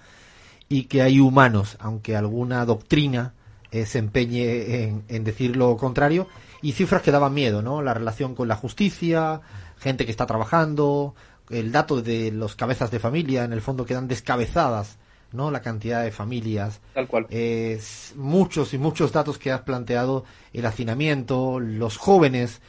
[0.68, 3.34] y que hay humanos, aunque alguna doctrina
[3.70, 6.28] eh, se empeñe en, en decir lo contrario,
[6.62, 7.82] y cifras que daban miedo, ¿no?
[7.82, 9.40] La relación con la justicia,
[9.78, 11.14] gente que está trabajando,
[11.50, 14.98] el dato de los cabezas de familia, en el fondo quedan descabezadas,
[15.32, 15.50] ¿no?
[15.50, 16.80] La cantidad de familias.
[16.94, 17.26] Tal cual.
[17.30, 17.80] Eh,
[18.16, 22.60] muchos y muchos datos que has planteado, el hacinamiento, los jóvenes,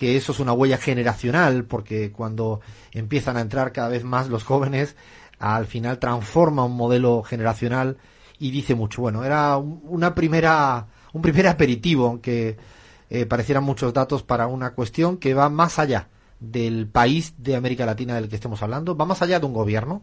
[0.00, 2.62] que eso es una huella generacional, porque cuando
[2.92, 4.96] empiezan a entrar cada vez más los jóvenes,
[5.38, 7.98] al final transforma un modelo generacional
[8.38, 9.02] y dice mucho.
[9.02, 12.56] Bueno, era un- una primera, un primer aperitivo, aunque
[13.10, 16.08] eh, parecieran muchos datos para una cuestión que va más allá
[16.38, 20.02] del país de América Latina del que estemos hablando, va más allá de un gobierno.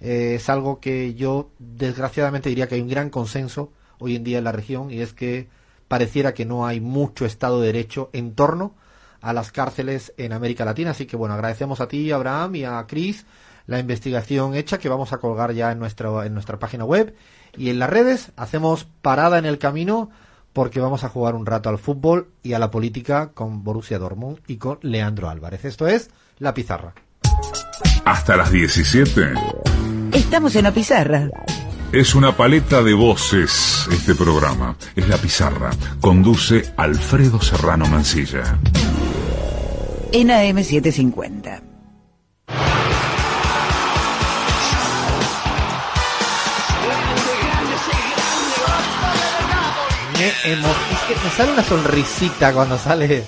[0.00, 4.38] Eh, es algo que yo desgraciadamente diría que hay un gran consenso hoy en día
[4.38, 5.48] en la región y es que
[5.88, 8.74] pareciera que no hay mucho Estado de Derecho en torno
[9.26, 10.92] a las cárceles en América Latina.
[10.92, 13.26] Así que bueno, agradecemos a ti, Abraham, y a Chris
[13.66, 17.16] la investigación hecha que vamos a colgar ya en nuestra, en nuestra página web
[17.56, 18.30] y en las redes.
[18.36, 20.10] Hacemos parada en el camino
[20.52, 24.38] porque vamos a jugar un rato al fútbol y a la política con Borussia Dortmund
[24.46, 25.64] y con Leandro Álvarez.
[25.64, 26.08] Esto es
[26.38, 26.94] La Pizarra.
[28.04, 29.34] Hasta las 17.
[30.12, 31.28] Estamos en la pizarra.
[31.90, 34.76] Es una paleta de voces este programa.
[34.94, 35.70] Es La Pizarra.
[36.00, 38.58] Conduce Alfredo Serrano Mancilla.
[40.18, 41.62] En AM750.
[50.18, 53.22] Me emo- es que me sale una sonrisita cuando sale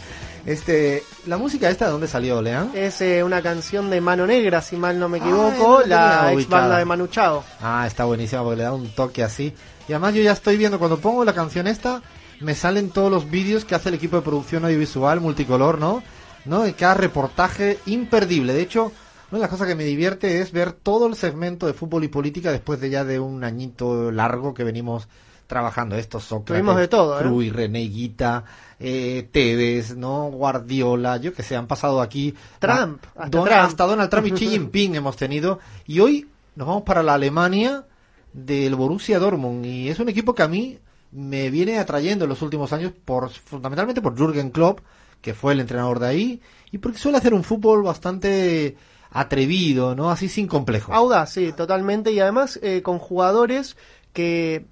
[0.46, 2.70] este la música esta de dónde salió, Lean?
[2.74, 6.28] Es eh, una canción de Mano Negra, si mal no me Ah, equivoco, no la
[6.32, 6.60] ex ubicada.
[6.62, 7.44] banda de Manu Chao.
[7.60, 9.52] Ah, está buenísima porque le da un toque así.
[9.86, 12.00] Y además yo ya estoy viendo, cuando pongo la canción esta,
[12.40, 16.02] me salen todos los vídeos que hace el equipo de producción audiovisual multicolor, ¿no?
[16.44, 16.66] ¿No?
[16.66, 18.52] Y cada reportaje imperdible.
[18.54, 18.86] De hecho,
[19.30, 22.08] una de las cosas que me divierte es ver todo el segmento de fútbol y
[22.08, 25.08] política después de ya de un añito largo que venimos
[25.46, 25.96] trabajando.
[25.96, 27.22] Estos Sócrates, Tuvimos de todo, ¿eh?
[27.22, 28.44] Cruyff, René Guita,
[28.78, 30.30] eh, Tevez, ¿no?
[30.30, 32.34] Guardiola, yo que sé, han pasado aquí.
[32.58, 33.60] Trump, a- hasta Don- Trump.
[33.60, 35.58] hasta Donald Trump y Xi Jinping hemos tenido.
[35.86, 37.84] Y hoy nos vamos para la Alemania
[38.32, 39.64] del Borussia Dortmund.
[39.64, 40.78] Y es un equipo que a mí
[41.12, 44.80] me viene atrayendo en los últimos años, por fundamentalmente por Jürgen Klopp,
[45.20, 46.40] que fue el entrenador de ahí,
[46.70, 48.76] y porque suele hacer un fútbol bastante
[49.10, 50.10] atrevido, ¿no?
[50.10, 50.92] Así sin complejo.
[50.92, 52.12] Audaz, sí, totalmente.
[52.12, 53.76] Y además eh, con jugadores
[54.12, 54.66] que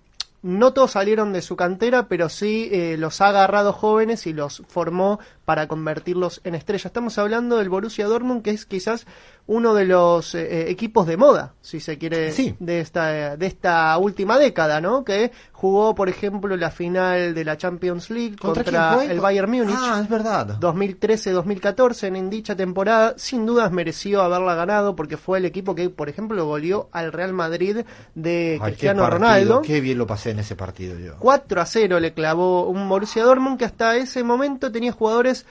[0.47, 4.63] no todos salieron de su cantera, pero sí eh, los ha agarrado jóvenes y los
[4.69, 6.87] formó para convertirlos en estrellas.
[6.87, 9.07] Estamos hablando del Borussia Dortmund, que es quizás
[9.49, 13.99] uno de los eh, eh, equipos de moda, si se quiere, de esta de esta
[13.99, 15.05] última década, ¿no?
[15.05, 19.75] Que jugó, por ejemplo, la final de la Champions League ¿Contra el Bayern Múnich.
[19.79, 20.59] Ah, es verdad.
[20.61, 26.11] 2013-2014 en dicha temporada, sin dudas mereció haberla ganado porque fue el equipo que, por
[26.11, 29.63] ejemplo, goleó al Real Madrid de Ay, qué Cristiano partido, Ronaldo.
[29.63, 31.15] Qué bien lo pasé en ese partido yo.
[31.19, 35.47] 4 a 0 le clavó un Borussia Dortmund que hasta ese momento tenía jugadores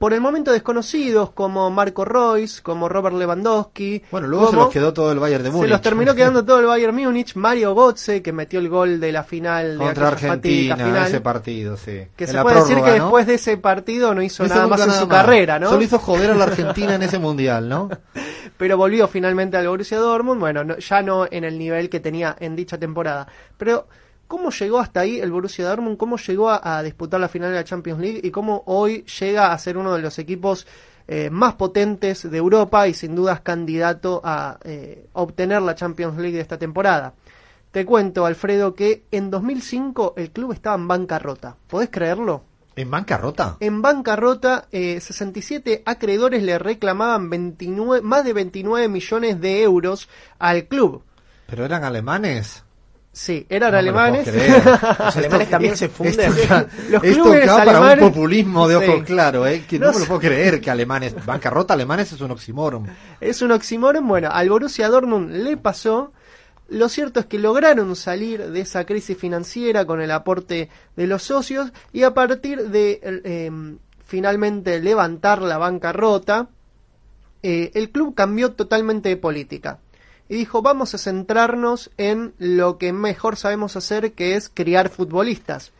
[0.00, 4.02] por el momento desconocidos como Marco Royce, como Robert Lewandowski.
[4.10, 5.64] Bueno, luego se los quedó todo el Bayern de Múnich.
[5.66, 9.12] se los terminó quedando todo el Bayern Múnich, Mario Götze que metió el gol de
[9.12, 12.00] la final de Contra Argentina, final, ese partido, sí.
[12.16, 12.92] que En se puede decir que ¿no?
[12.94, 15.18] después de ese partido no hizo No nada más en su más.
[15.18, 15.68] carrera, ¿no?
[15.68, 17.90] Solo hizo joder a la Argentina en ese mundial, ¿no?
[18.56, 22.34] pero volvió finalmente al Borussia Dortmund, bueno, no- ya no en el nivel que tenía
[22.40, 23.26] en dicha temporada.
[23.58, 23.86] Pero,
[24.30, 25.96] ¿cómo llegó hasta ahí el Borussia Dortmund?
[25.96, 28.20] ¿Cómo llegó a, a disputar la final de la Champions League?
[28.22, 30.68] ¿Y cómo hoy llega a ser uno de los equipos
[31.08, 36.36] eh, más potentes de Europa y sin dudas candidato a eh, obtener la Champions League
[36.36, 37.14] de esta temporada?
[37.72, 41.56] Te cuento, Alfredo, que en 2005 el club estaba en bancarrota.
[41.66, 42.44] ¿Podés creerlo?
[42.76, 43.56] ¿En bancarrota?
[43.58, 50.08] En bancarrota, eh, 67 acreedores le reclamaban 29, más de 29 millones de euros
[50.38, 51.02] al club.
[51.46, 52.62] ¿Pero eran alemanes?
[53.12, 54.26] Sí, eran No alemanes.
[54.98, 56.32] Los alemanes también se funden.
[56.32, 59.02] Esto, Los esto para un populismo de ojo Sí.
[59.04, 59.64] claro, ¿eh?
[59.68, 61.14] Que no, No me lo puedo creer que alemanes...
[61.26, 62.86] Bancarrota alemanes es un oxímoron.
[63.20, 64.06] Es un oxímoron.
[64.06, 66.12] Bueno, al Borussia Dortmund le pasó.
[66.68, 71.24] Lo cierto es que lograron salir de esa crisis financiera con el aporte de los
[71.24, 73.50] socios y a partir de eh,
[74.04, 76.48] finalmente levantar la bancarrota,
[77.42, 79.80] eh, el club cambió totalmente de política
[80.30, 85.72] y dijo vamos a centrarnos en lo que mejor sabemos hacer que es criar futbolistas.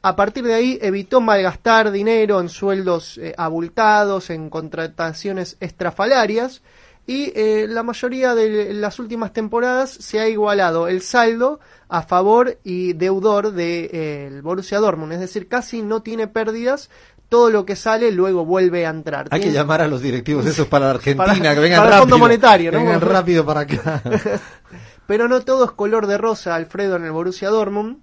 [0.00, 6.62] A partir de ahí evitó malgastar dinero en sueldos eh, abultados, en contrataciones estrafalarias
[7.08, 11.58] y eh, la mayoría de las últimas temporadas se ha igualado el saldo
[11.88, 16.90] a favor y deudor del Borussia Dortmund, es decir, casi no tiene pérdidas,
[17.28, 19.26] todo lo que sale luego vuelve a entrar.
[19.30, 21.92] Hay que llamar a los directivos esos para la Argentina, Para- que vengan para el
[21.92, 22.00] rápido.
[22.02, 22.78] Fondo Monetario, ¿no?
[22.78, 24.02] Vengan rápido para acá.
[25.06, 27.98] Pero no todo es color de rosa, Alfredo, en el Borussia Dortmund.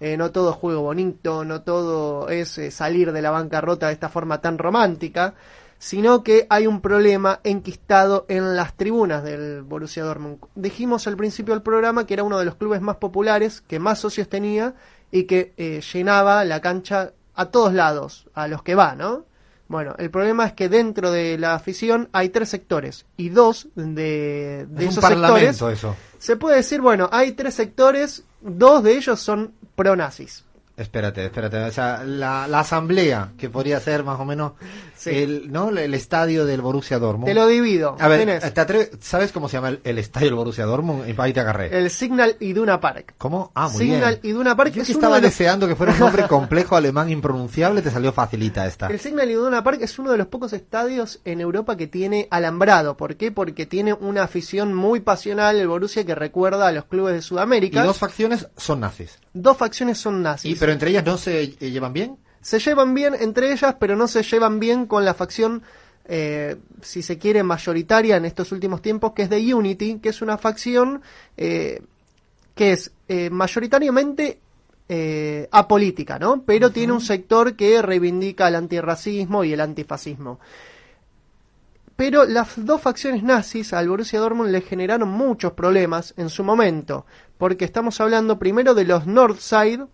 [0.00, 3.92] Eh, no todo es juego bonito, no todo es eh, salir de la bancarrota de
[3.92, 5.34] esta forma tan romántica,
[5.78, 10.38] sino que hay un problema enquistado en las tribunas del Borussia Dortmund.
[10.56, 14.00] Dijimos al principio del programa que era uno de los clubes más populares, que más
[14.00, 14.74] socios tenía
[15.12, 19.24] y que eh, llenaba la cancha a todos lados, a los que va, ¿no?
[19.66, 24.66] Bueno, el problema es que dentro de la afición hay tres sectores y dos de,
[24.68, 25.96] de Es un esos parlamento sectores eso.
[26.18, 30.44] se puede decir, bueno, hay tres sectores, dos de ellos son pro-nazis.
[30.76, 31.56] Espérate, espérate.
[31.64, 34.52] O sea, la, la asamblea, que podría ser más o menos
[35.06, 35.70] el, ¿no?
[35.70, 37.26] el estadio del Borussia Dortmund.
[37.26, 37.96] Te lo divido.
[37.98, 41.04] A ver, ¿te atreves- ¿sabes cómo se llama el, el estadio del Borussia Dortmund?
[41.18, 41.76] Ahí te agarré.
[41.76, 43.14] el Signal Iduna Park.
[43.18, 43.50] ¿Cómo?
[43.54, 44.34] Ah, muy Signal bien.
[44.34, 47.10] Iduna Park Yo es que estaba de los- deseando que fuera un nombre complejo alemán
[47.10, 48.86] impronunciable, te salió facilita esta.
[48.88, 52.96] El Signal Iduna Park es uno de los pocos estadios en Europa que tiene alambrado.
[52.96, 53.32] ¿Por qué?
[53.32, 57.22] Porque tiene una afición muy pasional el Borussia que recuerda a los clubes de Y
[57.22, 57.82] Sudamérica.
[57.84, 59.18] dos facciones son nazis.
[59.32, 60.52] Dos facciones son nazis.
[60.52, 62.16] Y, pero entre ellas no se eh, llevan bien.
[62.44, 65.62] Se llevan bien entre ellas, pero no se llevan bien con la facción,
[66.04, 70.20] eh, si se quiere, mayoritaria en estos últimos tiempos, que es de Unity, que es
[70.20, 71.00] una facción
[71.38, 71.80] eh,
[72.54, 74.40] que es eh, mayoritariamente
[75.50, 76.42] apolítica, ¿no?
[76.42, 80.38] Pero tiene un sector que reivindica el antirracismo y el antifascismo.
[81.96, 87.06] Pero las dos facciones nazis al Borussia Dortmund le generaron muchos problemas en su momento,
[87.38, 89.86] porque estamos hablando primero de los Northside,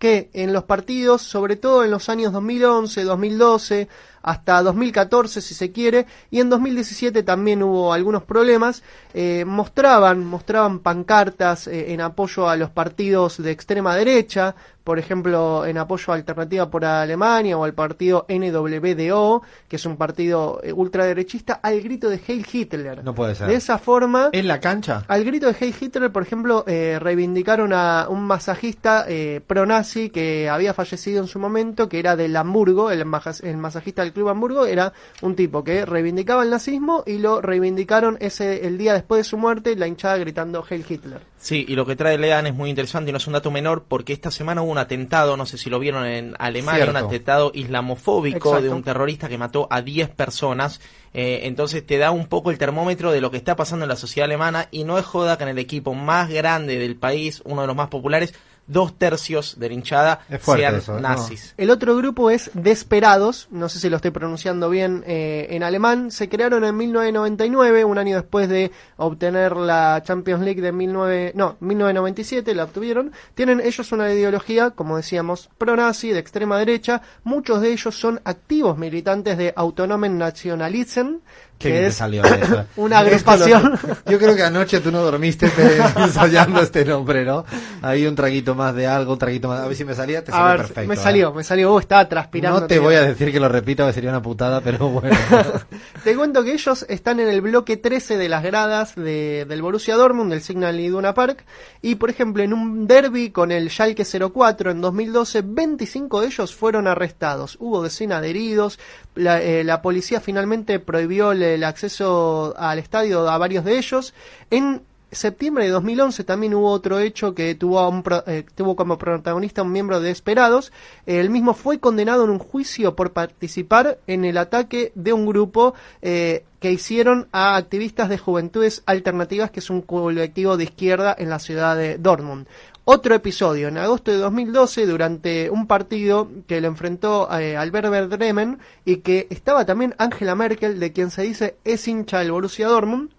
[0.00, 3.88] que en los partidos, sobre todo en los años 2011, 2012,
[4.22, 8.82] hasta 2014 si se quiere y en 2017 también hubo algunos problemas
[9.14, 15.66] eh, mostraban mostraban pancartas eh, en apoyo a los partidos de extrema derecha por ejemplo,
[15.66, 20.72] en apoyo a Alternativa por Alemania o al partido NWDO, que es un partido eh,
[20.72, 23.04] ultraderechista, al grito de Heil Hitler.
[23.04, 23.46] No puede ser.
[23.46, 25.04] De esa forma, ¿En la cancha?
[25.06, 30.48] al grito de Heil Hitler, por ejemplo, eh, reivindicaron a un masajista eh, pro-nazi que
[30.48, 33.00] había fallecido en su momento, que era del Hamburgo, el,
[33.42, 34.92] el masajista del Club Hamburgo, era
[35.22, 39.38] un tipo que reivindicaba el nazismo y lo reivindicaron ese el día después de su
[39.38, 41.20] muerte, la hinchada gritando Heil Hitler.
[41.38, 43.84] Sí, y lo que trae Lean es muy interesante y no es un dato menor
[43.88, 46.98] porque esta semana hubo un atentado, no sé si lo vieron en Alemania, Cierto.
[46.98, 48.62] un atentado islamofóbico Exacto.
[48.62, 50.80] de un terrorista que mató a 10 personas.
[51.14, 53.96] Eh, entonces te da un poco el termómetro de lo que está pasando en la
[53.96, 57.62] sociedad alemana y no es joda que en el equipo más grande del país, uno
[57.62, 58.34] de los más populares,
[58.70, 61.00] dos tercios de la hinchada sean eso, ¿no?
[61.00, 61.54] nazis.
[61.56, 66.10] El otro grupo es Desperados, no sé si lo estoy pronunciando bien eh, en alemán.
[66.10, 71.56] Se crearon en 1999, un año después de obtener la Champions League de 19, no,
[71.60, 73.12] 1997, la obtuvieron.
[73.34, 77.02] Tienen ellos una ideología, como decíamos, pro-nazi, de extrema derecha.
[77.24, 81.16] Muchos de ellos son activos militantes de Autonomen Nationalism,
[81.60, 82.64] Qué que es salió eso.
[82.76, 83.78] una Esto lo- agrupación.
[84.06, 85.46] yo creo que anoche tú no dormiste
[85.96, 87.44] ensayando este nombre, ¿no?
[87.82, 89.60] Hay un traguito más de algo, un traguito más.
[89.60, 90.88] A ver si me salía, te A salió perfecto.
[90.88, 90.96] me ¿eh?
[90.96, 92.60] salió, me salió, vos estaba transpirando.
[92.60, 95.16] No te voy a decir que lo repita, que sería una putada, pero bueno.
[96.04, 99.96] Te cuento que ellos están en el bloque 13 de las gradas de- del Borussia
[99.96, 101.44] Dortmund, del Signal Iduna Park,
[101.82, 106.54] y por ejemplo en un derby con el Schalke 04 en 2012, 25 de ellos
[106.54, 107.56] fueron arrestados.
[107.60, 108.78] Hubo decenas de heridos,
[109.14, 114.14] la, eh, la policía finalmente prohibió el, el acceso al estadio a varios de ellos.
[114.50, 114.82] En
[115.12, 119.62] septiembre de 2011 también hubo otro hecho que tuvo, a un eh, tuvo como protagonista
[119.62, 120.72] un miembro de Esperados.
[121.06, 125.74] El mismo fue condenado en un juicio por participar en el ataque de un grupo
[126.02, 131.30] eh, que hicieron a activistas de Juventudes Alternativas, que es un colectivo de izquierda en
[131.30, 132.46] la ciudad de Dortmund.
[132.84, 138.08] Otro episodio, en agosto de 2012, durante un partido que lo enfrentó eh, al Werder
[138.08, 142.68] Bremen y que estaba también Angela Merkel, de quien se dice es hincha del Borussia
[142.68, 143.10] Dortmund,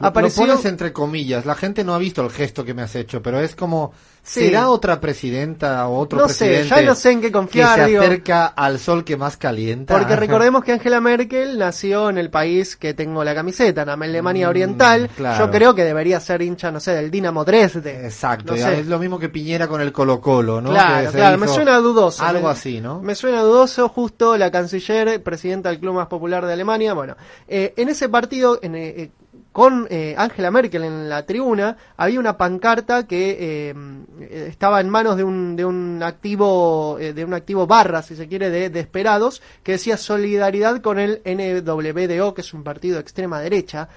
[0.00, 0.46] apareció...
[0.46, 1.46] Lo pones entre comillas.
[1.46, 3.92] La gente no ha visto el gesto que me has hecho, pero es como.
[4.22, 4.40] Sí.
[4.40, 6.68] ¿Será otra presidenta o otro No sé, presidente?
[6.68, 8.02] ya no sé en qué confiar, Que se digo.
[8.02, 9.96] acerca al sol que más calienta.
[9.96, 14.50] Porque recordemos que Angela Merkel nació en el país que tengo la camiseta, en Alemania
[14.50, 15.04] Oriental.
[15.10, 15.46] Mm, claro.
[15.46, 18.04] Yo creo que debería ser hincha, no sé, del Dinamo Dresde.
[18.04, 18.80] Exacto, No sé.
[18.80, 20.68] es lo mismo que Piñera con el Colo Colo, ¿no?
[20.68, 22.22] Claro, claro, me suena dudoso.
[22.22, 23.00] Algo Me- así, ¿no?
[23.00, 26.92] Me suena dudoso, justo la canciller, presidenta del club más popular de Alemania.
[26.92, 27.16] Bueno,
[27.48, 29.10] eh, en ese partido, en, eh, eh,
[29.52, 33.74] con eh, Angela Merkel en la tribuna, había una pancarta que eh,
[34.20, 38.14] eh, estaba en manos de un, de un activo, eh, de un activo barra, si
[38.14, 42.94] se quiere, de, de esperados, que decía solidaridad con el NWDO, que es un partido
[42.96, 43.88] de extrema derecha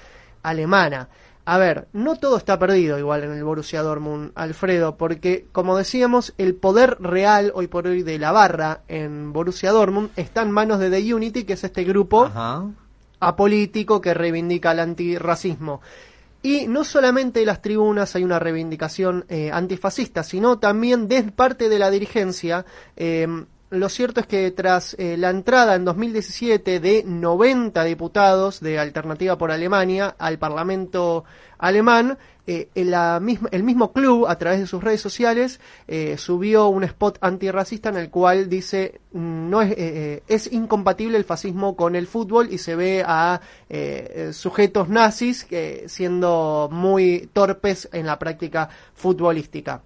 [0.41, 1.09] alemana.
[1.45, 6.33] A ver, no todo está perdido igual en el Borussia Dortmund, Alfredo, porque como decíamos,
[6.37, 10.79] el poder real hoy por hoy de la barra en Borussia Dortmund está en manos
[10.79, 12.65] de The Unity, que es este grupo Ajá.
[13.27, 15.81] Apolítico que reivindica el antirracismo.
[16.41, 21.69] Y no solamente de las tribunas hay una reivindicación eh, antifascista, sino también de parte
[21.69, 22.65] de la dirigencia.
[22.97, 23.27] eh,
[23.73, 29.35] lo cierto es que tras eh, la entrada en 2017 de 90 diputados de Alternativa
[29.35, 31.23] por Alemania al Parlamento
[31.57, 36.67] alemán, eh, la misma- el mismo club, a través de sus redes sociales, eh, subió
[36.67, 41.23] un spot antirracista en el cual dice mm, no es, eh, eh, es incompatible el
[41.23, 43.39] fascismo con el fútbol y se ve a
[44.31, 45.47] sujetos nazis
[45.87, 49.81] siendo muy torpes en la práctica futbolística.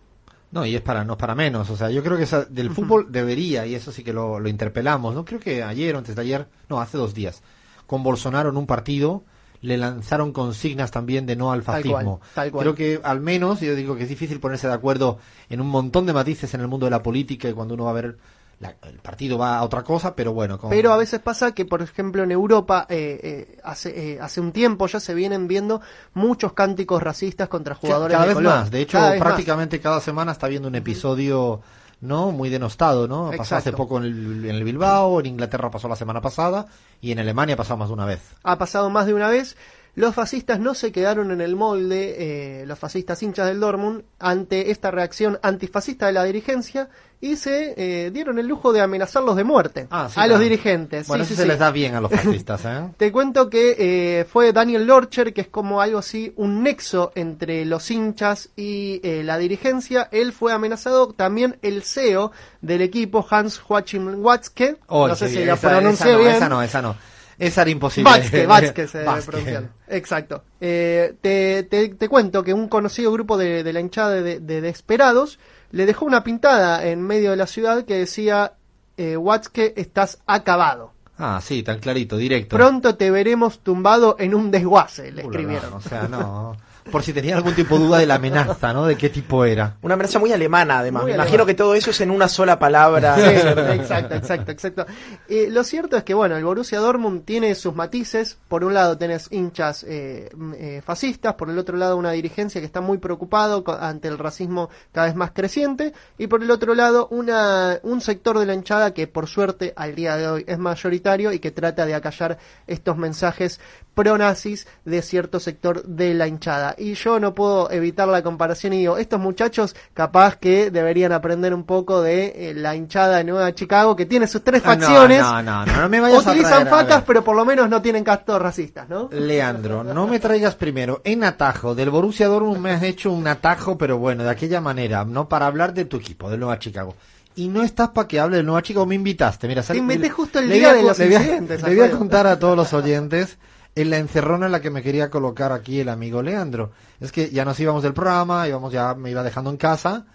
[0.52, 1.70] No, y es para no es para menos.
[1.70, 4.48] O sea, yo creo que esa- del fútbol debería, y eso sí que lo, lo
[4.50, 5.26] interpelamos, ¿no?
[5.26, 7.44] Creo que ayer o antes de ayer, no, hace dos días,
[7.86, 9.24] con Bolsonaro en un partido,
[9.62, 12.20] le lanzaron consignas también de no al Tal fascismo.
[12.20, 12.64] cual, tal cual.
[12.64, 15.18] Creo que al menos, yo digo que es difícil ponerse de acuerdo
[15.50, 17.92] en un montón de matices en el mundo de la política y cuando uno va
[17.92, 18.18] a ver
[18.60, 21.64] la- el partido va a otra cosa, pero bueno, con- Pero a veces pasa que,
[21.66, 25.80] por ejemplo, en Europa eh, eh, hace, eh, hace un tiempo ya se vienen viendo
[26.16, 28.54] muchos cánticos racistas contra jugadores cada de vez color.
[28.56, 28.72] más.
[28.72, 29.28] De hecho, Cada vez más.
[29.28, 31.62] prácticamente cada semana está viendo un episodio
[32.02, 33.32] no muy denostado, ¿no?
[33.36, 36.68] Pasó hace poco en el, en el Bilbao, en Inglaterra pasó la semana pasada
[37.02, 38.22] y en Alemania pasó más de una vez.
[38.44, 39.58] ha pasado más de una vez.
[39.98, 44.70] Los fascistas no se quedaron en el molde, eh, los fascistas hinchas del Dortmund, ante
[44.70, 46.88] esta reacción antifascista de la dirigencia
[47.20, 51.08] y se eh, dieron el lujo de amenazarlos de muerte Ah, sí, a los dirigentes.
[51.08, 52.90] Bueno, Sí, eso sí, se les da bien a los fascistas, ¿eh?
[52.96, 53.76] Te cuento que
[54.20, 59.02] eh, fue Daniel Lorcher, que es como algo así, un nexo entre los hinchas y
[59.04, 60.10] eh, la dirigencia.
[60.12, 64.78] Él fue amenazado también el CEO del equipo, Hans Joachim Watzke.
[64.88, 66.36] No sé si esa- pronuncié no, bien.
[66.36, 66.96] Esa no, esa no.
[67.40, 68.24] Esa era imposible.
[68.24, 68.88] Se debe Watzke.
[69.26, 69.70] pronunciar.
[69.88, 70.44] Exacto.
[70.60, 74.62] Eh, te, te- te cuento que un conocido grupo de, de la hinchada de, de
[74.62, 75.38] Desperados
[75.72, 78.54] le dejó una pintada en medio de la ciudad que decía,
[78.98, 80.94] eh, Watzke, estás acabado.
[81.20, 82.56] Ah, sí, tan clarito, directo.
[82.56, 85.72] Pronto te veremos tumbado en un desguace, le Uh, escribieron.
[85.72, 86.58] la, O sea, no.
[86.92, 88.86] Por si tenía algún tipo de duda de la amenaza, ¿no?
[88.86, 89.78] De qué tipo era.
[89.82, 91.04] Una amenaza muy alemana, además.
[91.04, 93.16] Muy Me imagino que todo eso es en una sola palabra.
[93.16, 94.86] Sí, exacto, exacto, exacto.
[95.28, 98.38] Eh, lo cierto es que, bueno, el Borussia Dortmund tiene sus matices.
[98.48, 102.66] Por un lado tenés hinchas eh, eh, fascistas, por el otro lado una dirigencia que
[102.66, 107.08] está muy preocupado ante el racismo cada vez más creciente, y por el otro lado
[107.12, 111.32] una, un sector de la hinchada que, por suerte, al día de hoy es mayoritario
[111.32, 112.38] y que trata de acallar
[112.68, 113.60] estos mensajes
[113.98, 116.76] pro-nazis de cierto sector de la hinchada.
[116.78, 121.52] Y yo no puedo evitar la comparación y digo, estos muchachos capaz que deberían aprender
[121.54, 125.20] un poco de eh, la hinchada de Nueva Chicago, que tiene sus tres Ah, facciones.
[125.22, 127.04] no, no, no, no me vayas a Utilizan traer, a facas, ver.
[127.08, 129.10] pero por lo menos no tienen castos racistas, ¿no?
[129.12, 131.74] Leandro, no me traigas primero en atajo.
[131.74, 135.48] Del Borussia Dortmund me has hecho un atajo, pero bueno, de aquella manera, no para
[135.48, 136.96] hablar de tu equipo, del Nueva Chicago.
[137.36, 139.48] Y no estás para que hable del Nueva Chicago, me invitaste.
[139.48, 142.40] Mira, Te inventé justo el día de los le incidentes, Le voy a contar a
[142.40, 143.38] todos los oyentes
[143.82, 146.72] en la encerrona en la que me quería colocar aquí el amigo Leandro.
[147.00, 150.06] Es que ya nos íbamos del programa, íbamos ya me iba dejando en casa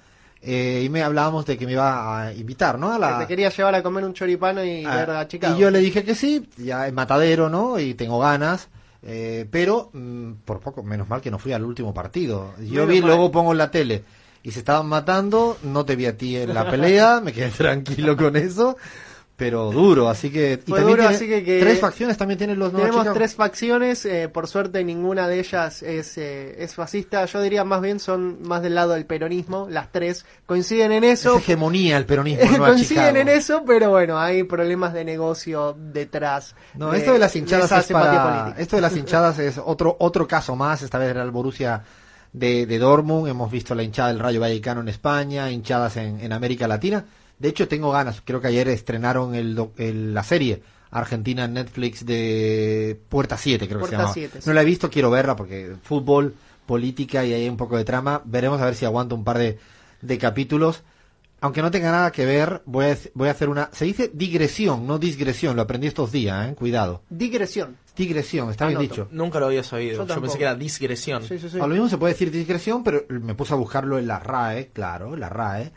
[0.40, 2.92] eh, y me hablábamos de que me iba a invitar, ¿no?
[2.92, 5.56] A la, Que te quería llevar a comer un choripano y Ah, ver a Chicago.
[5.56, 7.78] Y yo le dije que sí, ya en matadero, ¿no?
[7.78, 8.68] Y tengo ganas.
[9.04, 12.54] eh, pero mm, por poco, menos mal que no fui al último partido.
[12.58, 13.10] Yo Menos vi, mal.
[13.10, 14.04] luego pongo en la tele
[14.44, 18.16] y se estaban matando, no te vi a ti en la pelea, me quedé tranquilo
[18.16, 18.76] con eso,
[19.36, 20.60] pero duro, así que...
[20.64, 23.14] y Fue también duro, tiene- así que, que- Tres facciones también tienen los Tenemos Chicago.
[23.14, 27.24] tres facciones, eh, por suerte ninguna de ellas es, eh, es fascista.
[27.24, 29.66] Yo diría más bien son más del lado del peronismo.
[29.68, 31.36] Las tres coinciden en eso.
[31.36, 33.16] Es hegemonía el peronismo coinciden Chicago.
[33.16, 36.54] en eso, pero bueno, hay problemas de negocio detrás.
[36.74, 40.54] No, esto de las hinchadas es para- esto de las hinchadas es otro otro caso
[40.54, 40.82] más.
[40.82, 41.82] Esta vez era el Borussia
[42.32, 43.28] de, de Dortmund.
[43.28, 47.04] Hemos visto la hinchada del Rayo Vallecano en España, hinchadas en, en América Latina.
[47.42, 48.22] De hecho, tengo ganas.
[48.24, 53.80] Creo que ayer estrenaron el, el- la serie argentina en Netflix de Puerta 7, creo
[53.80, 54.12] que se llama.
[54.12, 54.48] 7, sí.
[54.48, 56.34] No la he visto, quiero verla porque fútbol,
[56.66, 58.22] política y hay un poco de trama.
[58.24, 59.58] Veremos a ver si aguanto un par de,
[60.00, 60.82] de capítulos.
[61.40, 63.68] Aunque no tenga nada que ver, voy a, voy a hacer una...
[63.72, 65.56] Se dice digresión, no disgresión.
[65.56, 66.54] Lo aprendí estos días, ¿eh?
[66.54, 67.02] Cuidado.
[67.10, 67.76] Digresión.
[67.96, 69.08] Digresión, está bien dicho.
[69.10, 70.06] Nunca lo habías oído.
[70.06, 71.24] Yo Yo, pensé que era disgresión.
[71.24, 71.58] Sí, sí, sí.
[71.58, 74.68] A lo mismo se puede decir digresión, pero me puse a buscarlo en la RAE,
[74.72, 75.72] claro, en la RAE,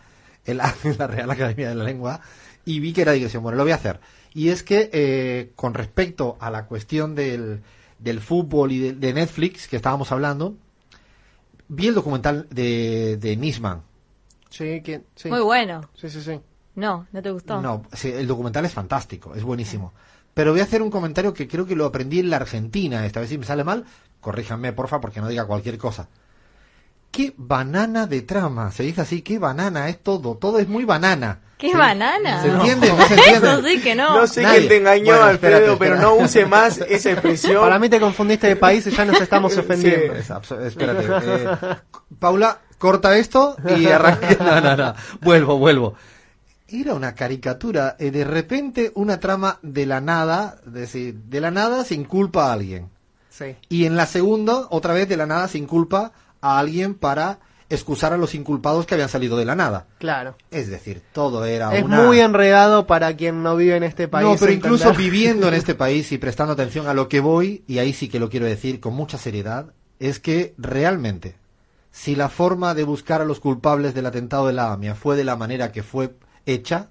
[0.45, 2.21] en la, en la Real Academia de la Lengua,
[2.65, 3.43] y vi que era digresión.
[3.43, 3.99] Bueno, lo voy a hacer.
[4.33, 7.61] Y es que eh, con respecto a la cuestión del,
[7.99, 10.55] del fútbol y de, de Netflix que estábamos hablando,
[11.67, 13.81] vi el documental de, de Nisman.
[14.49, 15.29] Sí, que- sí.
[15.29, 15.89] Muy bueno.
[15.95, 16.39] Sí, sí, sí.
[16.75, 17.61] No, ¿no te gustó?
[17.61, 19.93] No, sí, el documental es fantástico, es buenísimo.
[20.33, 23.05] Pero voy a hacer un comentario que creo que lo aprendí en la Argentina.
[23.05, 23.85] Esta vez si me sale mal,
[24.19, 26.09] corríjanme, porfa, porque no diga cualquier cosa.
[27.15, 31.39] Qué banana de trama, se dice así, qué banana es todo, todo es muy banana.
[31.57, 32.41] ¿Qué ¿Se- banana?
[32.41, 32.89] ¿Se entiende?
[32.89, 33.47] ¿No se entiende?
[33.53, 34.17] Eso sí que no.
[34.19, 34.57] No sé Nadie.
[34.57, 36.01] quién te engañó, Bueno, Alfredo, espérate, pero espérate.
[36.17, 37.61] no use más esa expresión.
[37.61, 40.13] Para mí te confundiste de país y ya nos estamos ofendiendo.
[40.13, 41.05] Es abs- espérate.
[41.07, 41.77] eh,
[42.19, 44.27] Paula, corta esto y arranca.
[44.39, 44.93] No, no, no.
[45.21, 45.95] Vuelvo, vuelvo.
[46.67, 47.95] Era una caricatura.
[47.97, 50.57] eh, de repente, una trama de la nada.
[50.65, 52.89] Es decir, de la nada se inculpa a alguien.
[53.29, 53.55] Sí.
[53.69, 56.11] Y en la segunda, otra vez de la nada se inculpa
[56.45, 59.87] a alguien para excusar a los inculpados que habían salido de la nada.
[59.97, 60.35] Claro.
[60.51, 62.03] Es decir, todo era Es una...
[62.03, 64.27] muy enredado para quien no vive en este país.
[64.27, 65.11] No, pero incluso entender.
[65.11, 68.19] viviendo en este país y prestando atención a lo que voy, y ahí sí que
[68.19, 71.35] lo quiero decir con mucha seriedad, es que realmente,
[71.91, 75.23] si la forma de buscar a los culpables del atentado de la AMIA fue de
[75.23, 76.13] la manera que fue
[76.45, 76.89] hecha,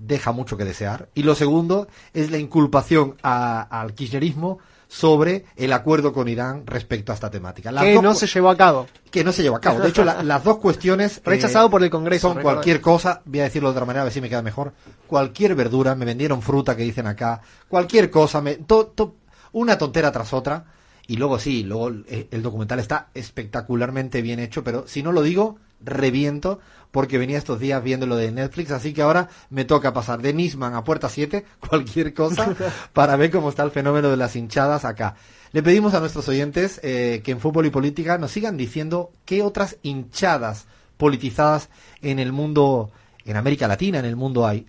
[0.00, 1.08] deja mucho que desear.
[1.14, 4.58] Y lo segundo es la inculpación a- al kirchnerismo
[4.96, 7.72] sobre el acuerdo con Irán respecto a esta temática.
[7.72, 8.86] Las que dos no se llevó a cabo.
[9.10, 9.80] que no se llevó a cabo.
[9.80, 11.16] De hecho, la- las dos cuestiones...
[11.18, 14.04] eh, Rechazado por el Congreso, Son cualquier cosa, voy a decirlo de otra manera, a
[14.04, 14.72] ver si me queda mejor.
[15.08, 19.16] Cualquier verdura, me vendieron fruta que dicen acá, cualquier cosa, me, to- to-
[19.50, 20.66] una tontera tras otra.
[21.08, 25.22] Y luego sí, luego el, el documental está espectacularmente bien hecho, pero si no lo
[25.22, 26.60] digo, reviento,
[26.94, 30.32] porque venía estos días viendo lo de Netflix, así que ahora me toca pasar de
[30.32, 32.54] Nisman a Puerta 7, cualquier cosa,
[32.92, 35.16] para ver cómo está el fenómeno de las hinchadas acá.
[35.50, 39.42] Le pedimos a nuestros oyentes eh, que en fútbol y política nos sigan diciendo qué
[39.42, 40.66] otras hinchadas
[40.96, 41.68] politizadas
[42.00, 42.92] en el mundo
[43.24, 44.64] en América Latina, en el mundo hay.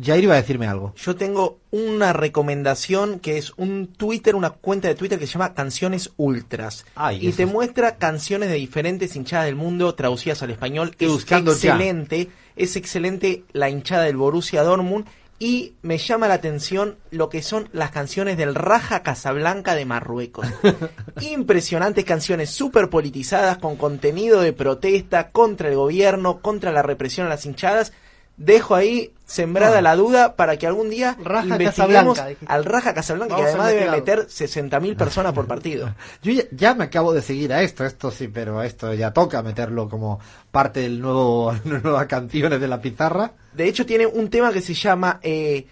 [0.00, 0.92] Jair iba a decirme algo.
[0.96, 5.54] Yo tengo una recomendación que es un Twitter, una cuenta de Twitter que se llama
[5.54, 6.84] Canciones Ultras.
[6.94, 10.94] Ay, y eso te es- muestra canciones de diferentes hinchadas del mundo traducidas al español.
[10.98, 11.74] Es buscando ya.
[11.74, 15.06] excelente, es excelente la hinchada del Borussia Dortmund.
[15.40, 20.46] Y me llama la atención lo que son las canciones del Raja Casablanca de Marruecos.
[21.20, 27.30] Impresionantes canciones súper politizadas con contenido de protesta contra el gobierno, contra la represión a
[27.30, 27.92] las hinchadas.
[28.36, 29.82] Dejo ahí sembrada Ah.
[29.82, 33.72] la duda para que algún día Raja investiguemos Casablanca, al Raja Casablanca, que Vamos además
[33.72, 35.94] debe meter 60.000 personas por partido.
[36.22, 39.42] Yo ya, ya me acabo de seguir a esto, esto sí, pero esto ya toca
[39.42, 40.18] meterlo como
[40.50, 43.32] parte del nuevo nuevas canciones de la pizarra.
[43.54, 45.66] De hecho, tiene un tema que se llama eh,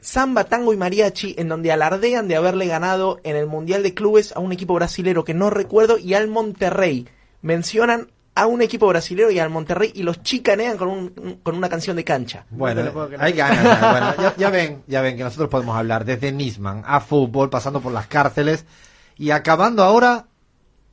[0.00, 4.32] Samba, Tango y Mariachi, en donde alardean de haberle ganado en el Mundial de Clubes
[4.34, 7.06] a un equipo brasilero que no recuerdo y al Monterrey.
[7.42, 8.08] Mencionan
[8.40, 11.96] a un equipo brasilero y al Monterrey y los chicanean con, un- con una canción
[11.96, 12.44] de cancha.
[12.50, 12.82] Bueno,
[13.18, 13.62] hay ganas.
[13.64, 17.50] ya, bueno, ya, ya ven, ya ven que nosotros podemos hablar desde Nisman a fútbol,
[17.50, 18.64] pasando por las cárceles
[19.16, 20.26] y acabando ahora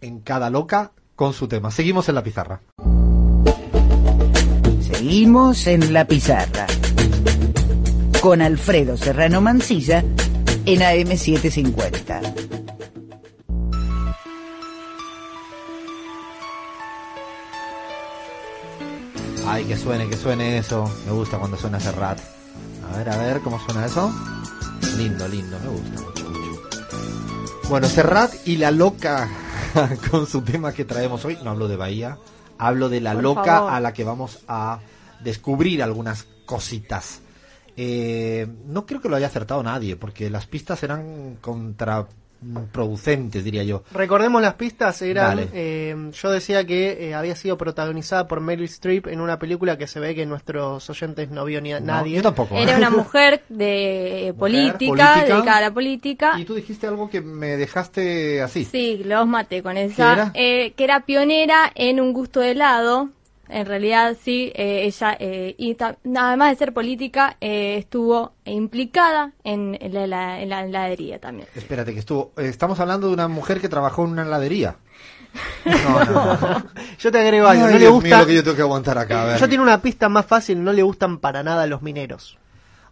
[0.01, 1.71] en cada loca con su tema.
[1.71, 2.61] Seguimos en la pizarra.
[4.81, 6.67] Seguimos en la pizarra.
[8.21, 9.99] Con Alfredo Serrano Mancilla
[10.65, 12.74] en AM750.
[19.47, 20.89] Ay, que suene, que suene eso.
[21.05, 22.19] Me gusta cuando suena Serrat.
[22.91, 24.11] A ver, a ver, ¿cómo suena eso?
[24.97, 27.69] Lindo, lindo, me gusta mucho, mucho.
[27.69, 29.29] Bueno, Serrat y la loca
[30.11, 31.37] con su tema que traemos hoy.
[31.43, 32.17] No hablo de Bahía,
[32.57, 33.73] hablo de la Por loca favor.
[33.73, 34.79] a la que vamos a
[35.23, 37.21] descubrir algunas cositas.
[37.77, 41.37] Eh, no creo que lo haya acertado nadie, porque las pistas eran
[42.41, 43.83] contraproducentes, diría yo.
[43.91, 49.07] Recordemos las pistas, eran, eh, yo decía que eh, había sido protagonizada por Meryl Streep
[49.07, 52.15] en una película que se ve que nuestros oyentes no vio ni a No, nadie.
[52.17, 52.55] yo tampoco.
[52.55, 52.63] ¿eh?
[52.63, 55.15] Era una mujer de política, política.
[55.25, 56.39] dedicada a la política.
[56.39, 58.65] Y tú dijiste algo que me dejaste así.
[58.65, 60.13] Sí, los maté con ¿Qué esa.
[60.13, 60.31] era?
[60.33, 63.09] eh, que era pionera en un gusto de helado.
[63.47, 69.77] En realidad, sí, eh, ella, eh, y además de ser política, eh, estuvo implicada en,
[69.79, 71.47] en la, la- en la heladería también.
[71.55, 72.31] Espérate, que estuvo.
[72.37, 74.77] eh, Estamos hablando de una mujer que trabajó en una heladería.
[75.65, 76.63] No, no, no.
[76.99, 78.19] Yo te agrego algo, Ay, no le Dios mío, gusta.
[78.19, 79.23] lo que yo tengo que aguantar acá.
[79.23, 79.39] A ver.
[79.39, 82.37] Yo tiene una pista más fácil, no le gustan para nada los mineros.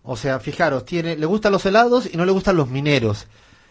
[0.03, 3.27] O sea, fijaros, tiene, le gustan los helados y no le gustan los mineros.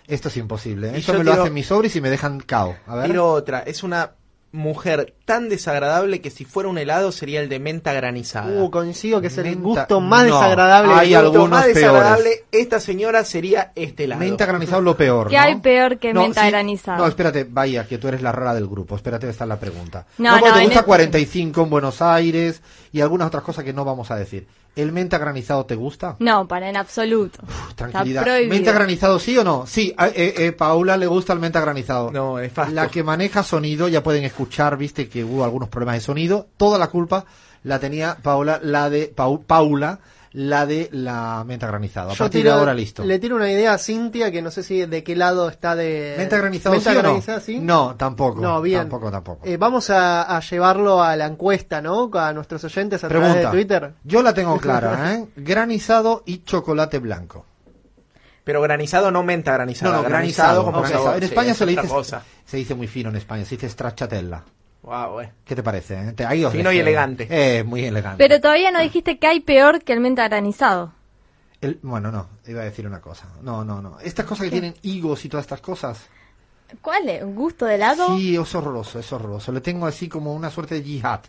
[0.07, 0.89] Esto es imposible.
[0.89, 0.93] ¿eh?
[0.99, 2.75] Esto yo me lo hacen mis sobres y me dejan cao.
[2.87, 3.07] A ver.
[3.07, 4.13] Tiro otra, es una
[4.53, 8.63] mujer tan desagradable que si fuera un helado sería el de menta granizada.
[8.63, 10.93] Uh, coincido que es el Menta- gusto más no, desagradable.
[10.95, 11.75] hay El gusto algunos más peores.
[11.83, 14.21] desagradable, esta señora sería este helado.
[14.21, 15.29] Menta granizado es lo peor.
[15.29, 15.43] ¿Qué ¿no?
[15.43, 16.51] hay peor que No, menta sí.
[16.51, 16.99] granizada?
[16.99, 18.95] No, espérate, vaya, que tú eres la rara del grupo.
[18.97, 20.07] Espérate, esta es la pregunta.
[20.19, 22.61] No, no, te gusta este- 45 en Buenos Aires
[22.93, 24.47] y algunas otras cosas que no vamos a decir.
[24.75, 26.17] ¿El menta granizado te gusta?
[26.19, 27.41] No, para en absoluto.
[27.75, 28.23] Tranquilidad.
[28.23, 28.55] Está prohibido.
[28.55, 29.67] ¿Menta granizado sí o no?
[29.67, 32.11] Sí, a eh, eh, Paula le gusta el menta granizado.
[32.11, 32.75] No, es fácil.
[32.75, 36.47] La que maneja sonido, ya pueden escuchar, viste que hubo algunos problemas de sonido.
[36.57, 37.27] Toda la culpa
[37.65, 40.01] la tenía Paula, la de Pau- Paula,
[40.35, 42.11] la de la menta granizado.
[42.11, 43.05] A Yo partir tiro- de ahora listo.
[43.05, 46.15] Le tiro una idea a Cintia que no sé si de qué lado está de.
[46.17, 47.09] ¿Menta granizado ¿Menta sí o no?
[47.11, 47.59] granizada, sí?
[47.59, 48.41] No, tampoco.
[48.41, 48.81] No, bien.
[48.81, 49.47] Tampoco, tampoco.
[49.47, 52.11] Eh, vamos a, a llevarlo a la encuesta, ¿no?
[52.15, 53.51] A nuestros oyentes a través de Pregunta.
[53.53, 53.95] Twitter.
[54.05, 55.27] Yo la tengo clara, ¿eh?
[55.37, 57.45] Granizado y chocolate blanco.
[58.45, 59.93] Pero granizado no menta granizada.
[59.97, 60.65] No, no, granizado.
[60.65, 61.05] como granizado.
[61.05, 62.23] sabor, En sí, España es se le dice, cosa.
[62.45, 64.43] se dice muy fino en España, se dice stracciatella.
[64.83, 65.33] Wow, eh.
[65.45, 65.95] ¿Qué te parece?
[66.09, 66.13] eh?
[66.13, 66.89] Te- ahí os Fino y dejo.
[66.89, 67.27] elegante.
[67.31, 68.19] Eh, muy elegante.
[68.23, 70.93] Pero todavía no dijiste que hay peor que el menta granizado.
[71.61, 73.29] El- bueno, no, iba a decir una cosa.
[73.43, 74.01] No, no, no.
[74.01, 76.01] Estas cosas que tienen higos y todas estas cosas.
[76.81, 77.23] ¿Cuál es?
[77.23, 78.17] ¿Un gusto de helado?
[78.17, 79.53] Sí, es horroroso, es horroroso.
[79.53, 81.21] Le tengo así como una suerte de yihad.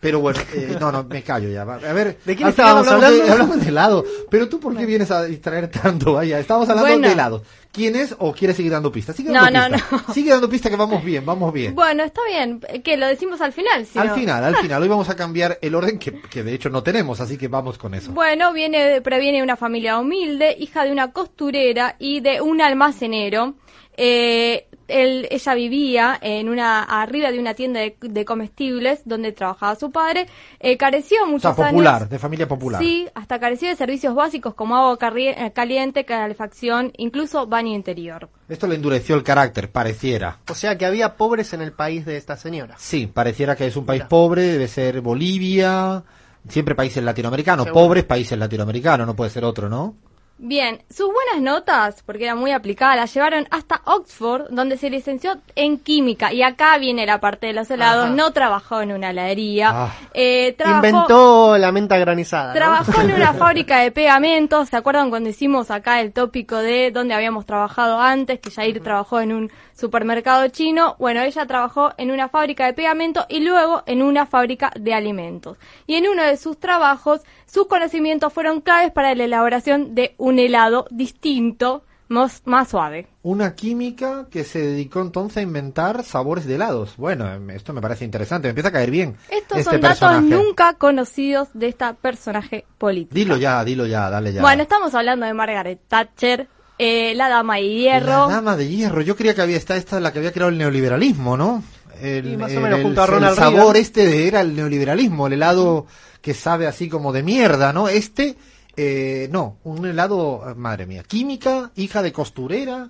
[0.00, 1.60] Pero bueno, eh, no, no, me callo ya.
[1.62, 3.32] A ver, ¿De quién estábamos hablamos de- hablando?
[3.34, 4.04] hablamos de helado.
[4.30, 6.14] Pero tú, ¿por qué vienes a distraer tanto?
[6.14, 7.06] Vaya, estábamos hablando Bueno.
[7.06, 7.42] de helado.
[7.70, 9.14] ¿Quién es o quieres seguir dando pistas?
[9.14, 10.14] Sigue No, dando no, pistas.
[10.14, 11.74] Sigue dando pistas que vamos bien, vamos bien.
[11.74, 12.60] Bueno, está bien.
[12.82, 13.84] Que lo decimos al final.
[13.84, 14.82] si al no- final, al final.
[14.82, 17.76] Hoy vamos a cambiar el orden que, que de hecho no tenemos, así que vamos
[17.76, 18.10] con eso.
[18.12, 23.54] Bueno, viene, proviene de una familia humilde, hija de una costurera y de un almacenero.
[23.96, 29.74] Eh, él- ella vivía en una arriba de una tienda de, de comestibles donde trabajaba
[29.76, 30.26] su padre.
[30.58, 32.10] Eh, careció O muchos sea, popular, años.
[32.10, 32.82] de familia popular.
[32.82, 38.28] Sí, hasta careció de servicios básicos como agua eh, caliente, calefacción, incluso baño interior.
[38.48, 40.38] Esto le endureció el carácter, pareciera.
[40.50, 42.74] O sea que había pobres en el país de esta señora.
[42.78, 46.02] Sí, pareciera que es un país pobre, debe ser Bolivia,
[46.48, 47.84] siempre países latinoamericanos, Seguro.
[47.86, 49.94] pobres países latinoamericanos, no puede ser otro, ¿no?
[50.42, 55.36] Bien, sus buenas notas, porque era muy aplicada, la llevaron hasta Oxford, donde se licenció
[55.54, 56.32] en química.
[56.32, 58.06] Y acá viene la parte de los helados.
[58.06, 58.14] Ajá.
[58.14, 59.70] No trabajó en una heladería.
[59.70, 59.94] Ah.
[60.14, 62.48] Eh, trabajó, Inventó la menta granizada.
[62.48, 62.54] ¿no?
[62.54, 64.70] Trabajó en una fábrica de pegamentos.
[64.70, 68.40] ¿Se acuerdan cuando hicimos acá el tópico de dónde habíamos trabajado antes?
[68.40, 70.96] Que Jair trabajó en un supermercado chino.
[70.98, 75.58] Bueno, ella trabajó en una fábrica de pegamento y luego en una fábrica de alimentos.
[75.86, 80.29] Y en uno de sus trabajos, sus conocimientos fueron claves para la elaboración de un
[80.38, 83.06] helado distinto, más, más suave.
[83.22, 86.96] Una química que se dedicó entonces a inventar sabores de helados.
[86.96, 89.16] Bueno, em, esto me parece interesante, me empieza a caer bien.
[89.30, 90.26] Estos este son datos personaje.
[90.28, 93.14] nunca conocidos de esta personaje político.
[93.14, 94.40] Dilo ya, dilo ya, dale ya.
[94.40, 96.48] Bueno, estamos hablando de Margaret Thatcher,
[96.78, 98.06] eh, la dama de hierro.
[98.28, 99.02] La dama de hierro.
[99.02, 101.62] Yo creía que había esta, esta es la que había creado el neoliberalismo, ¿no?
[102.00, 102.94] El, Sí, más o el-
[103.36, 103.76] sabor Reagan.
[103.76, 105.86] este de- era el neoliberalismo, el helado
[106.22, 107.88] que sabe así como de mierda, ¿no?
[107.88, 108.36] Este,
[108.76, 112.88] eh, no, un helado, eh, madre mía, química, hija de costurera.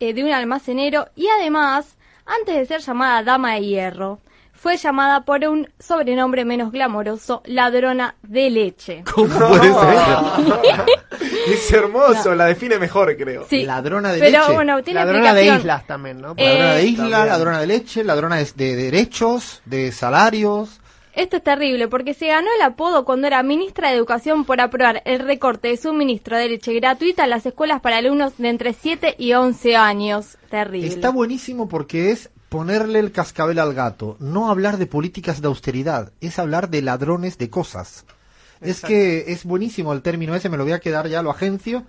[0.00, 4.20] eh, de un almacenero y además, antes de ser llamada Dama de Hierro,
[4.52, 9.04] fue llamada por un sobrenombre menos glamoroso, ladrona de leche.
[9.14, 10.84] ¿Cómo puede ser?
[11.48, 13.46] es hermoso, la define mejor, creo.
[13.48, 14.52] Sí, Ladrona de pero leche.
[14.54, 16.28] bueno, tiene Ladrona de islas también, ¿no?
[16.34, 17.28] Ladrona de Eh, isla, también.
[17.28, 20.80] ladrona de leche, ladrona de, de derechos, de salarios.
[21.16, 25.00] Esto es terrible porque se ganó el apodo cuando era ministra de Educación por aprobar
[25.06, 29.16] el recorte de suministro de leche gratuita a las escuelas para alumnos de entre 7
[29.18, 30.36] y 11 años.
[30.50, 30.88] Terrible.
[30.88, 36.12] Está buenísimo porque es ponerle el cascabel al gato, no hablar de políticas de austeridad,
[36.20, 38.04] es hablar de ladrones de cosas.
[38.60, 41.84] Es que es buenísimo el término ese, me lo voy a quedar ya, lo agencio,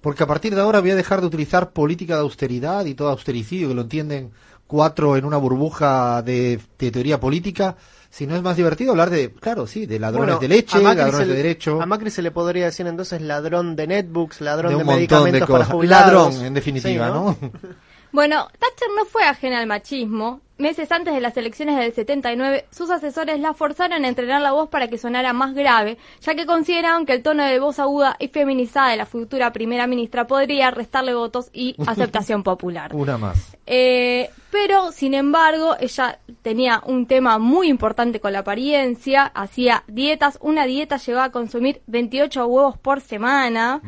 [0.00, 3.10] porque a partir de ahora voy a dejar de utilizar política de austeridad y todo
[3.10, 4.32] austericidio, que lo entienden
[4.66, 7.76] cuatro en una burbuja de, de teoría política,
[8.14, 11.34] sino es más divertido hablar de, claro, sí, de ladrones Bueno, de leche, ladrones de
[11.34, 14.88] derecho, A Macri se le podría decir entonces ladrón de netbooks, ladrón de de, un
[14.90, 15.72] de medicamentos para cosas.
[15.74, 16.34] jubilados.
[16.34, 17.36] Ladrón, en definitiva, Sí, ¿no?
[18.12, 20.40] Bueno, Thatcher no fue ajena al machismo.
[20.58, 24.68] Meses antes de las elecciones del 79, sus asesores la forzaron a entrenar la voz
[24.68, 28.28] para que sonara más grave, ya que consideraban que el tono de voz aguda y
[28.28, 32.94] feminizada de la futura primera ministra podría restarle votos y aceptación popular.
[32.94, 33.56] Una más.
[33.66, 40.38] Eh, pero, sin embargo, ella tenía un tema muy importante con la apariencia, hacía dietas,
[40.42, 43.80] una dieta llevaba a consumir 28 huevos por semana.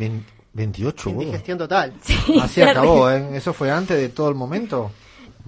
[0.54, 1.22] 28 huevos.
[1.24, 1.92] Indigestión total.
[2.42, 3.36] Así acabó, ¿eh?
[3.36, 4.90] Eso fue antes de todo el momento.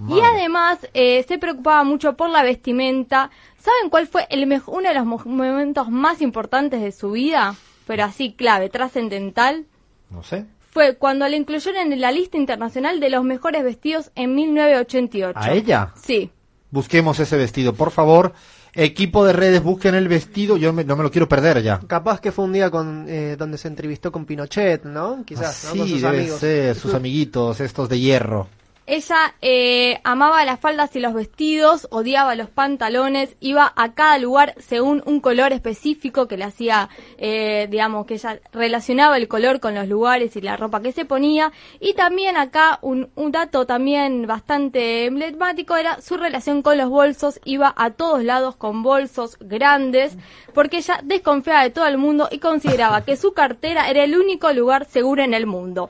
[0.07, 3.31] Y además eh, se preocupaba mucho por la vestimenta.
[3.57, 7.55] ¿Saben cuál fue el uno de los mo- momentos más importantes de su vida?
[7.87, 9.65] Pero así clave, trascendental.
[10.11, 10.45] No sé.
[10.71, 15.39] Fue cuando la incluyeron en la lista internacional de los mejores vestidos en 1988.
[15.39, 15.93] ¿A ella?
[15.95, 16.29] Sí.
[16.69, 18.33] Busquemos ese vestido, por favor.
[18.79, 20.55] Equipo de redes, busquen el vestido.
[20.55, 21.79] Yo me- no me lo quiero perder ya.
[21.87, 25.23] Capaz que fue un día con, eh, donde se entrevistó con Pinochet, ¿no?
[25.25, 25.71] Quizás, ¿no?
[25.73, 26.39] Sí, Con sus debe amigos.
[26.39, 28.47] ser, sus amiguitos, estos de hierro.
[28.87, 34.55] Ella eh, amaba las faldas y los vestidos, odiaba los pantalones, iba a cada lugar
[34.59, 36.87] según un color específico que le hacía,
[37.17, 41.03] eh, digamos, que ella relacionaba el color con los lugares y la ropa que se
[41.03, 41.51] ponía.
[41.81, 47.41] Y también acá un, un dato también bastante emblemático era su relación con los bolsos,
[47.43, 50.15] iba a todos lados con bolsos grandes,
[50.53, 54.53] porque ella desconfiaba de todo el mundo y consideraba que su cartera era el único
[54.53, 55.89] lugar seguro en el mundo.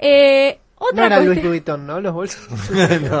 [0.00, 2.00] Eh, No otra era Louis cuestión- Vuitton, ¿no?
[2.00, 2.40] Los bolsos.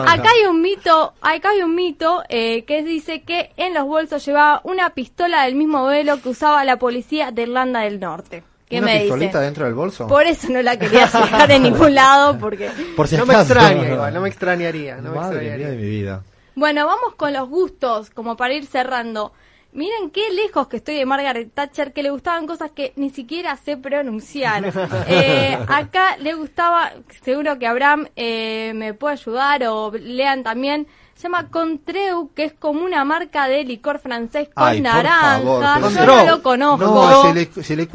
[0.06, 4.24] Acá hay un mito, acá hay un mito eh, que dice que en los bolsos
[4.24, 8.44] llevaba una pistola del mismo modelo que usaba la policía de Irlanda del Norte.
[8.68, 9.40] ¿Qué ¿Una me pistolita dice?
[9.40, 10.06] dentro del bolso?
[10.06, 12.70] Por eso no la quería dejar en ningún lado, porque...
[12.96, 14.96] Por si no me extraña igual, no me extrañaría.
[14.96, 15.66] No me Madre extrañaría.
[15.68, 16.22] mía de mi vida.
[16.54, 19.32] Bueno, vamos con los gustos, como para ir cerrando.
[19.72, 23.56] Miren qué lejos que estoy de Margaret Thatcher, que le gustaban cosas que ni siquiera
[23.56, 24.72] sé pronunciar.
[25.08, 26.92] Eh, acá le gustaba,
[27.22, 32.52] seguro que Abraham eh, me puede ayudar o lean también, se llama Contreu, que es
[32.52, 35.40] como una marca de licor francés con Ay, naranja.
[35.40, 36.84] favor, Yo no lo conozco.
[36.84, 37.88] No, se le, se le.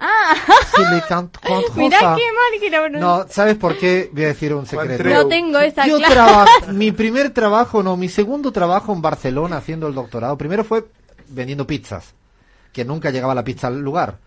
[0.00, 0.34] Ah,
[0.74, 1.40] Se le contó.
[1.76, 2.88] mirá qué mal que lo.
[2.88, 4.08] No, ¿sabes por qué?
[4.12, 5.04] Voy a decir un secreto.
[5.04, 6.14] No tengo esa Yo clase.
[6.14, 10.86] trabajo, mi primer trabajo, no, mi segundo trabajo en Barcelona haciendo el doctorado, primero fue
[11.28, 12.14] vendiendo pizzas,
[12.72, 14.18] que nunca llegaba la pizza al lugar.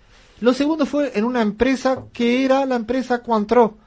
[0.41, 3.77] Lo segundo fue en una empresa que era la empresa Cointreau.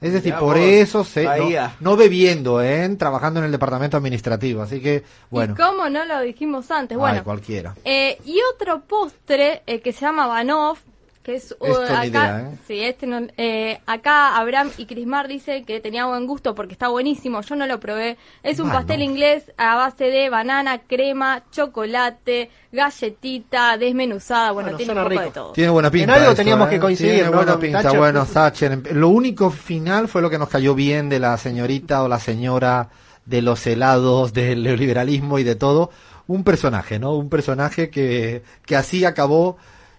[0.00, 2.88] Es decir, Mirá por vos, eso sé, no, no bebiendo, ¿eh?
[2.98, 4.62] trabajando en el departamento administrativo.
[4.62, 6.96] Así que, bueno, ¿Y cómo no lo dijimos antes?
[6.96, 7.74] ay, Bueno, cualquiera.
[7.84, 10.78] Eh, y otro postre eh, que se llama Banov,
[11.22, 12.58] que es uh, acá, idea, ¿eh?
[12.66, 16.88] sí, este no- eh, acá Abraham y Crismar dice que tenía buen gusto porque está
[16.88, 18.16] buenísimo, yo no lo probé.
[18.42, 24.92] Es un pastel inglés a base de banana, crema, chocolate, galletita, desmenuzada, bueno, Bueno, tiene
[24.92, 25.22] un poco rico.
[25.22, 25.52] de todo.
[25.52, 26.14] Tiene buena pinta.
[26.14, 26.70] algo esto, teníamos ¿eh?
[26.70, 27.36] que coincidir, Tiene ¿no?
[27.36, 27.92] buena pinta.
[27.92, 28.94] Bueno, Thatcher.
[28.94, 32.88] Lo único final fue lo que nos cayó bien de la señorita o la señora
[33.26, 35.90] de los helados, del neoliberalismo y de todo.
[36.26, 37.14] Un personaje, ¿no?
[37.14, 39.56] Un personaje que, que así acabó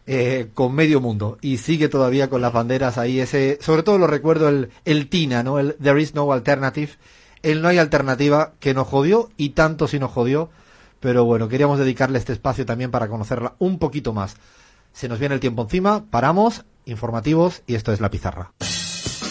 [0.08, 3.20] eh, con medio mundo y sigue todavía con las banderas ahí.
[3.20, 5.60] Ese, sobre todo lo recuerdo el, el Tina, ¿no?
[5.60, 6.94] El There is no alternative.
[7.44, 10.50] El no hay alternativa que nos jodió y tanto si nos jodió.
[11.00, 14.36] Pero bueno, queríamos dedicarle este espacio también para conocerla un poquito más.
[14.94, 18.52] Se nos viene el tiempo encima, paramos, informativos y esto es La Pizarra.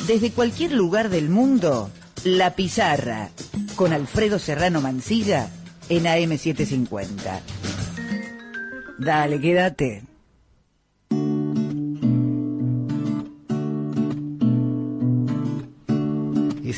[0.07, 1.91] Desde cualquier lugar del mundo,
[2.25, 3.31] La Pizarra,
[3.77, 5.49] con Alfredo Serrano Mancilla
[5.89, 7.41] en AM750.
[8.99, 10.10] Dale, quédate.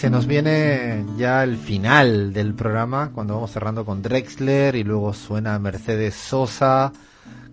[0.03, 5.13] Se nos viene ya el final del programa, cuando vamos cerrando con Drexler y luego
[5.13, 6.93] suena Mercedes Sosa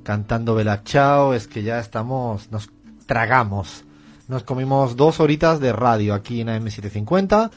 [0.01, 1.35] cantando Bella Chao.
[1.35, 2.71] Es que ya estamos, nos
[3.05, 3.83] tragamos.
[4.27, 7.51] Nos comimos dos horitas de radio aquí en AM750,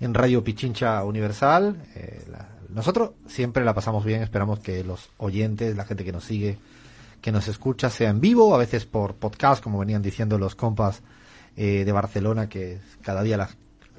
[0.00, 1.82] en Radio Pichincha Universal.
[1.94, 2.24] Eh,
[2.70, 6.56] nosotros siempre la pasamos bien, esperamos que los oyentes, la gente que nos sigue,
[7.20, 11.02] que nos escucha, sea en vivo, a veces por podcast, como venían diciendo los compas
[11.54, 13.50] eh, de Barcelona, que cada día la-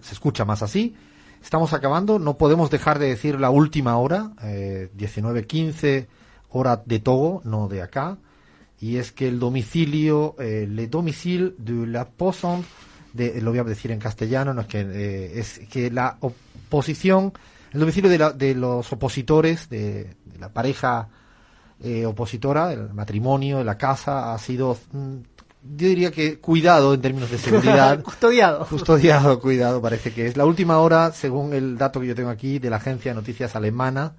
[0.02, 0.96] se escucha más así.
[1.42, 6.08] Estamos acabando, no podemos dejar de decir la última hora, eh, 19.15
[6.52, 8.18] hora de Togo, no de acá,
[8.82, 12.66] y es que el domicilio, eh, le domicile de la Poisson,
[13.14, 17.34] de, lo voy a decir en castellano, no es que, eh, es que la oposición,
[17.72, 21.10] el domicilio de, la- de los opositores, de, la pareja
[21.82, 25.16] eh, opositora, el matrimonio, de la casa, ha sido, mm,
[25.62, 28.02] yo diría que cuidado en términos de seguridad.
[28.04, 28.66] Custodiado.
[28.66, 32.60] Custodiado, cuidado, parece que es la última hora, según el dato que yo tengo aquí
[32.60, 34.14] de la agencia de noticias alemana.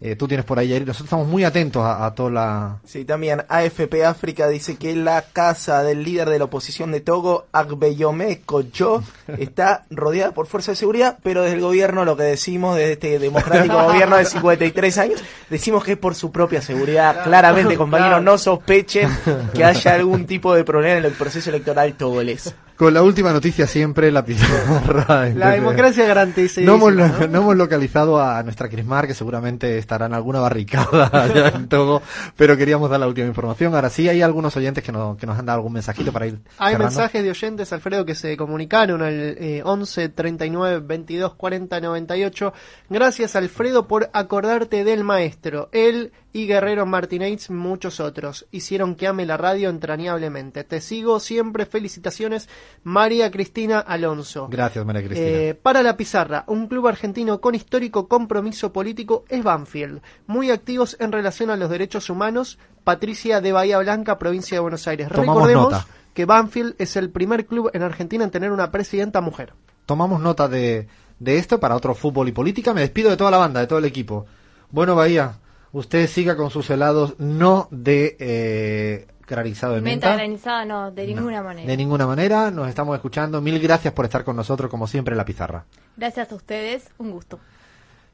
[0.00, 2.78] Eh, tú tienes por ahí, nosotros estamos muy atentos a, a toda la...
[2.84, 7.46] Sí, también AFP África dice que la casa del líder de la oposición de Togo,
[7.50, 9.02] Agbeyome Kocho,
[9.38, 13.18] está rodeada por fuerzas de seguridad, pero desde el gobierno lo que decimos, desde este
[13.18, 17.24] democrático gobierno de 53 años, decimos que es por su propia seguridad.
[17.24, 19.10] Claramente, compañeros, no sospechen
[19.52, 22.54] que haya algún tipo de problema en el proceso electoral togolés.
[22.78, 25.28] Con la última noticia siempre, la pizarra.
[25.34, 26.60] La democracia garantiza.
[26.60, 31.10] No hemos, lo- no hemos localizado a nuestra Crismar, que seguramente estará en alguna barricada
[31.12, 32.00] allá en Togo,
[32.36, 33.74] pero queríamos dar la última información.
[33.74, 36.38] Ahora sí, hay algunos oyentes que, no- que nos han dado algún mensajito para ir
[36.58, 36.84] Hay cerrando.
[36.84, 42.52] mensajes de oyentes, Alfredo, que se comunicaron al eh, 11 39 22 40 98.
[42.90, 45.68] Gracias, Alfredo, por acordarte del maestro.
[45.72, 50.62] Él y Guerrero Martínez, muchos otros, hicieron que ame la radio entrañablemente.
[50.62, 51.66] Te sigo siempre.
[51.66, 52.48] Felicitaciones,
[52.84, 54.48] María Cristina Alonso.
[54.50, 55.26] Gracias, María Cristina.
[55.28, 60.96] Eh, para la pizarra, un club argentino con histórico compromiso político es Banfield, muy activos
[61.00, 62.58] en relación a los derechos humanos.
[62.84, 65.08] Patricia de Bahía Blanca, provincia de Buenos Aires.
[65.08, 65.86] Tomamos Recordemos nota.
[66.14, 69.52] que Banfield es el primer club en Argentina en tener una presidenta mujer.
[69.84, 70.88] Tomamos nota de,
[71.18, 72.72] de esto para otro fútbol y política.
[72.72, 74.26] Me despido de toda la banda, de todo el equipo.
[74.70, 75.34] Bueno, Bahía,
[75.72, 80.16] usted siga con sus helados no de eh, granizado de Menta menta.
[80.16, 81.68] granizada no, de ninguna manera.
[81.68, 83.40] De ninguna manera, nos estamos escuchando.
[83.40, 85.64] Mil gracias por estar con nosotros, como siempre, en la pizarra.
[85.96, 87.38] Gracias a ustedes, un gusto.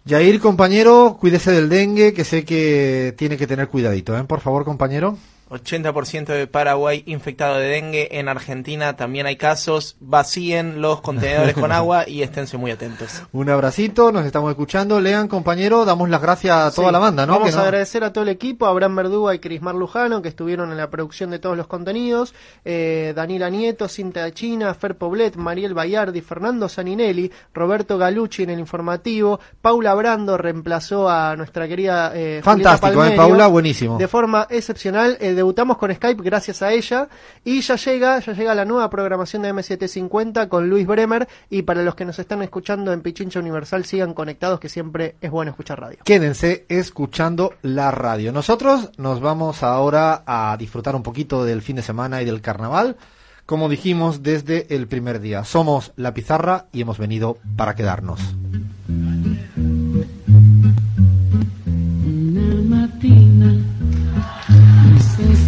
[0.04, 4.24] Yair, compañero, cuídese del dengue, que sé que tiene que tener cuidadito, ¿eh?
[4.24, 5.16] Por favor, compañero.
[5.54, 8.08] 80% de Paraguay infectado de dengue.
[8.18, 9.96] En Argentina también hay casos.
[10.00, 13.22] Vacíen los contenedores con agua y esténse muy atentos.
[13.32, 15.00] Un abracito, nos estamos escuchando.
[15.00, 17.34] Lean, compañero, damos las gracias a toda Sí, la banda, ¿no?
[17.34, 20.22] Vamos Que no- a agradecer a todo el equipo, a Abraham Verduga y Crismar Lujano,
[20.22, 24.96] que estuvieron en la producción de todos los contenidos, eh, Daniela Nieto, Cinta China, Fer
[24.96, 31.68] Poblet, Mariel Bayardi, Fernando Saninelli, Roberto Galucci en el informativo, Paula Brando reemplazó a nuestra
[31.68, 32.94] querida eh, Fantástico, ¿eh?
[32.96, 33.98] Palmerio Paula, buenísimo.
[33.98, 37.08] De forma excepcional, eh, debutamos con Skype gracias a ella
[37.44, 41.82] y ya llega, ya llega la nueva programación de M750 con Luis Bremer y para
[41.82, 45.80] los que nos están escuchando en Pichincha Universal sigan conectados que siempre es bueno escuchar
[45.80, 45.98] radio.
[46.02, 48.32] Quédense escuchando la radio.
[48.32, 52.96] Nosotros nos vamos ahora a disfrutar un poquito del fin de semana y del carnaval.
[53.44, 58.20] Como dijimos desde el primer día, somos La Pizarra y hemos venido para quedarnos.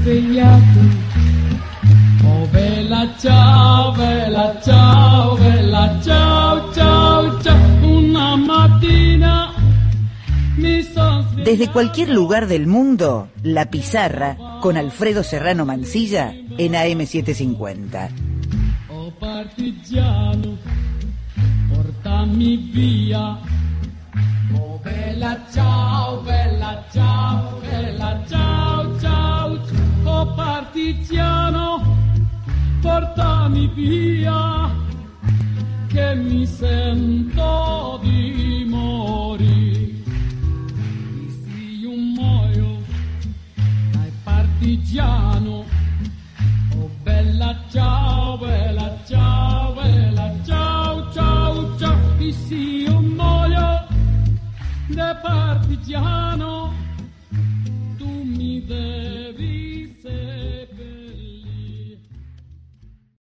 [0.07, 0.81] Svegliato.
[2.23, 7.85] Oh bella ciao, bella ciao, bella ciao, ciao, ciao.
[7.85, 9.53] Una mattina
[10.59, 11.43] mi svegliato.
[11.43, 18.11] Desde cualquier lugar del mundo, La Pizarra con Alfredo Serrano Mancilla en AM750.
[18.89, 20.57] Oh partigiano,
[21.69, 23.39] portami via.
[24.55, 29.86] Oh bella ciao, bella ciao, bella ciao, ciao.
[30.09, 31.83] Oh partigiano,
[32.81, 34.71] portami via.
[35.89, 39.91] Che mi sento di morire.
[41.13, 42.83] Dissi un muoio
[43.91, 45.65] dai partigiano.
[46.77, 53.87] Oh bella ciao, bella ciao, bella ciao, ciao, ciao, dissi un muoio
[54.89, 56.73] da partigiano,
[57.97, 59.76] tu mi devi